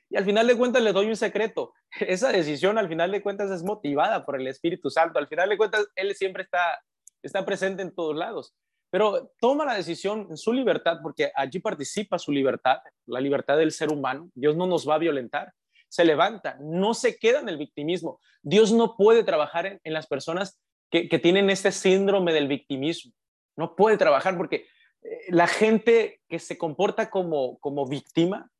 Y 0.09 0.17
al 0.17 0.25
final 0.25 0.45
de 0.45 0.57
cuentas 0.57 0.83
le 0.83 0.93
doy 0.93 1.07
un 1.07 1.15
secreto. 1.15 1.73
Esa 1.99 2.31
decisión 2.31 2.77
al 2.77 2.87
final 2.87 3.11
de 3.11 3.21
cuentas 3.21 3.49
es 3.51 3.63
motivada 3.63 4.25
por 4.25 4.39
el 4.39 4.47
Espíritu 4.47 4.89
Santo. 4.89 5.19
Al 5.19 5.27
final 5.27 5.49
de 5.49 5.57
cuentas 5.57 5.87
Él 5.95 6.13
siempre 6.15 6.43
está, 6.43 6.79
está 7.23 7.45
presente 7.45 7.81
en 7.81 7.93
todos 7.93 8.15
lados. 8.15 8.53
Pero 8.91 9.31
toma 9.39 9.65
la 9.65 9.73
decisión 9.73 10.27
en 10.29 10.37
su 10.37 10.53
libertad 10.53 10.99
porque 11.01 11.31
allí 11.35 11.59
participa 11.59 12.19
su 12.19 12.31
libertad, 12.31 12.77
la 13.07 13.19
libertad 13.19 13.57
del 13.57 13.71
ser 13.71 13.91
humano. 13.91 14.29
Dios 14.35 14.55
no 14.55 14.67
nos 14.67 14.87
va 14.87 14.95
a 14.95 14.99
violentar 14.99 15.53
se 15.95 16.03
levanta, 16.03 16.57
no 16.59 16.93
se 16.93 17.17
queda 17.17 17.39
en 17.39 17.47
el 17.47 17.57
victimismo. 17.57 18.19
Dios 18.43 18.73
no 18.73 18.97
puede 18.97 19.23
trabajar 19.23 19.79
en, 19.81 19.93
las 19.93 20.07
personas 20.07 20.59
que, 20.91 21.07
tienen 21.19 21.49
este 21.49 21.71
síndrome 21.71 22.33
del 22.33 22.49
victimismo. 22.49 23.13
No 23.55 23.77
puede 23.77 23.97
trabajar 23.97 24.35
porque 24.35 24.67
eh, 25.01 25.21
la 25.29 25.47
gente 25.47 26.21
que 26.27 26.39
se 26.39 26.57
comporta 26.57 27.09
como, 27.09 27.57
como 27.59 27.87
víctima 27.87 28.51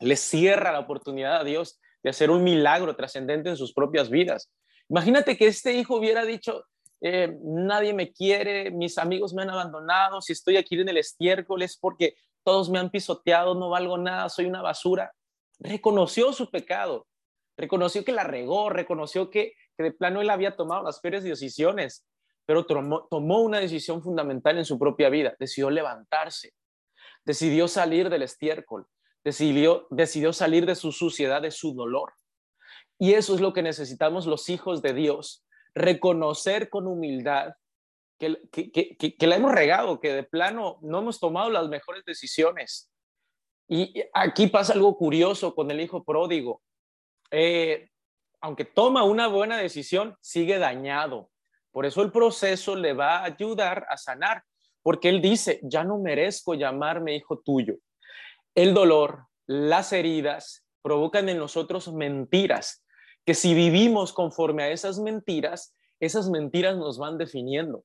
le 0.00 0.16
cierra 0.16 0.72
la 0.72 0.78
oportunidad 0.78 1.36
a 1.36 1.44
Dios 1.44 1.78
de 2.02 2.10
hacer 2.10 2.30
un 2.30 2.42
milagro 2.42 2.96
trascendente 2.96 3.50
en 3.50 3.56
sus 3.58 3.74
propias 3.74 4.08
vidas. 4.08 4.50
Imagínate 4.88 5.36
que 5.36 5.48
este 5.48 5.74
hijo 5.74 5.96
hubiera 5.96 6.24
dicho, 6.24 6.64
eh, 7.02 7.36
nadie 7.42 7.92
me 7.92 8.10
quiere, 8.10 8.70
mis 8.70 8.96
amigos 8.96 9.34
me 9.34 9.42
han 9.42 9.50
abandonado, 9.50 10.22
si 10.22 10.32
estoy 10.32 10.56
aquí 10.56 10.80
en 10.80 10.88
el 10.88 10.96
estiércol 10.96 11.60
es 11.60 11.76
porque 11.76 12.14
todos 12.42 12.70
me 12.70 12.78
han 12.78 12.88
pisoteado, 12.88 13.54
no 13.54 13.68
valgo 13.68 13.98
nada, 13.98 14.30
soy 14.30 14.46
una 14.46 14.62
basura 14.62 15.12
reconoció 15.58 16.32
su 16.32 16.50
pecado, 16.50 17.06
reconoció 17.56 18.04
que 18.04 18.12
la 18.12 18.24
regó, 18.24 18.70
reconoció 18.70 19.30
que, 19.30 19.54
de 19.76 19.92
plano 19.92 20.20
él 20.20 20.30
había 20.30 20.56
tomado 20.56 20.82
las 20.82 21.00
peores 21.00 21.22
decisiones, 21.22 22.06
pero 22.46 22.66
tomó, 22.66 23.40
una 23.42 23.60
decisión 23.60 24.02
fundamental 24.02 24.58
en 24.58 24.64
su 24.64 24.78
propia 24.78 25.08
vida, 25.08 25.34
decidió 25.38 25.70
levantarse, 25.70 26.54
decidió 27.24 27.68
salir 27.68 28.08
del 28.08 28.22
estiércol, 28.22 28.86
decidió, 29.22 29.86
decidió 29.90 30.32
salir 30.32 30.66
de 30.66 30.74
su 30.74 30.92
suciedad, 30.92 31.42
de 31.42 31.50
su 31.50 31.74
dolor. 31.74 32.14
Y 32.98 33.14
eso 33.14 33.34
es 33.34 33.40
lo 33.40 33.52
que 33.52 33.62
necesitamos 33.62 34.26
los 34.26 34.48
hijos 34.48 34.82
de 34.82 34.94
Dios, 34.94 35.44
reconocer 35.74 36.70
con 36.70 36.86
humildad 36.86 37.52
que, 38.18 38.40
que, 38.50 39.26
la 39.26 39.36
hemos 39.36 39.52
regado, 39.52 40.00
que 40.00 40.12
de 40.12 40.24
plano 40.24 40.78
no 40.82 40.98
hemos 40.98 41.20
tomado 41.20 41.50
las 41.50 41.68
mejores 41.68 42.04
decisiones, 42.04 42.90
y 43.68 44.02
aquí 44.14 44.46
pasa 44.46 44.72
algo 44.72 44.96
curioso 44.96 45.54
con 45.54 45.70
el 45.70 45.80
hijo 45.80 46.02
pródigo. 46.02 46.62
Eh, 47.30 47.90
aunque 48.40 48.64
toma 48.64 49.04
una 49.04 49.26
buena 49.26 49.58
decisión, 49.58 50.16
sigue 50.20 50.58
dañado. 50.58 51.30
Por 51.70 51.84
eso 51.84 52.02
el 52.02 52.10
proceso 52.10 52.76
le 52.76 52.92
va 52.94 53.18
a 53.18 53.24
ayudar 53.24 53.86
a 53.90 53.96
sanar, 53.96 54.42
porque 54.82 55.08
él 55.08 55.20
dice, 55.20 55.60
ya 55.62 55.84
no 55.84 55.98
merezco 55.98 56.54
llamarme 56.54 57.14
hijo 57.14 57.40
tuyo. 57.40 57.76
El 58.54 58.74
dolor, 58.74 59.26
las 59.46 59.92
heridas 59.92 60.66
provocan 60.82 61.28
en 61.28 61.38
nosotros 61.38 61.92
mentiras, 61.92 62.84
que 63.26 63.34
si 63.34 63.54
vivimos 63.54 64.12
conforme 64.12 64.62
a 64.62 64.70
esas 64.70 64.98
mentiras, 64.98 65.76
esas 66.00 66.30
mentiras 66.30 66.76
nos 66.76 66.98
van 66.98 67.18
definiendo. 67.18 67.84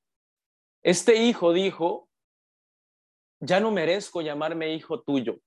Este 0.82 1.16
hijo 1.18 1.52
dijo, 1.52 2.08
ya 3.40 3.60
no 3.60 3.72
merezco 3.72 4.22
llamarme 4.22 4.74
hijo 4.74 5.02
tuyo. 5.02 5.40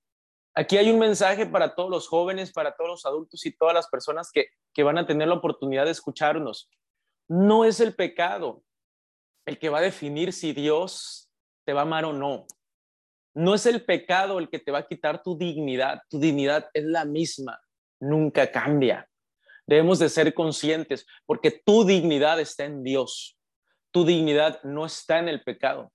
Aquí 0.57 0.75
hay 0.75 0.89
un 0.89 0.97
mensaje 0.97 1.45
para 1.45 1.75
todos 1.75 1.91
los 1.91 2.07
jóvenes, 2.07 2.51
para 2.51 2.75
todos 2.75 2.89
los 2.89 3.05
adultos 3.05 3.45
y 3.45 3.55
todas 3.55 3.75
las 3.75 3.87
personas 3.89 4.31
que, 4.31 4.47
van 4.83 4.97
a 4.97 5.05
tener 5.05 5.27
la 5.27 5.35
oportunidad 5.35 5.85
de 5.85 5.91
escucharnos. 5.91 6.67
No 7.27 7.63
es 7.63 7.79
el 7.79 7.93
pecado 7.93 8.63
el 9.45 9.59
que 9.59 9.69
va 9.69 9.77
a 9.77 9.81
definir 9.81 10.33
si 10.33 10.53
Dios 10.53 11.29
te 11.63 11.73
va 11.73 11.81
a 11.81 11.83
amar 11.83 12.05
o 12.05 12.13
no. 12.13 12.47
No 13.35 13.53
es 13.53 13.67
el 13.67 13.85
pecado 13.85 14.39
el 14.39 14.49
que 14.49 14.57
te 14.57 14.71
va 14.71 14.79
a 14.79 14.87
quitar 14.87 15.21
tu 15.21 15.37
dignidad. 15.37 16.01
Tu 16.09 16.19
dignidad 16.19 16.67
es 16.73 16.85
la 16.85 17.05
misma, 17.05 17.61
nunca 17.99 18.51
cambia. 18.51 19.07
Debemos 19.67 19.99
de 19.99 20.09
ser 20.09 20.33
conscientes 20.33 21.05
porque 21.27 21.51
tu 21.51 21.85
dignidad 21.85 22.39
está 22.39 22.65
en 22.65 22.83
Dios. 22.83 23.37
Tu 23.91 24.03
dignidad 24.05 24.63
no 24.63 24.87
está 24.87 25.19
en 25.19 25.29
el 25.29 25.43
pecado. 25.43 25.91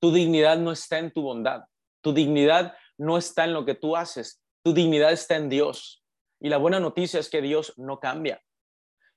Tu 0.00 0.12
dignidad 0.12 0.58
no 0.58 0.72
está 0.72 0.98
en 0.98 1.12
tu 1.12 1.22
bondad. 1.22 1.62
Tu 2.00 2.12
dignidad 2.12 2.74
no 3.00 3.16
está 3.16 3.44
en 3.44 3.54
lo 3.54 3.64
que 3.64 3.74
tú 3.74 3.96
haces. 3.96 4.42
Tu 4.62 4.74
dignidad 4.74 5.10
está 5.10 5.36
en 5.36 5.48
Dios. 5.48 6.04
Y 6.38 6.50
la 6.50 6.58
buena 6.58 6.80
noticia 6.80 7.18
es 7.18 7.30
que 7.30 7.40
Dios 7.40 7.72
no 7.78 7.98
cambia. 7.98 8.42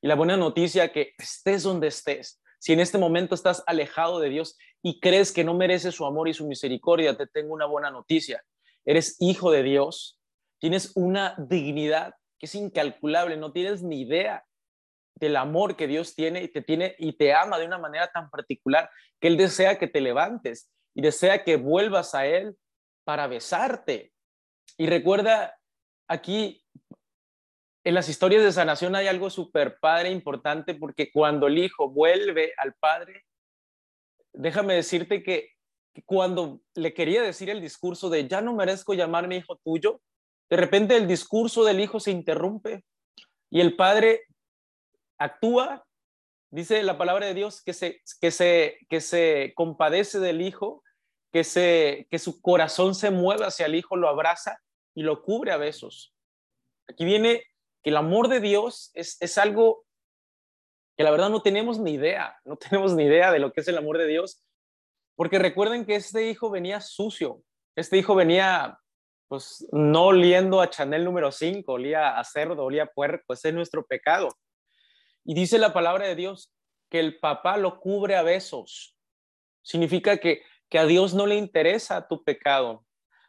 Y 0.02 0.08
la 0.08 0.16
buena 0.16 0.38
noticia 0.38 0.86
es 0.86 0.92
que 0.92 1.14
estés 1.18 1.64
donde 1.64 1.88
estés, 1.88 2.42
si 2.60 2.72
en 2.72 2.80
este 2.80 2.98
momento 2.98 3.36
estás 3.36 3.62
alejado 3.68 4.20
de 4.20 4.30
Dios 4.30 4.58
y 4.82 5.02
crees 5.02 5.34
que 5.34 5.44
no 5.44 5.54
mereces 5.54 5.96
su 5.96 6.06
amor 6.06 6.30
y 6.30 6.34
su 6.34 6.48
misericordia, 6.48 7.18
te 7.18 7.28
tengo 7.28 7.54
una 7.54 7.66
buena 7.66 7.92
noticia. 7.92 8.42
Eres 8.86 9.18
hijo 9.20 9.52
de 9.52 9.64
Dios, 9.64 10.20
tienes 10.60 10.94
una 10.96 11.36
dignidad 11.38 12.16
que 12.40 12.46
es 12.46 12.56
incalculable, 12.56 13.36
no 13.36 13.52
tienes 13.52 13.84
ni 13.84 14.02
idea 14.02 14.46
del 15.16 15.36
amor 15.36 15.76
que 15.76 15.88
Dios 15.88 16.16
tiene 16.16 16.42
y 16.42 16.48
te 16.48 16.62
tiene 16.62 16.96
y 17.00 17.14
te 17.14 17.34
ama 17.34 17.60
de 17.60 17.66
una 17.66 17.78
manera 17.78 18.10
tan 18.14 18.30
particular 18.30 18.90
que 19.20 19.28
él 19.28 19.38
desea 19.38 19.78
que 19.78 19.88
te 19.88 20.02
levantes 20.02 20.70
y 20.96 21.02
desea 21.02 21.44
que 21.44 21.58
vuelvas 21.58 22.16
a 22.16 22.26
él 22.26 22.58
para 23.04 23.28
besarte. 23.28 24.14
Y 24.78 24.88
recuerda 24.88 25.58
aquí 26.08 26.64
en 27.84 27.96
las 27.96 28.08
historias 28.08 28.44
de 28.44 28.52
sanación 28.52 28.96
hay 28.96 29.08
algo 29.08 29.30
súper 29.30 29.78
padre, 29.80 30.10
importante, 30.10 30.74
porque 30.74 31.12
cuando 31.12 31.48
el 31.48 31.58
hijo 31.58 31.90
vuelve 31.90 32.54
al 32.58 32.74
padre, 32.76 33.26
déjame 34.32 34.76
decirte 34.76 35.22
que, 35.22 35.50
cuando 36.06 36.60
le 36.74 36.94
quería 36.94 37.22
decir 37.22 37.52
el 37.52 37.62
discurso 37.62 38.10
de 38.10 38.28
ya 38.28 38.42
no 38.42 38.56
merezco 38.56 38.96
llamarme 38.96 39.38
hijo 39.38 39.58
tuyo, 39.64 40.02
de 40.50 40.58
repente 40.58 40.96
el 40.96 41.08
discurso 41.08 41.64
del 41.64 41.80
hijo 41.80 42.00
se 42.00 42.10
interrumpe 42.10 42.84
y 43.52 43.62
el 43.62 43.76
padre 43.76 44.22
actúa, 45.20 45.86
dice 46.50 46.82
la 46.82 46.98
palabra 46.98 47.28
de 47.28 47.36
Dios, 47.36 47.62
que 47.62 47.74
se, 47.74 48.02
que 48.20 48.32
se, 48.32 48.80
que 48.90 49.02
se 49.02 49.54
compadece 49.56 50.20
del 50.20 50.42
hijo, 50.42 50.83
que, 51.34 52.20
su 52.20 52.42
corazón 52.42 52.94
se 52.94 53.10
mueve 53.10 53.46
hacia 53.46 53.66
el 53.66 53.74
hijo, 53.74 53.98
lo 53.98 54.08
abraza 54.08 54.62
y 54.94 55.02
lo 55.02 55.24
cubre 55.24 55.52
a 55.52 55.58
besos. 55.58 56.14
Aquí 56.88 57.06
viene 57.06 57.44
que 57.82 57.90
el 57.90 57.98
amor 57.98 58.28
de 58.28 58.40
Dios 58.40 58.92
es, 58.94 59.38
algo 59.40 59.84
que 60.96 61.04
la 61.04 61.10
verdad 61.10 61.32
no 61.32 61.42
tenemos 61.42 61.80
ni 61.80 61.94
idea, 61.94 62.40
no 62.46 62.56
tenemos 62.70 62.94
ni 62.94 63.06
idea 63.06 63.32
de 63.32 63.40
lo 63.40 63.52
que 63.52 63.62
es 63.62 63.68
el 63.68 63.78
amor 63.78 63.98
de 63.98 64.06
Dios, 64.06 64.44
porque 65.16 65.40
recuerden 65.40 65.86
que 65.86 65.96
este 65.96 66.30
hijo 66.30 66.52
venía 66.52 66.82
sucio, 66.82 67.42
este 67.76 67.98
hijo 67.98 68.14
venía 68.14 68.80
pues 69.28 69.68
no 69.72 70.06
oliendo 70.08 70.62
a 70.62 70.70
Chanel 70.70 71.04
número 71.04 71.32
5, 71.32 71.72
olía 71.72 72.20
a 72.20 72.24
cerdo, 72.24 72.64
olía 72.64 72.84
a 72.84 72.94
puerco, 72.94 73.34
ese 73.34 73.50
es 73.50 73.56
nuestro 73.56 73.84
pecado. 73.84 74.30
Y 75.26 75.34
dice 75.34 75.58
la 75.58 75.74
palabra 75.74 76.06
de 76.06 76.16
Dios 76.16 76.54
que 76.92 77.00
el 77.00 77.18
papá 77.18 77.58
lo 77.58 77.80
cubre 77.80 78.16
a 78.16 78.22
besos. 78.22 78.96
Significa 79.64 80.18
que, 80.18 80.44
que 80.74 80.80
a 80.80 80.88
Dios 80.88 81.14
no 81.14 81.28
le 81.28 81.36
interesa 81.36 82.08
tu 82.08 82.24
pecado, 82.24 82.84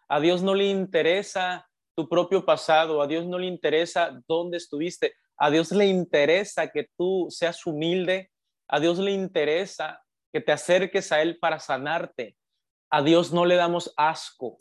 a 0.09 0.19
Dios 0.19 0.43
no 0.43 0.55
le 0.55 0.65
interesa 0.65 1.69
tu 1.95 2.09
propio 2.09 2.47
pasado, 2.47 3.03
a 3.03 3.07
Dios 3.07 3.27
no 3.27 3.39
le 3.39 3.45
interesa 3.45 4.19
dónde 4.27 4.57
estuviste, 4.57 5.13
a 5.37 5.51
Dios 5.51 5.71
le 5.71 5.85
interesa 5.85 6.69
que 6.69 6.89
tú 6.97 7.27
seas 7.29 7.67
humilde, 7.67 8.33
a 8.67 8.81
Dios 8.81 8.99
le 8.99 9.11
interesa 9.11 10.03
que 10.33 10.41
te 10.41 10.53
acerques 10.53 11.13
a 11.13 11.21
Él 11.21 11.39
para 11.39 11.61
sanarte. 11.61 12.35
A 12.89 13.03
Dios 13.03 13.31
no 13.31 13.45
le 13.45 13.57
damos 13.57 13.93
asco, 13.99 14.57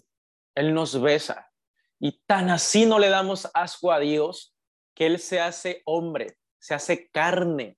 Él 0.53 0.73
nos 0.73 1.01
besa. 1.01 1.49
Y 2.01 2.21
tan 2.25 2.49
así 2.49 2.85
no 2.85 2.99
le 2.99 3.07
damos 3.07 3.49
asco 3.53 3.93
a 3.93 3.99
Dios 3.99 4.57
que 4.93 5.05
Él 5.05 5.19
se 5.19 5.39
hace 5.39 5.83
hombre, 5.85 6.37
se 6.59 6.73
hace 6.73 7.09
carne, 7.11 7.77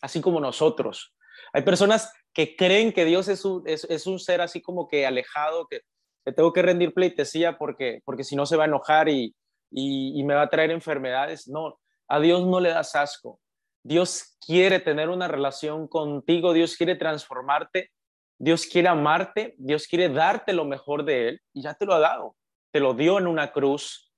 así 0.00 0.20
como 0.20 0.38
nosotros. 0.38 1.12
Hay 1.52 1.62
personas 1.62 2.12
que 2.34 2.56
creen 2.56 2.92
que 2.92 3.04
Dios 3.04 3.28
es 3.28 3.44
un, 3.44 3.62
es 3.66 4.06
un 4.06 4.18
ser 4.18 4.40
así 4.40 4.62
como 4.62 4.88
que 4.88 5.06
alejado, 5.06 5.66
que 5.66 5.82
le 6.24 6.32
tengo 6.32 6.52
que 6.52 6.62
rendir 6.62 6.94
pleitesía 6.94 7.58
porque, 7.58 8.00
porque 8.04 8.24
si 8.24 8.36
no 8.36 8.46
se 8.46 8.56
va 8.56 8.64
a 8.64 8.68
enojar 8.68 9.08
y, 9.08 9.34
y, 9.70 10.22
me 10.24 10.34
va 10.34 10.42
a 10.42 10.50
traer 10.50 10.70
enfermedades. 10.70 11.48
No, 11.48 11.78
a 12.08 12.20
Dios 12.20 12.46
no 12.46 12.60
le 12.60 12.70
das 12.70 12.94
asco. 12.94 13.40
Dios 13.82 14.36
quiere 14.44 14.78
tener 14.78 15.08
una 15.08 15.26
relación 15.28 15.88
contigo, 15.88 16.52
Dios 16.52 16.76
quiere 16.76 16.94
transformarte, 16.94 17.90
Dios 18.38 18.66
quiere 18.66 18.88
amarte, 18.88 19.54
Dios 19.58 19.86
quiere 19.88 20.08
darte 20.08 20.52
lo 20.52 20.64
mejor 20.64 21.04
de 21.04 21.28
Él 21.28 21.40
y 21.52 21.62
ya 21.62 21.74
te 21.74 21.86
lo 21.86 21.94
ha 21.94 22.00
dado. 22.00 22.36
Te 22.70 22.80
lo 22.80 22.94
dio 22.94 23.18
en 23.18 23.26
una 23.26 23.52
cruz. 23.52 24.12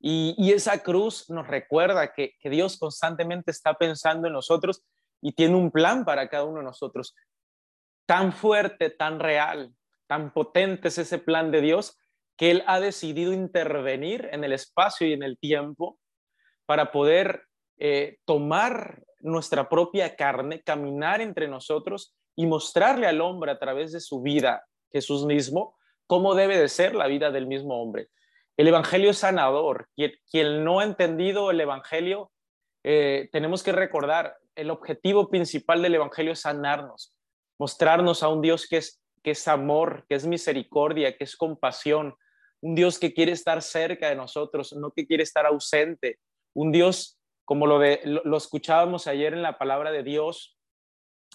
Y, 0.00 0.34
y 0.36 0.52
esa 0.52 0.82
cruz 0.82 1.28
nos 1.30 1.46
recuerda 1.48 2.12
que, 2.12 2.34
que 2.38 2.50
Dios 2.50 2.78
constantemente 2.78 3.50
está 3.50 3.74
pensando 3.74 4.26
en 4.26 4.34
nosotros 4.34 4.84
y 5.20 5.32
tiene 5.32 5.56
un 5.56 5.70
plan 5.70 6.04
para 6.04 6.28
cada 6.28 6.44
uno 6.44 6.58
de 6.58 6.64
nosotros. 6.64 7.14
Tan 8.08 8.32
fuerte, 8.32 8.88
tan 8.88 9.20
real, 9.20 9.74
tan 10.06 10.32
potente 10.32 10.88
es 10.88 10.96
ese 10.96 11.18
plan 11.18 11.50
de 11.50 11.60
Dios 11.60 11.98
que 12.38 12.50
Él 12.50 12.64
ha 12.66 12.80
decidido 12.80 13.34
intervenir 13.34 14.30
en 14.32 14.44
el 14.44 14.54
espacio 14.54 15.06
y 15.06 15.12
en 15.12 15.22
el 15.22 15.36
tiempo 15.38 15.98
para 16.64 16.90
poder 16.90 17.42
eh, 17.76 18.16
tomar 18.24 19.02
nuestra 19.20 19.68
propia 19.68 20.16
carne, 20.16 20.62
caminar 20.62 21.20
entre 21.20 21.48
nosotros 21.48 22.16
y 22.34 22.46
mostrarle 22.46 23.06
al 23.06 23.20
hombre 23.20 23.50
a 23.50 23.58
través 23.58 23.92
de 23.92 24.00
su 24.00 24.22
vida, 24.22 24.64
Jesús 24.90 25.26
mismo, 25.26 25.76
cómo 26.06 26.34
debe 26.34 26.56
de 26.56 26.68
ser 26.68 26.94
la 26.94 27.08
vida 27.08 27.30
del 27.30 27.46
mismo 27.46 27.82
hombre. 27.82 28.08
El 28.56 28.68
Evangelio 28.68 29.10
es 29.10 29.18
sanador. 29.18 29.90
Quien, 30.30 30.64
no 30.64 30.80
ha 30.80 30.84
entendido 30.84 31.50
el 31.50 31.60
Evangelio, 31.60 32.32
eh, 32.84 33.28
tenemos 33.32 33.62
que 33.62 33.72
recordar, 33.72 34.38
el 34.54 34.70
objetivo 34.70 35.28
principal 35.28 35.82
del 35.82 35.96
Evangelio 35.96 36.32
es 36.32 36.40
sanarnos, 36.40 37.14
mostrarnos 37.58 38.22
a 38.22 38.28
un 38.28 38.40
Dios 38.40 38.66
que 38.68 38.78
es 38.78 39.00
que 39.22 39.32
es 39.32 39.48
amor, 39.48 40.04
que 40.08 40.14
es 40.14 40.26
misericordia, 40.26 41.16
que 41.16 41.24
es 41.24 41.36
compasión, 41.36 42.14
un 42.60 42.74
Dios 42.74 42.98
que 42.98 43.14
quiere 43.14 43.32
estar 43.32 43.62
cerca 43.62 44.08
de 44.08 44.16
nosotros, 44.16 44.72
no 44.72 44.90
que 44.90 45.06
quiere 45.06 45.22
estar 45.22 45.46
ausente, 45.46 46.18
un 46.54 46.72
Dios 46.72 47.18
como 47.44 47.66
lo, 47.66 47.78
de, 47.78 48.00
lo, 48.04 48.36
escuchábamos 48.36 49.06
ayer 49.06 49.32
en 49.32 49.42
la 49.42 49.56
palabra 49.56 49.90
de 49.90 50.02
Dios, 50.02 50.58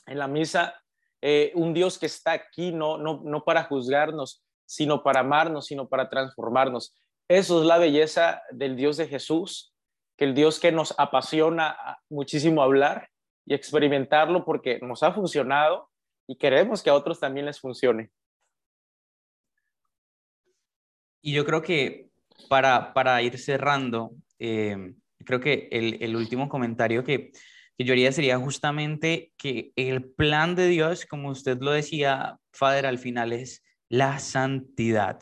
en 0.06 0.20
la 0.20 0.28
misa, 0.28 0.76
eh, 1.22 1.52
un 1.56 1.74
Dios 1.74 1.98
que 1.98 2.06
está 2.06 2.34
aquí 2.34 2.72
no, 2.72 2.98
no, 2.98 3.22
no 3.24 3.44
para 3.44 3.64
juzgarnos, 3.64 4.44
sino 4.66 5.02
para 5.02 5.22
amarnos, 5.22 5.68
sino 5.68 5.88
para 5.88 6.10
transformarnos. 6.10 6.96
Eso 7.28 7.62
es 7.62 7.66
la 7.66 7.78
belleza 7.78 8.44
del 8.52 8.76
Dios 8.76 8.98
de 8.98 9.08
Jesús, 9.08 9.74
que 10.18 10.26
el 10.26 10.36
Dios 10.36 10.60
que 10.60 10.72
nos 10.72 10.94
apasiona 11.00 11.78
muchísimo 12.10 12.62
hablar 12.62 13.10
y 13.46 13.54
experimentarlo 13.54 14.46
porque 14.46 14.80
nos 14.82 15.02
ha 15.04 15.14
funcionado 15.14 15.90
y 16.28 16.38
queremos 16.38 16.82
que 16.82 16.90
a 16.90 16.94
otros 16.94 17.20
también 17.20 17.46
les 17.46 17.60
funcione. 17.60 18.12
Y 21.22 21.34
yo 21.34 21.46
creo 21.46 21.62
que 21.62 22.10
para, 22.50 22.94
para 22.94 23.22
ir 23.22 23.38
cerrando, 23.38 24.12
eh, 24.40 24.94
creo 25.26 25.40
que 25.40 25.70
el, 25.72 26.02
el, 26.02 26.16
último 26.16 26.50
comentario 26.50 27.04
que, 27.04 27.32
que 27.78 27.84
yo 27.84 27.94
haría 27.94 28.12
sería 28.12 28.38
justamente 28.38 29.32
que 29.38 29.72
el 29.76 30.04
plan 30.04 30.56
de 30.56 30.68
Dios, 30.68 31.06
como 31.06 31.30
usted 31.30 31.60
lo 31.62 31.72
decía, 31.72 32.38
Fader, 32.52 32.86
al 32.86 33.00
final 33.00 33.32
es 33.32 33.64
la 33.90 34.20
santidad, 34.20 35.22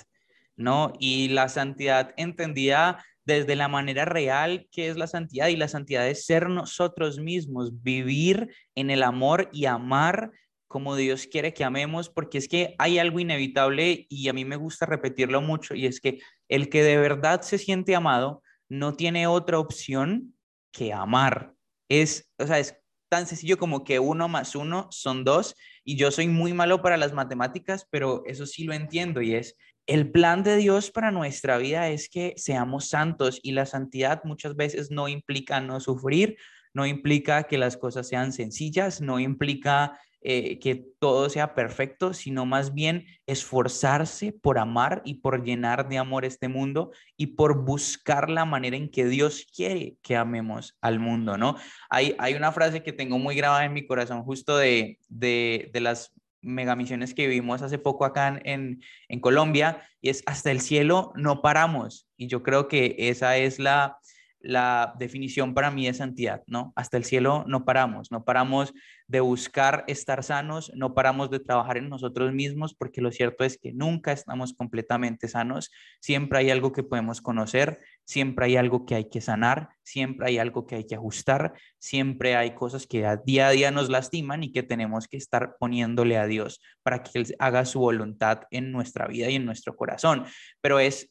¿no? 0.56 0.94
Y 1.00 1.30
la 1.30 1.50
santidad 1.50 2.14
entendida 2.18 3.04
desde 3.26 3.56
la 3.56 3.68
manera 3.68 4.06
real 4.06 4.68
que 4.72 4.90
es 4.90 4.98
la 4.98 5.08
santidad 5.08 5.48
y 5.48 5.56
la 5.56 5.68
santidad 5.68 6.08
es 6.08 6.26
ser 6.26 6.50
nosotros 6.50 7.20
mismos, 7.20 7.84
vivir 7.84 8.54
en 8.76 8.90
el 8.90 9.04
amor 9.04 9.50
y 9.52 9.66
amar 9.66 10.32
como 10.72 10.96
Dios 10.96 11.28
quiere 11.28 11.54
que 11.54 11.66
amemos, 11.66 12.10
porque 12.10 12.38
es 12.38 12.48
que 12.48 12.76
hay 12.80 12.98
algo 12.98 13.20
inevitable 13.20 14.08
y 14.10 14.30
a 14.30 14.34
mí 14.34 14.46
me 14.46 14.56
gusta 14.56 14.86
repetirlo 14.86 15.42
mucho, 15.42 15.76
y 15.76 15.86
es 15.86 16.00
que 16.00 16.20
el 16.48 16.70
que 16.70 16.82
de 16.82 16.98
verdad 16.98 17.42
se 17.42 17.58
siente 17.58 17.94
amado 17.94 18.42
no 18.70 18.94
tiene 18.94 19.28
otra 19.28 19.60
opción 19.60 20.34
que 20.72 20.94
amar. 20.94 21.54
Es, 21.90 22.32
o 22.40 22.48
sea, 22.48 22.58
es 22.58 22.78
tan 23.10 23.28
sencillo 23.28 23.58
como 23.58 23.84
que 23.84 24.00
uno 24.00 24.30
más 24.30 24.56
uno 24.56 24.88
son 24.92 25.26
dos, 25.26 25.56
y 25.84 25.98
yo 25.98 26.10
soy 26.10 26.30
muy 26.30 26.54
malo 26.54 26.82
para 26.82 26.96
las 26.96 27.12
matemáticas, 27.12 27.86
pero 27.92 28.24
eso 28.26 28.46
sí 28.46 28.64
lo 28.64 28.74
entiendo, 28.74 29.22
y 29.22 29.36
es 29.36 29.58
el 29.88 30.10
plan 30.10 30.42
de 30.42 30.56
Dios 30.56 30.90
para 30.90 31.12
nuestra 31.12 31.58
vida 31.58 31.90
es 31.90 32.08
que 32.08 32.34
seamos 32.38 32.88
santos, 32.88 33.42
y 33.44 33.52
la 33.52 33.66
santidad 33.66 34.22
muchas 34.24 34.56
veces 34.56 34.90
no 34.90 35.10
implica 35.10 35.60
no 35.60 35.82
sufrir, 35.82 36.38
no 36.74 36.86
implica 36.86 37.44
que 37.44 37.58
las 37.58 37.76
cosas 37.76 38.08
sean 38.08 38.32
sencillas, 38.32 39.02
no 39.02 39.20
implica 39.20 40.00
eh, 40.22 40.60
que 40.60 40.76
todo 41.00 41.30
sea 41.30 41.56
perfecto, 41.56 42.14
sino 42.14 42.46
más 42.46 42.74
bien 42.74 43.08
esforzarse 43.26 44.32
por 44.32 44.60
amar 44.60 45.02
y 45.04 45.16
por 45.16 45.44
llenar 45.44 45.90
de 45.90 45.98
amor 45.98 46.26
este 46.26 46.48
mundo 46.48 46.92
y 47.18 47.28
por 47.28 47.66
buscar 47.66 48.30
la 48.30 48.46
manera 48.46 48.78
en 48.78 48.92
que 48.92 49.06
Dios 49.06 49.48
quiere 49.56 49.96
que 50.04 50.16
amemos 50.16 50.78
al 50.80 51.00
mundo, 51.00 51.38
¿no? 51.38 51.56
Hay, 51.90 52.16
hay 52.20 52.36
una 52.36 52.52
frase 52.52 52.84
que 52.84 52.94
tengo 52.94 53.18
muy 53.18 53.36
grabada 53.36 53.66
en 53.66 53.74
mi 53.74 53.88
corazón 53.88 54.24
justo 54.24 54.58
de, 54.58 55.00
de, 55.10 55.70
de 55.74 55.80
las 55.80 56.14
megamisiones 56.42 57.14
que 57.14 57.28
vivimos 57.28 57.62
hace 57.62 57.78
poco 57.78 58.06
acá 58.06 58.40
en, 58.44 58.82
en 59.08 59.20
Colombia 59.20 59.88
y 60.02 60.10
es 60.10 60.24
hasta 60.26 60.52
el 60.52 60.62
cielo 60.62 61.14
no 61.16 61.42
paramos. 61.42 62.08
Y 62.18 62.28
yo 62.28 62.44
creo 62.44 62.68
que 62.68 62.96
esa 62.98 63.38
es 63.38 63.60
la, 63.60 63.98
la 64.44 64.94
definición 64.98 65.54
para 65.54 65.72
mí 65.72 65.86
de 65.86 65.94
santidad, 65.94 66.44
¿no? 66.48 66.74
Hasta 66.76 66.98
el 66.98 67.06
cielo 67.06 67.44
no 67.48 67.66
paramos, 67.66 68.12
no 68.12 68.24
paramos 68.24 68.74
de 69.08 69.20
buscar 69.20 69.84
estar 69.88 70.24
sanos, 70.24 70.72
no 70.74 70.94
paramos 70.94 71.30
de 71.30 71.40
trabajar 71.40 71.78
en 71.78 71.90
nosotros 71.90 72.32
mismos, 72.34 72.74
porque 72.74 73.02
lo 73.02 73.12
cierto 73.12 73.44
es 73.44 73.58
que 73.58 73.74
nunca 73.74 74.14
estamos 74.14 74.54
completamente 74.54 75.28
sanos, 75.28 75.70
siempre 76.00 76.40
hay 76.40 76.50
algo 76.50 76.72
que 76.72 76.84
podemos 76.84 77.22
conocer, 77.22 77.80
siempre 78.06 78.46
hay 78.46 78.56
algo 78.56 78.86
que 78.86 78.96
hay 78.96 79.10
que 79.10 79.20
sanar, 79.20 79.70
siempre 79.84 80.28
hay 80.28 80.38
algo 80.38 80.66
que 80.66 80.76
hay 80.76 80.86
que 80.86 80.96
ajustar, 80.96 81.54
siempre 81.78 82.36
hay 82.36 82.56
cosas 82.56 82.88
que 82.88 83.06
día 83.26 83.48
a 83.48 83.52
día 83.52 83.72
nos 83.72 83.90
lastiman 83.90 84.44
y 84.44 84.52
que 84.54 84.64
tenemos 84.64 85.08
que 85.08 85.18
estar 85.18 85.58
poniéndole 85.60 86.18
a 86.18 86.26
Dios 86.26 86.62
para 86.82 87.04
que 87.04 87.20
Él 87.20 87.36
haga 87.40 87.66
su 87.66 87.80
voluntad 87.80 88.44
en 88.50 88.72
nuestra 88.72 89.08
vida 89.08 89.30
y 89.30 89.36
en 89.36 89.46
nuestro 89.46 89.76
corazón. 89.76 90.26
Pero 90.62 90.80
es 90.80 91.11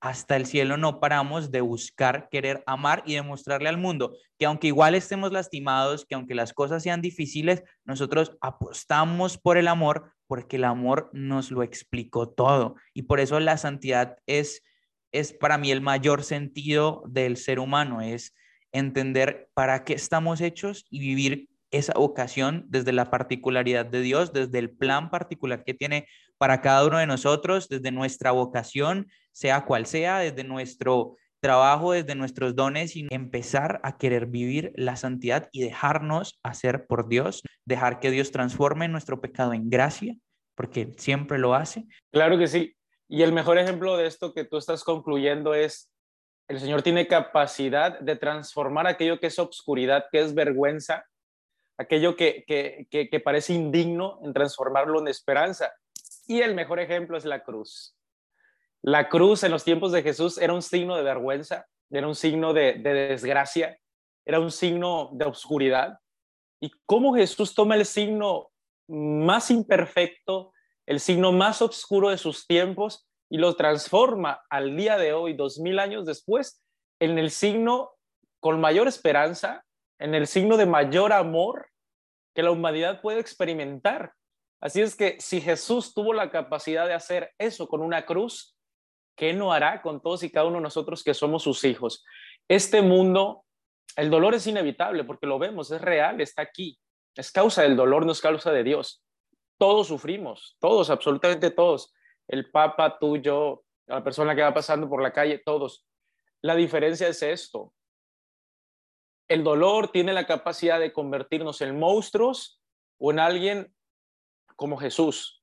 hasta 0.00 0.36
el 0.36 0.46
cielo 0.46 0.76
no 0.76 1.00
paramos 1.00 1.50
de 1.50 1.60
buscar, 1.60 2.28
querer 2.30 2.62
amar 2.66 3.02
y 3.04 3.14
demostrarle 3.14 3.68
al 3.68 3.78
mundo 3.78 4.16
que 4.38 4.46
aunque 4.46 4.68
igual 4.68 4.94
estemos 4.94 5.32
lastimados, 5.32 6.06
que 6.06 6.14
aunque 6.14 6.34
las 6.34 6.52
cosas 6.52 6.82
sean 6.82 7.02
difíciles, 7.02 7.64
nosotros 7.84 8.36
apostamos 8.40 9.36
por 9.36 9.58
el 9.58 9.66
amor 9.66 10.12
porque 10.28 10.56
el 10.56 10.64
amor 10.64 11.10
nos 11.12 11.50
lo 11.50 11.62
explicó 11.62 12.28
todo. 12.28 12.76
Y 12.94 13.02
por 13.02 13.18
eso 13.18 13.40
la 13.40 13.56
santidad 13.56 14.16
es, 14.26 14.62
es 15.10 15.32
para 15.32 15.58
mí 15.58 15.72
el 15.72 15.80
mayor 15.80 16.22
sentido 16.22 17.02
del 17.08 17.36
ser 17.36 17.58
humano, 17.58 18.00
es 18.00 18.34
entender 18.70 19.48
para 19.54 19.84
qué 19.84 19.94
estamos 19.94 20.40
hechos 20.40 20.86
y 20.90 21.00
vivir 21.00 21.48
esa 21.70 21.94
ocasión 21.96 22.64
desde 22.68 22.92
la 22.92 23.10
particularidad 23.10 23.86
de 23.86 24.00
Dios, 24.00 24.32
desde 24.32 24.58
el 24.58 24.70
plan 24.70 25.10
particular 25.10 25.64
que 25.64 25.74
tiene 25.74 26.06
para 26.38 26.60
cada 26.60 26.86
uno 26.86 26.98
de 26.98 27.06
nosotros, 27.06 27.68
desde 27.68 27.90
nuestra 27.90 28.30
vocación, 28.30 29.08
sea 29.32 29.64
cual 29.64 29.86
sea, 29.86 30.18
desde 30.18 30.44
nuestro 30.44 31.16
trabajo, 31.40 31.92
desde 31.92 32.14
nuestros 32.14 32.54
dones 32.54 32.96
y 32.96 33.06
empezar 33.10 33.80
a 33.82 33.98
querer 33.98 34.26
vivir 34.26 34.72
la 34.74 34.96
santidad 34.96 35.48
y 35.52 35.62
dejarnos 35.62 36.38
hacer 36.42 36.86
por 36.86 37.08
Dios, 37.08 37.42
dejar 37.64 38.00
que 38.00 38.10
Dios 38.10 38.30
transforme 38.30 38.88
nuestro 38.88 39.20
pecado 39.20 39.52
en 39.52 39.70
gracia, 39.70 40.16
porque 40.54 40.94
siempre 40.96 41.38
lo 41.38 41.54
hace. 41.54 41.84
Claro 42.12 42.38
que 42.38 42.48
sí. 42.48 42.74
Y 43.08 43.22
el 43.22 43.32
mejor 43.32 43.58
ejemplo 43.58 43.96
de 43.96 44.06
esto 44.06 44.34
que 44.34 44.44
tú 44.44 44.56
estás 44.56 44.84
concluyendo 44.84 45.54
es, 45.54 45.90
el 46.48 46.60
Señor 46.60 46.82
tiene 46.82 47.06
capacidad 47.06 47.98
de 48.00 48.16
transformar 48.16 48.86
aquello 48.86 49.20
que 49.20 49.28
es 49.28 49.38
obscuridad, 49.38 50.06
que 50.10 50.20
es 50.20 50.34
vergüenza, 50.34 51.04
aquello 51.78 52.16
que, 52.16 52.44
que, 52.46 53.08
que 53.08 53.20
parece 53.20 53.54
indigno, 53.54 54.18
en 54.24 54.32
transformarlo 54.32 55.00
en 55.00 55.08
esperanza. 55.08 55.72
Y 56.28 56.42
el 56.42 56.54
mejor 56.54 56.78
ejemplo 56.78 57.16
es 57.16 57.24
la 57.24 57.42
cruz. 57.42 57.96
La 58.82 59.08
cruz 59.08 59.42
en 59.42 59.50
los 59.50 59.64
tiempos 59.64 59.92
de 59.92 60.02
Jesús 60.02 60.36
era 60.38 60.52
un 60.52 60.62
signo 60.62 60.94
de 60.94 61.02
vergüenza, 61.02 61.66
era 61.90 62.06
un 62.06 62.14
signo 62.14 62.52
de, 62.52 62.74
desgracia, 62.74 63.78
era 64.26 64.38
un 64.38 64.52
signo 64.52 65.10
de 65.14 65.24
oscuridad. 65.24 65.98
Y 66.60 66.70
cómo 66.84 67.14
Jesús 67.14 67.54
toma 67.54 67.76
el 67.76 67.86
signo 67.86 68.50
más 68.88 69.50
imperfecto, 69.50 70.52
el 70.86 71.00
signo 71.00 71.32
más 71.32 71.62
oscuro 71.62 72.10
de 72.10 72.18
sus 72.18 72.46
tiempos 72.46 73.08
y 73.30 73.38
lo 73.38 73.56
transforma 73.56 74.42
al 74.50 74.76
día 74.76 74.98
de 74.98 75.14
hoy, 75.14 75.32
dos 75.32 75.58
mil 75.58 75.78
años 75.78 76.04
después, 76.04 76.62
en 77.00 77.18
el 77.18 77.30
signo 77.30 77.92
con 78.40 78.60
mayor 78.60 78.86
esperanza, 78.86 79.64
en 79.98 80.14
el 80.14 80.26
signo 80.26 80.58
de 80.58 80.66
mayor 80.66 81.14
amor 81.14 81.70
que 82.34 82.42
la 82.42 82.50
humanidad 82.50 83.00
puede 83.00 83.20
experimentar. 83.20 84.12
Así 84.60 84.80
es 84.80 84.96
que 84.96 85.16
si 85.20 85.40
Jesús 85.40 85.94
tuvo 85.94 86.12
la 86.12 86.30
capacidad 86.30 86.86
de 86.86 86.94
hacer 86.94 87.32
eso 87.38 87.68
con 87.68 87.80
una 87.80 88.04
cruz, 88.04 88.56
¿qué 89.16 89.32
no 89.32 89.52
hará 89.52 89.82
con 89.82 90.00
todos 90.02 90.22
y 90.22 90.30
cada 90.30 90.46
uno 90.46 90.56
de 90.56 90.62
nosotros 90.62 91.04
que 91.04 91.14
somos 91.14 91.42
sus 91.44 91.62
hijos? 91.64 92.04
Este 92.48 92.82
mundo, 92.82 93.44
el 93.96 94.10
dolor 94.10 94.34
es 94.34 94.46
inevitable 94.46 95.04
porque 95.04 95.26
lo 95.26 95.38
vemos, 95.38 95.70
es 95.70 95.80
real, 95.80 96.20
está 96.20 96.42
aquí. 96.42 96.78
Es 97.14 97.30
causa 97.30 97.62
del 97.62 97.76
dolor, 97.76 98.04
no 98.04 98.12
es 98.12 98.20
causa 98.20 98.52
de 98.52 98.64
Dios. 98.64 99.04
Todos 99.58 99.88
sufrimos, 99.88 100.56
todos, 100.60 100.90
absolutamente 100.90 101.50
todos. 101.50 101.92
El 102.26 102.50
Papa, 102.50 102.98
tú, 102.98 103.16
yo, 103.16 103.64
la 103.86 104.02
persona 104.04 104.34
que 104.34 104.42
va 104.42 104.54
pasando 104.54 104.88
por 104.88 105.02
la 105.02 105.12
calle, 105.12 105.42
todos. 105.44 105.84
La 106.42 106.54
diferencia 106.54 107.08
es 107.08 107.22
esto. 107.22 107.72
El 109.28 109.44
dolor 109.44 109.90
tiene 109.90 110.12
la 110.12 110.26
capacidad 110.26 110.80
de 110.80 110.92
convertirnos 110.92 111.60
en 111.60 111.78
monstruos 111.78 112.62
o 112.98 113.10
en 113.10 113.18
alguien 113.18 113.74
como 114.58 114.76
Jesús. 114.76 115.42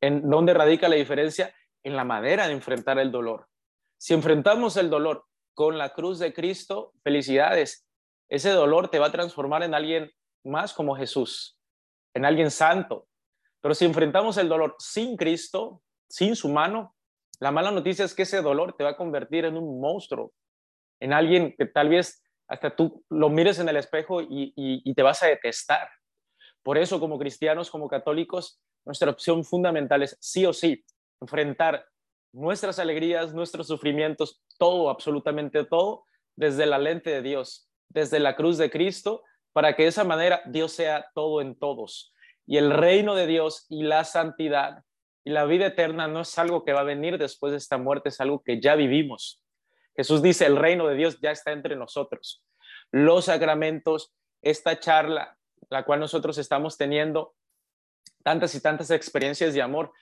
¿En 0.00 0.30
dónde 0.30 0.54
radica 0.54 0.88
la 0.88 0.94
diferencia? 0.94 1.54
En 1.82 1.96
la 1.96 2.04
manera 2.04 2.46
de 2.46 2.54
enfrentar 2.54 2.98
el 2.98 3.10
dolor. 3.10 3.48
Si 3.98 4.14
enfrentamos 4.14 4.76
el 4.76 4.88
dolor 4.88 5.26
con 5.52 5.78
la 5.78 5.92
cruz 5.92 6.20
de 6.20 6.32
Cristo, 6.32 6.92
felicidades. 7.02 7.86
Ese 8.28 8.50
dolor 8.50 8.88
te 8.88 9.00
va 9.00 9.08
a 9.08 9.12
transformar 9.12 9.64
en 9.64 9.74
alguien 9.74 10.10
más 10.44 10.72
como 10.72 10.96
Jesús, 10.96 11.58
en 12.14 12.24
alguien 12.24 12.50
santo. 12.52 13.08
Pero 13.60 13.74
si 13.74 13.84
enfrentamos 13.84 14.38
el 14.38 14.48
dolor 14.48 14.76
sin 14.78 15.16
Cristo, 15.16 15.82
sin 16.08 16.36
su 16.36 16.48
mano, 16.48 16.94
la 17.40 17.50
mala 17.50 17.72
noticia 17.72 18.04
es 18.04 18.14
que 18.14 18.22
ese 18.22 18.42
dolor 18.42 18.76
te 18.76 18.84
va 18.84 18.90
a 18.90 18.96
convertir 18.96 19.44
en 19.44 19.56
un 19.56 19.80
monstruo, 19.80 20.32
en 21.00 21.12
alguien 21.12 21.54
que 21.58 21.66
tal 21.66 21.88
vez 21.88 22.22
hasta 22.46 22.76
tú 22.76 23.04
lo 23.10 23.28
mires 23.28 23.58
en 23.58 23.68
el 23.68 23.76
espejo 23.76 24.22
y, 24.22 24.52
y 24.56 24.94
te 24.94 25.02
vas 25.02 25.20
a 25.24 25.26
detestar. 25.26 25.88
Por 26.62 26.78
eso, 26.78 27.00
como 27.00 27.18
cristianos, 27.18 27.70
como 27.70 27.88
católicos, 27.88 28.60
nuestra 28.84 29.10
opción 29.10 29.44
fundamental 29.44 30.02
es 30.02 30.16
sí 30.20 30.46
o 30.46 30.52
sí 30.52 30.84
enfrentar 31.20 31.86
nuestras 32.32 32.78
alegrías, 32.78 33.34
nuestros 33.34 33.66
sufrimientos, 33.66 34.42
todo, 34.58 34.90
absolutamente 34.90 35.64
todo, 35.64 36.04
desde 36.36 36.66
la 36.66 36.78
lente 36.78 37.10
de 37.10 37.22
Dios, 37.22 37.68
desde 37.88 38.20
la 38.20 38.36
cruz 38.36 38.58
de 38.58 38.70
Cristo, 38.70 39.22
para 39.52 39.76
que 39.76 39.82
de 39.82 39.90
esa 39.90 40.04
manera 40.04 40.42
Dios 40.46 40.72
sea 40.72 41.06
todo 41.14 41.40
en 41.40 41.58
todos. 41.58 42.12
Y 42.46 42.56
el 42.56 42.70
reino 42.72 43.14
de 43.14 43.26
Dios 43.26 43.66
y 43.68 43.82
la 43.82 44.04
santidad 44.04 44.82
y 45.24 45.30
la 45.30 45.44
vida 45.44 45.66
eterna 45.66 46.08
no 46.08 46.22
es 46.22 46.38
algo 46.38 46.64
que 46.64 46.72
va 46.72 46.80
a 46.80 46.84
venir 46.84 47.18
después 47.18 47.52
de 47.52 47.58
esta 47.58 47.78
muerte, 47.78 48.08
es 48.08 48.20
algo 48.20 48.42
que 48.42 48.60
ya 48.60 48.74
vivimos. 48.74 49.40
Jesús 49.94 50.22
dice, 50.22 50.46
el 50.46 50.56
reino 50.56 50.88
de 50.88 50.96
Dios 50.96 51.20
ya 51.20 51.30
está 51.30 51.52
entre 51.52 51.76
nosotros. 51.76 52.42
Los 52.90 53.26
sacramentos, 53.26 54.12
esta 54.40 54.80
charla, 54.80 55.38
la 55.70 55.84
cual 55.84 56.00
nosotros 56.00 56.38
estamos 56.38 56.76
teniendo 56.76 57.34
tantas 58.22 58.54
y 58.54 58.60
tantas 58.60 58.90
experiencias 58.90 59.54
de 59.54 59.62
amor, 59.62 59.92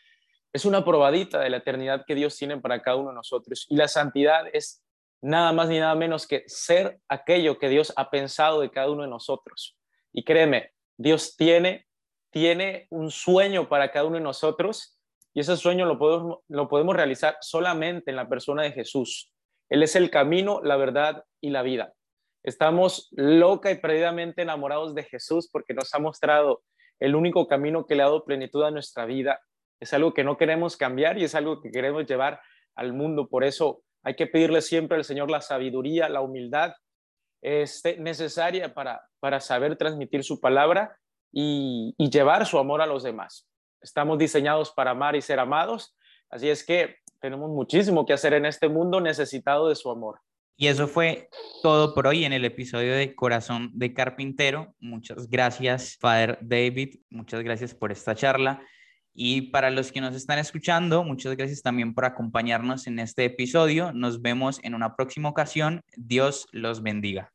es 0.52 0.64
una 0.64 0.84
probadita 0.84 1.40
de 1.40 1.50
la 1.50 1.58
eternidad 1.58 2.04
que 2.06 2.14
Dios 2.14 2.36
tiene 2.36 2.58
para 2.58 2.82
cada 2.82 2.96
uno 2.96 3.10
de 3.10 3.16
nosotros. 3.16 3.66
Y 3.68 3.76
la 3.76 3.88
santidad 3.88 4.46
es 4.52 4.82
nada 5.22 5.52
más 5.52 5.68
ni 5.68 5.78
nada 5.78 5.94
menos 5.94 6.26
que 6.26 6.44
ser 6.46 7.00
aquello 7.08 7.58
que 7.58 7.68
Dios 7.68 7.92
ha 7.96 8.10
pensado 8.10 8.60
de 8.60 8.70
cada 8.70 8.90
uno 8.90 9.02
de 9.02 9.08
nosotros. 9.08 9.76
Y 10.12 10.24
créeme, 10.24 10.72
Dios 10.96 11.36
tiene, 11.36 11.86
tiene 12.30 12.86
un 12.90 13.10
sueño 13.10 13.68
para 13.68 13.90
cada 13.90 14.06
uno 14.06 14.16
de 14.16 14.22
nosotros 14.22 14.98
y 15.32 15.40
ese 15.40 15.56
sueño 15.56 15.86
lo 15.86 15.98
podemos, 15.98 16.38
lo 16.48 16.68
podemos 16.68 16.96
realizar 16.96 17.36
solamente 17.40 18.10
en 18.10 18.16
la 18.16 18.28
persona 18.28 18.62
de 18.62 18.72
Jesús. 18.72 19.32
Él 19.68 19.82
es 19.82 19.94
el 19.94 20.10
camino, 20.10 20.60
la 20.62 20.76
verdad 20.76 21.24
y 21.40 21.50
la 21.50 21.62
vida. 21.62 21.94
Estamos 22.42 23.08
loca 23.12 23.70
y 23.70 23.78
perdidamente 23.78 24.42
enamorados 24.42 24.94
de 24.94 25.04
Jesús 25.04 25.48
porque 25.52 25.74
nos 25.74 25.94
ha 25.94 25.98
mostrado 25.98 26.62
el 26.98 27.14
único 27.14 27.46
camino 27.46 27.86
que 27.86 27.94
le 27.94 28.02
ha 28.02 28.06
dado 28.06 28.24
plenitud 28.24 28.62
a 28.62 28.70
nuestra 28.70 29.04
vida. 29.04 29.40
Es 29.78 29.92
algo 29.92 30.14
que 30.14 30.24
no 30.24 30.36
queremos 30.36 30.76
cambiar 30.76 31.18
y 31.18 31.24
es 31.24 31.34
algo 31.34 31.60
que 31.60 31.70
queremos 31.70 32.06
llevar 32.06 32.40
al 32.74 32.92
mundo. 32.92 33.28
Por 33.28 33.44
eso 33.44 33.82
hay 34.02 34.14
que 34.14 34.26
pedirle 34.26 34.62
siempre 34.62 34.96
al 34.96 35.04
Señor 35.04 35.30
la 35.30 35.40
sabiduría, 35.40 36.08
la 36.08 36.22
humildad 36.22 36.72
este, 37.42 37.98
necesaria 37.98 38.74
para, 38.74 39.02
para 39.18 39.40
saber 39.40 39.76
transmitir 39.76 40.24
su 40.24 40.40
palabra 40.40 40.96
y, 41.32 41.94
y 41.98 42.10
llevar 42.10 42.46
su 42.46 42.58
amor 42.58 42.80
a 42.80 42.86
los 42.86 43.02
demás. 43.02 43.48
Estamos 43.80 44.18
diseñados 44.18 44.72
para 44.72 44.90
amar 44.90 45.16
y 45.16 45.22
ser 45.22 45.40
amados, 45.40 45.96
así 46.28 46.50
es 46.50 46.64
que 46.64 46.96
tenemos 47.18 47.50
muchísimo 47.50 48.04
que 48.04 48.12
hacer 48.12 48.34
en 48.34 48.44
este 48.44 48.68
mundo 48.68 49.00
necesitado 49.00 49.68
de 49.68 49.74
su 49.74 49.90
amor. 49.90 50.20
Y 50.60 50.66
eso 50.66 50.86
fue 50.86 51.30
todo 51.62 51.94
por 51.94 52.06
hoy 52.06 52.26
en 52.26 52.34
el 52.34 52.44
episodio 52.44 52.94
de 52.94 53.14
Corazón 53.14 53.70
de 53.72 53.94
Carpintero. 53.94 54.74
Muchas 54.78 55.26
gracias, 55.30 55.96
Father 55.98 56.38
David. 56.42 56.96
Muchas 57.08 57.42
gracias 57.42 57.74
por 57.74 57.90
esta 57.90 58.14
charla. 58.14 58.60
Y 59.14 59.52
para 59.52 59.70
los 59.70 59.90
que 59.90 60.02
nos 60.02 60.14
están 60.14 60.38
escuchando, 60.38 61.02
muchas 61.02 61.34
gracias 61.34 61.62
también 61.62 61.94
por 61.94 62.04
acompañarnos 62.04 62.86
en 62.86 62.98
este 62.98 63.24
episodio. 63.24 63.94
Nos 63.94 64.20
vemos 64.20 64.60
en 64.62 64.74
una 64.74 64.96
próxima 64.96 65.30
ocasión. 65.30 65.80
Dios 65.96 66.46
los 66.52 66.82
bendiga. 66.82 67.32